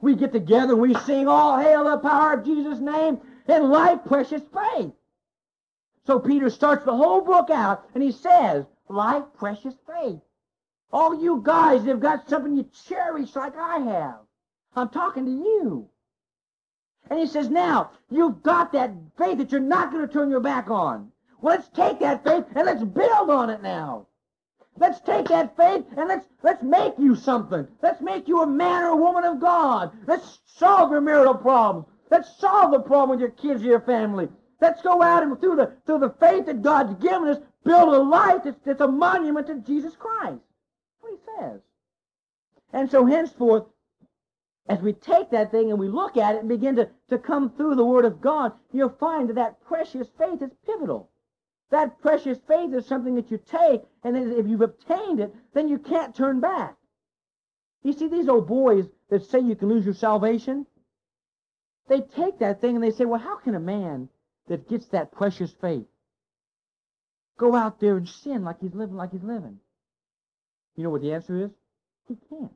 We 0.00 0.14
get 0.16 0.32
together 0.32 0.72
and 0.72 0.82
we 0.82 0.94
sing, 0.94 1.28
all 1.28 1.60
hail 1.60 1.84
the 1.84 1.98
power 1.98 2.32
of 2.32 2.44
Jesus' 2.44 2.80
name, 2.80 3.20
and 3.50 3.70
like 3.70 4.04
precious 4.04 4.42
faith. 4.54 4.92
So 6.06 6.18
Peter 6.18 6.50
starts 6.50 6.84
the 6.84 6.96
whole 6.96 7.20
book 7.20 7.50
out, 7.50 7.88
and 7.94 8.02
he 8.02 8.12
says, 8.12 8.64
like 8.88 9.34
precious 9.34 9.74
faith. 9.86 10.20
All 10.92 11.22
you 11.22 11.40
guys 11.44 11.84
have 11.84 12.00
got 12.00 12.28
something 12.28 12.56
you 12.56 12.68
cherish 12.86 13.36
like 13.36 13.56
I 13.56 13.78
have. 13.78 14.18
I'm 14.74 14.88
talking 14.88 15.24
to 15.24 15.30
you. 15.30 15.88
And 17.08 17.18
he 17.18 17.26
says, 17.26 17.48
now, 17.48 17.90
you've 18.10 18.42
got 18.42 18.72
that 18.72 18.92
faith 19.18 19.38
that 19.38 19.52
you're 19.52 19.60
not 19.60 19.92
going 19.92 20.06
to 20.06 20.12
turn 20.12 20.30
your 20.30 20.40
back 20.40 20.70
on. 20.70 21.10
Well, 21.40 21.56
let's 21.56 21.68
take 21.68 22.00
that 22.00 22.24
faith 22.24 22.44
and 22.54 22.66
let's 22.66 22.84
build 22.84 23.30
on 23.30 23.50
it 23.50 23.62
now. 23.62 24.06
Let's 24.76 25.00
take 25.00 25.26
that 25.28 25.56
faith 25.56 25.84
and 25.96 26.08
let's 26.08 26.26
let's 26.42 26.62
make 26.62 26.94
you 26.98 27.14
something. 27.14 27.66
Let's 27.82 28.00
make 28.00 28.28
you 28.28 28.42
a 28.42 28.46
man 28.46 28.84
or 28.84 28.90
a 28.90 28.96
woman 28.96 29.24
of 29.24 29.40
God. 29.40 29.92
Let's 30.06 30.38
solve 30.46 30.90
your 30.90 31.00
marital 31.00 31.34
problems. 31.34 31.86
Let's 32.10 32.38
solve 32.38 32.72
the 32.72 32.80
problem 32.80 33.10
with 33.10 33.20
your 33.20 33.30
kids 33.30 33.62
or 33.62 33.66
your 33.66 33.80
family. 33.80 34.28
Let's 34.60 34.82
go 34.82 35.00
out 35.00 35.22
and 35.22 35.40
through 35.40 35.56
the 35.56 35.72
through 35.86 36.00
the 36.00 36.14
faith 36.20 36.46
that 36.46 36.60
God's 36.62 36.94
given 37.02 37.28
us, 37.28 37.38
build 37.64 37.94
a 37.94 37.98
life 37.98 38.42
that's, 38.44 38.58
that's 38.64 38.80
a 38.80 38.88
monument 38.88 39.46
to 39.46 39.54
Jesus 39.60 39.94
Christ. 39.96 40.40
That's 40.40 41.00
what 41.00 41.12
he 41.12 41.18
says. 41.38 41.60
And 42.72 42.90
so 42.90 43.06
henceforth, 43.06 43.64
as 44.68 44.80
we 44.80 44.92
take 44.92 45.30
that 45.30 45.50
thing 45.50 45.70
and 45.70 45.78
we 45.78 45.88
look 45.88 46.16
at 46.16 46.34
it 46.34 46.40
and 46.40 46.48
begin 46.48 46.76
to, 46.76 46.88
to 47.08 47.18
come 47.18 47.50
through 47.50 47.74
the 47.74 47.84
Word 47.84 48.04
of 48.04 48.20
God, 48.20 48.52
you'll 48.72 48.96
find 49.00 49.28
that 49.28 49.34
that 49.36 49.64
precious 49.64 50.08
faith 50.18 50.42
is 50.42 50.50
pivotal. 50.66 51.10
That 51.70 52.00
precious 52.00 52.38
faith 52.46 52.74
is 52.74 52.86
something 52.86 53.14
that 53.14 53.30
you 53.30 53.38
take, 53.38 53.82
and 54.02 54.16
if 54.16 54.46
you've 54.46 54.60
obtained 54.60 55.20
it, 55.20 55.34
then 55.54 55.68
you 55.68 55.78
can't 55.78 56.14
turn 56.14 56.40
back. 56.40 56.76
You 57.82 57.92
see, 57.92 58.08
these 58.08 58.28
old 58.28 58.46
boys 58.46 58.86
that 59.08 59.24
say 59.24 59.40
you 59.40 59.56
can 59.56 59.68
lose 59.68 59.84
your 59.84 59.94
salvation, 59.94 60.66
they 61.90 62.00
take 62.00 62.38
that 62.38 62.60
thing 62.60 62.76
and 62.76 62.84
they 62.84 62.92
say, 62.92 63.04
well, 63.04 63.20
how 63.20 63.36
can 63.36 63.56
a 63.56 63.60
man 63.60 64.08
that 64.46 64.68
gets 64.68 64.86
that 64.88 65.10
precious 65.10 65.52
faith 65.60 65.86
go 67.36 67.56
out 67.56 67.80
there 67.80 67.96
and 67.96 68.08
sin 68.08 68.44
like 68.44 68.60
he's 68.60 68.74
living 68.74 68.94
like 68.94 69.10
he's 69.10 69.24
living? 69.24 69.58
You 70.76 70.84
know 70.84 70.90
what 70.90 71.02
the 71.02 71.12
answer 71.12 71.44
is? 71.44 71.50
He 72.06 72.16
can't. 72.28 72.52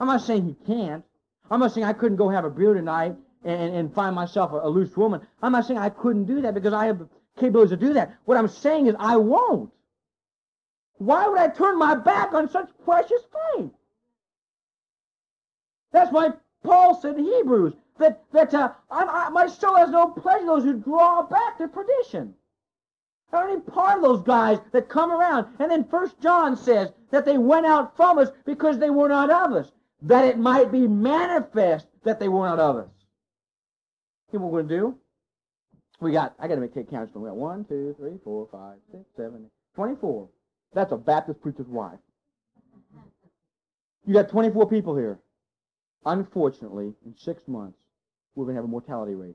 I'm 0.00 0.06
not 0.06 0.22
saying 0.22 0.46
he 0.46 0.56
can't. 0.66 1.04
I'm 1.50 1.60
not 1.60 1.72
saying 1.72 1.86
I 1.86 1.92
couldn't 1.92 2.16
go 2.16 2.30
have 2.30 2.46
a 2.46 2.50
beer 2.50 2.72
tonight 2.72 3.14
and, 3.44 3.74
and 3.74 3.94
find 3.94 4.16
myself 4.16 4.50
a, 4.52 4.66
a 4.66 4.68
loose 4.68 4.96
woman. 4.96 5.20
I'm 5.42 5.52
not 5.52 5.66
saying 5.66 5.78
I 5.78 5.90
couldn't 5.90 6.24
do 6.24 6.40
that 6.40 6.54
because 6.54 6.72
I 6.72 6.86
have 6.86 7.00
the 7.00 7.08
capabilities 7.38 7.78
to 7.78 7.86
do 7.86 7.92
that. 7.92 8.16
What 8.24 8.38
I'm 8.38 8.48
saying 8.48 8.86
is 8.86 8.94
I 8.98 9.18
won't. 9.18 9.70
Why 10.96 11.28
would 11.28 11.38
I 11.38 11.48
turn 11.48 11.78
my 11.78 11.94
back 11.94 12.32
on 12.32 12.48
such 12.48 12.70
precious 12.82 13.20
faith? 13.54 13.70
That's 15.92 16.10
why 16.10 16.30
Paul 16.64 16.98
said 17.00 17.18
in 17.18 17.24
Hebrews 17.24 17.74
that, 17.98 18.22
that 18.32 18.54
uh, 18.54 18.72
I, 18.90 19.04
I, 19.04 19.28
my 19.30 19.46
soul 19.46 19.76
has 19.76 19.90
no 19.90 20.08
pleasure 20.08 20.46
those 20.46 20.64
who 20.64 20.74
draw 20.78 21.22
back 21.22 21.58
to 21.58 21.68
perdition. 21.68 22.34
Don't 23.32 23.54
need 23.54 23.66
part 23.66 23.98
of 23.98 24.02
those 24.02 24.22
guys 24.22 24.58
that 24.72 24.88
come 24.88 25.10
around. 25.10 25.46
And 25.58 25.70
then 25.70 25.84
First 25.84 26.20
John 26.20 26.56
says 26.56 26.92
that 27.10 27.24
they 27.24 27.38
went 27.38 27.66
out 27.66 27.96
from 27.96 28.18
us 28.18 28.30
because 28.44 28.78
they 28.78 28.90
were 28.90 29.08
not 29.08 29.30
of 29.30 29.52
us, 29.52 29.72
that 30.02 30.24
it 30.24 30.38
might 30.38 30.70
be 30.70 30.86
manifest 30.86 31.86
that 32.04 32.20
they 32.20 32.28
were 32.28 32.46
not 32.46 32.58
of 32.58 32.76
us. 32.76 32.88
See 34.30 34.38
what 34.38 34.52
we're 34.52 34.62
going 34.62 34.68
to 34.68 34.76
do? 34.76 34.98
We 36.00 36.12
got, 36.12 36.34
I 36.38 36.46
got 36.46 36.56
to 36.56 36.60
make 36.60 36.74
take 36.74 36.90
counts. 36.90 37.14
We 37.14 37.28
got 37.28 37.36
one, 37.36 37.64
two, 37.64 37.94
three, 37.98 38.18
four, 38.22 38.48
five, 38.52 38.76
six, 38.92 39.04
seven, 39.16 39.44
eight, 39.46 39.74
24. 39.74 40.28
That's 40.74 40.92
a 40.92 40.96
Baptist 40.96 41.40
preacher's 41.40 41.66
wife. 41.68 41.98
You 44.06 44.14
got 44.14 44.28
24 44.28 44.68
people 44.68 44.96
here. 44.96 45.18
Unfortunately, 46.04 46.92
in 47.04 47.14
six 47.16 47.42
months, 47.48 47.78
we're 48.36 48.44
going 48.44 48.54
to 48.54 48.58
have 48.58 48.64
a 48.64 48.68
mortality 48.68 49.14
rate. 49.14 49.34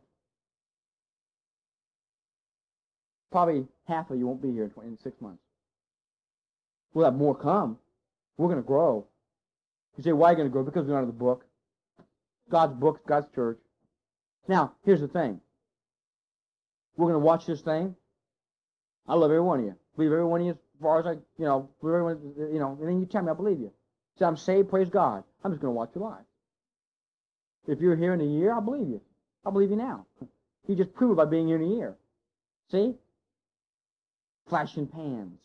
Probably 3.31 3.65
half 3.87 4.09
of 4.11 4.17
you 4.17 4.27
won't 4.27 4.41
be 4.41 4.51
here 4.51 4.63
in, 4.63 4.69
20, 4.69 4.89
in 4.89 4.97
six 4.99 5.19
months. 5.19 5.41
We'll 6.93 7.05
have 7.05 7.15
more 7.15 7.35
come. 7.35 7.77
We're 8.37 8.47
going 8.47 8.61
to 8.61 8.67
grow. 8.67 9.07
You 9.97 10.03
say, 10.03 10.11
why 10.11 10.29
are 10.29 10.31
you 10.31 10.37
going 10.37 10.49
to 10.49 10.51
grow? 10.51 10.63
Because 10.63 10.85
we're 10.85 10.95
under 10.95 11.07
the 11.07 11.17
book. 11.17 11.45
God's 12.49 12.73
book, 12.73 13.05
God's 13.07 13.27
church. 13.33 13.57
Now, 14.47 14.73
here's 14.85 15.01
the 15.01 15.07
thing. 15.07 15.39
We're 16.97 17.07
going 17.07 17.19
to 17.21 17.25
watch 17.25 17.45
this 17.45 17.61
thing. 17.61 17.95
I 19.07 19.15
love 19.15 19.31
every 19.31 19.41
one 19.41 19.59
of 19.59 19.65
you. 19.65 19.75
Believe 19.95 20.11
every 20.11 20.25
one 20.25 20.41
of 20.41 20.45
you 20.45 20.51
as 20.53 20.57
far 20.81 20.99
as 20.99 21.05
I, 21.05 21.11
you 21.11 21.45
know, 21.45 21.69
believe 21.79 21.95
everyone, 21.95 22.33
you 22.53 22.59
know, 22.59 22.77
and 22.79 22.87
then 22.87 22.99
you 22.99 23.05
tell 23.05 23.23
me 23.23 23.31
I 23.31 23.33
believe 23.33 23.59
you. 23.59 23.71
Say, 24.19 24.25
I'm 24.25 24.37
saved, 24.37 24.69
praise 24.69 24.89
God. 24.89 25.23
I'm 25.43 25.51
just 25.51 25.61
going 25.61 25.73
to 25.73 25.77
watch 25.77 25.91
your 25.95 26.09
life. 26.09 26.25
If 27.71 27.79
you're 27.79 27.95
here 27.95 28.13
in 28.13 28.19
a 28.19 28.25
year, 28.25 28.53
I 28.53 28.59
believe 28.59 28.89
you. 28.89 28.99
I 29.45 29.49
believe 29.49 29.69
you 29.69 29.77
now. 29.77 30.05
You 30.67 30.75
just 30.75 30.93
prove 30.93 31.13
it 31.13 31.15
by 31.15 31.23
being 31.23 31.47
here 31.47 31.55
in 31.55 31.63
a 31.63 31.73
year. 31.73 31.95
See? 32.69 32.95
Flashing 34.49 34.87
pans. 34.87 35.39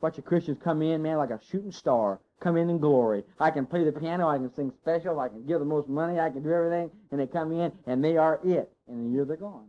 Bunch 0.00 0.18
of 0.18 0.24
Christians 0.24 0.58
come 0.62 0.82
in, 0.82 1.00
man, 1.00 1.18
like 1.18 1.30
a 1.30 1.38
shooting 1.48 1.70
star. 1.70 2.18
Come 2.40 2.56
in 2.56 2.68
in 2.70 2.78
glory. 2.78 3.22
I 3.38 3.52
can 3.52 3.66
play 3.66 3.84
the 3.84 3.92
piano. 3.92 4.28
I 4.28 4.36
can 4.36 4.52
sing 4.52 4.72
special. 4.82 5.20
I 5.20 5.28
can 5.28 5.46
give 5.46 5.60
the 5.60 5.64
most 5.64 5.88
money. 5.88 6.18
I 6.18 6.28
can 6.28 6.42
do 6.42 6.52
everything. 6.52 6.90
And 7.12 7.20
they 7.20 7.28
come 7.28 7.52
in, 7.52 7.70
and 7.86 8.04
they 8.04 8.16
are 8.16 8.40
it. 8.44 8.68
In 8.88 9.06
a 9.06 9.08
year, 9.10 9.24
they're 9.24 9.36
gone. 9.36 9.68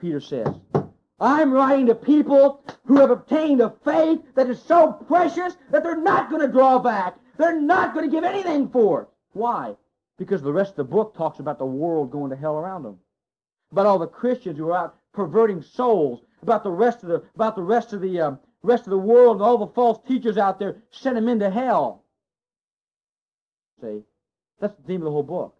Peter 0.00 0.20
says, 0.20 0.48
I'm 1.20 1.52
writing 1.52 1.86
to 1.86 1.94
people 1.94 2.64
who 2.86 2.96
have 2.96 3.12
obtained 3.12 3.60
a 3.60 3.72
faith 3.84 4.20
that 4.34 4.50
is 4.50 4.60
so 4.60 4.92
precious 5.06 5.56
that 5.70 5.84
they're 5.84 5.96
not 5.96 6.30
going 6.30 6.42
to 6.42 6.52
draw 6.52 6.80
back. 6.80 7.16
They're 7.42 7.60
not 7.60 7.92
going 7.92 8.08
to 8.08 8.16
give 8.16 8.22
anything 8.22 8.68
for 8.68 9.02
it. 9.02 9.08
Why? 9.32 9.74
Because 10.16 10.42
the 10.42 10.52
rest 10.52 10.70
of 10.70 10.76
the 10.76 10.84
book 10.84 11.16
talks 11.16 11.40
about 11.40 11.58
the 11.58 11.66
world 11.66 12.12
going 12.12 12.30
to 12.30 12.36
hell 12.36 12.54
around 12.54 12.84
them. 12.84 13.00
About 13.72 13.86
all 13.86 13.98
the 13.98 14.06
Christians 14.06 14.58
who 14.58 14.68
are 14.68 14.76
out 14.76 14.96
perverting 15.12 15.60
souls. 15.60 16.20
About 16.42 16.62
the 16.62 16.70
rest 16.70 17.02
of 17.02 17.08
the 17.08 17.24
about 17.34 17.56
the 17.56 17.62
rest 17.62 17.92
of 17.92 18.00
the 18.00 18.20
um, 18.20 18.38
rest 18.62 18.84
of 18.84 18.90
the 18.90 18.98
world 18.98 19.38
and 19.38 19.42
all 19.42 19.58
the 19.58 19.74
false 19.74 19.98
teachers 20.06 20.38
out 20.38 20.60
there 20.60 20.76
send 20.92 21.16
them 21.16 21.28
into 21.28 21.50
hell. 21.50 22.04
See, 23.80 24.02
that's 24.60 24.76
the 24.76 24.82
theme 24.84 25.00
of 25.00 25.06
the 25.06 25.10
whole 25.10 25.24
book. 25.24 25.56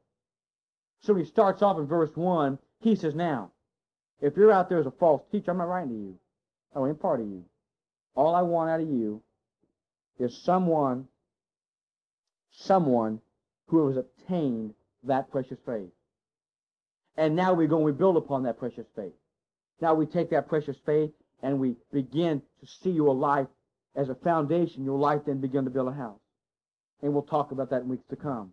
So 1.01 1.17
he 1.17 1.25
starts 1.25 1.63
off 1.63 1.79
in 1.79 1.87
verse 1.87 2.15
one. 2.15 2.61
He 2.81 2.95
says, 2.95 3.17
"Now, 3.17 3.51
if 4.21 4.37
you're 4.37 4.53
out 4.53 4.69
there 4.69 4.79
as 4.79 4.87
a 4.87 4.93
false 4.93 5.23
teacher, 5.33 5.51
I'm 5.51 5.59
not 5.59 5.69
writing 5.69 5.89
to 5.89 5.97
you. 5.97 6.19
I 6.77 6.89
ain't 6.89 7.01
part 7.01 7.19
of 7.19 7.27
you. 7.27 7.45
All 8.15 8.37
I 8.37 8.43
want 8.43 8.71
out 8.71 8.81
of 8.81 8.89
you 8.89 9.21
is 10.21 10.37
someone, 10.37 11.09
someone 12.53 13.21
who 13.67 13.89
has 13.89 13.97
obtained 13.97 14.75
that 15.05 15.31
precious 15.31 15.59
faith. 15.67 15.91
And 17.17 17.37
now 17.37 17.53
we 17.53 17.67
go 17.67 17.77
and 17.77 17.85
we 17.85 17.93
build 17.93 18.17
upon 18.17 18.45
that 18.45 18.59
precious 18.59 18.87
faith. 18.95 19.13
Now 19.81 19.95
we 19.95 20.07
take 20.07 20.31
that 20.31 20.49
precious 20.49 20.77
faith 20.87 21.11
and 21.43 21.59
we 21.59 21.77
begin 21.93 22.43
to 22.61 22.67
see 22.67 22.91
your 22.91 23.15
life 23.15 23.49
as 23.97 24.09
a 24.09 24.15
foundation. 24.15 24.85
Your 24.85 24.99
life 24.99 25.23
then 25.27 25.41
begin 25.41 25.65
to 25.65 25.71
build 25.71 25.89
a 25.89 25.93
house. 25.93 26.21
And 27.03 27.13
we'll 27.13 27.23
talk 27.23 27.51
about 27.51 27.71
that 27.71 27.83
in 27.83 27.89
weeks 27.89 28.05
to 28.11 28.17
come. 28.17 28.53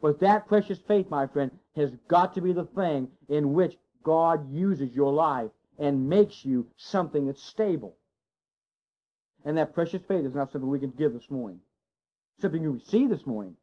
But 0.00 0.20
that 0.20 0.48
precious 0.48 0.78
faith, 0.88 1.08
my 1.10 1.26
friend, 1.26 1.50
has 1.76 1.90
got 2.08 2.34
to 2.34 2.40
be 2.40 2.52
the 2.52 2.64
thing 2.64 3.08
in 3.28 3.52
which 3.52 3.76
God 4.02 4.52
uses 4.52 4.94
your 4.94 5.12
life 5.12 5.50
and 5.78 6.08
makes 6.08 6.44
you 6.44 6.66
something 6.76 7.26
that's 7.26 7.42
stable. 7.42 7.96
And 9.44 9.58
that 9.58 9.74
precious 9.74 10.02
faith 10.08 10.24
is 10.24 10.34
not 10.34 10.50
something 10.50 10.68
we 10.68 10.80
can 10.80 10.90
give 10.90 11.12
this 11.12 11.30
morning. 11.30 11.60
Something 12.42 12.64
you 12.64 12.72
receive 12.72 13.08
this 13.08 13.24
morning. 13.24 13.54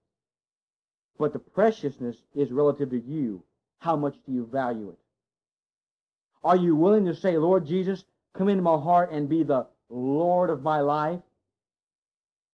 But 1.18 1.34
the 1.34 1.40
preciousness 1.40 2.16
is 2.34 2.50
relative 2.50 2.92
to 2.92 3.00
you. 3.02 3.44
How 3.80 3.98
much 3.98 4.16
do 4.26 4.32
you 4.32 4.48
value 4.50 4.88
it? 4.88 4.98
Are 6.46 6.56
you 6.56 6.78
willing 6.78 7.04
to 7.06 7.14
say, 7.14 7.38
Lord 7.38 7.68
Jesus, 7.68 8.06
come 8.38 8.48
into 8.48 8.64
my 8.64 8.78
heart 8.78 9.12
and 9.12 9.28
be 9.28 9.44
the 9.44 9.68
Lord 9.90 10.50
of 10.50 10.64
my 10.64 10.80
life? 10.80 11.20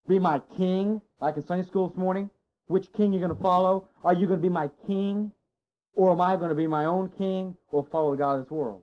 Be 0.07 0.17
my 0.17 0.41
king, 0.57 0.99
like 1.21 1.37
in 1.37 1.45
Sunday 1.45 1.67
school 1.67 1.89
this 1.89 1.97
morning? 1.97 2.31
Which 2.65 2.91
king 2.93 3.13
you're 3.13 3.21
going 3.21 3.35
to 3.35 3.43
follow? 3.43 3.87
Are 4.03 4.13
you 4.13 4.25
going 4.25 4.39
to 4.39 4.43
be 4.43 4.49
my 4.49 4.71
king? 4.87 5.31
Or 5.93 6.11
am 6.11 6.21
I 6.21 6.37
going 6.37 6.49
to 6.49 6.55
be 6.55 6.65
my 6.65 6.85
own 6.85 7.09
king 7.19 7.55
or 7.71 7.85
follow 7.91 8.11
the 8.11 8.17
God 8.17 8.39
of 8.39 8.45
this 8.45 8.51
world? 8.51 8.81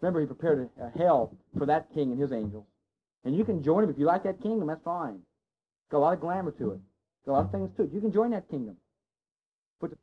Remember, 0.00 0.20
he 0.20 0.26
prepared 0.26 0.68
a, 0.80 0.98
hell 0.98 1.36
for 1.56 1.66
that 1.66 1.94
king 1.94 2.10
and 2.10 2.20
his 2.20 2.32
angels. 2.32 2.66
And 3.24 3.36
you 3.36 3.44
can 3.44 3.62
join 3.62 3.84
him 3.84 3.90
if 3.90 3.98
you 3.98 4.06
like 4.06 4.24
that 4.24 4.42
kingdom, 4.42 4.66
that's 4.66 4.82
fine. 4.82 5.20
Got 5.90 5.98
a 5.98 6.00
lot 6.00 6.14
of 6.14 6.20
glamour 6.20 6.52
to 6.52 6.72
it. 6.72 6.80
Got 7.26 7.32
a 7.32 7.34
lot 7.34 7.44
of 7.46 7.52
things 7.52 7.70
to 7.76 7.84
it. 7.84 7.92
You 7.92 8.00
can 8.00 8.12
join 8.12 8.30
that 8.30 8.48
kingdom. 8.48 8.76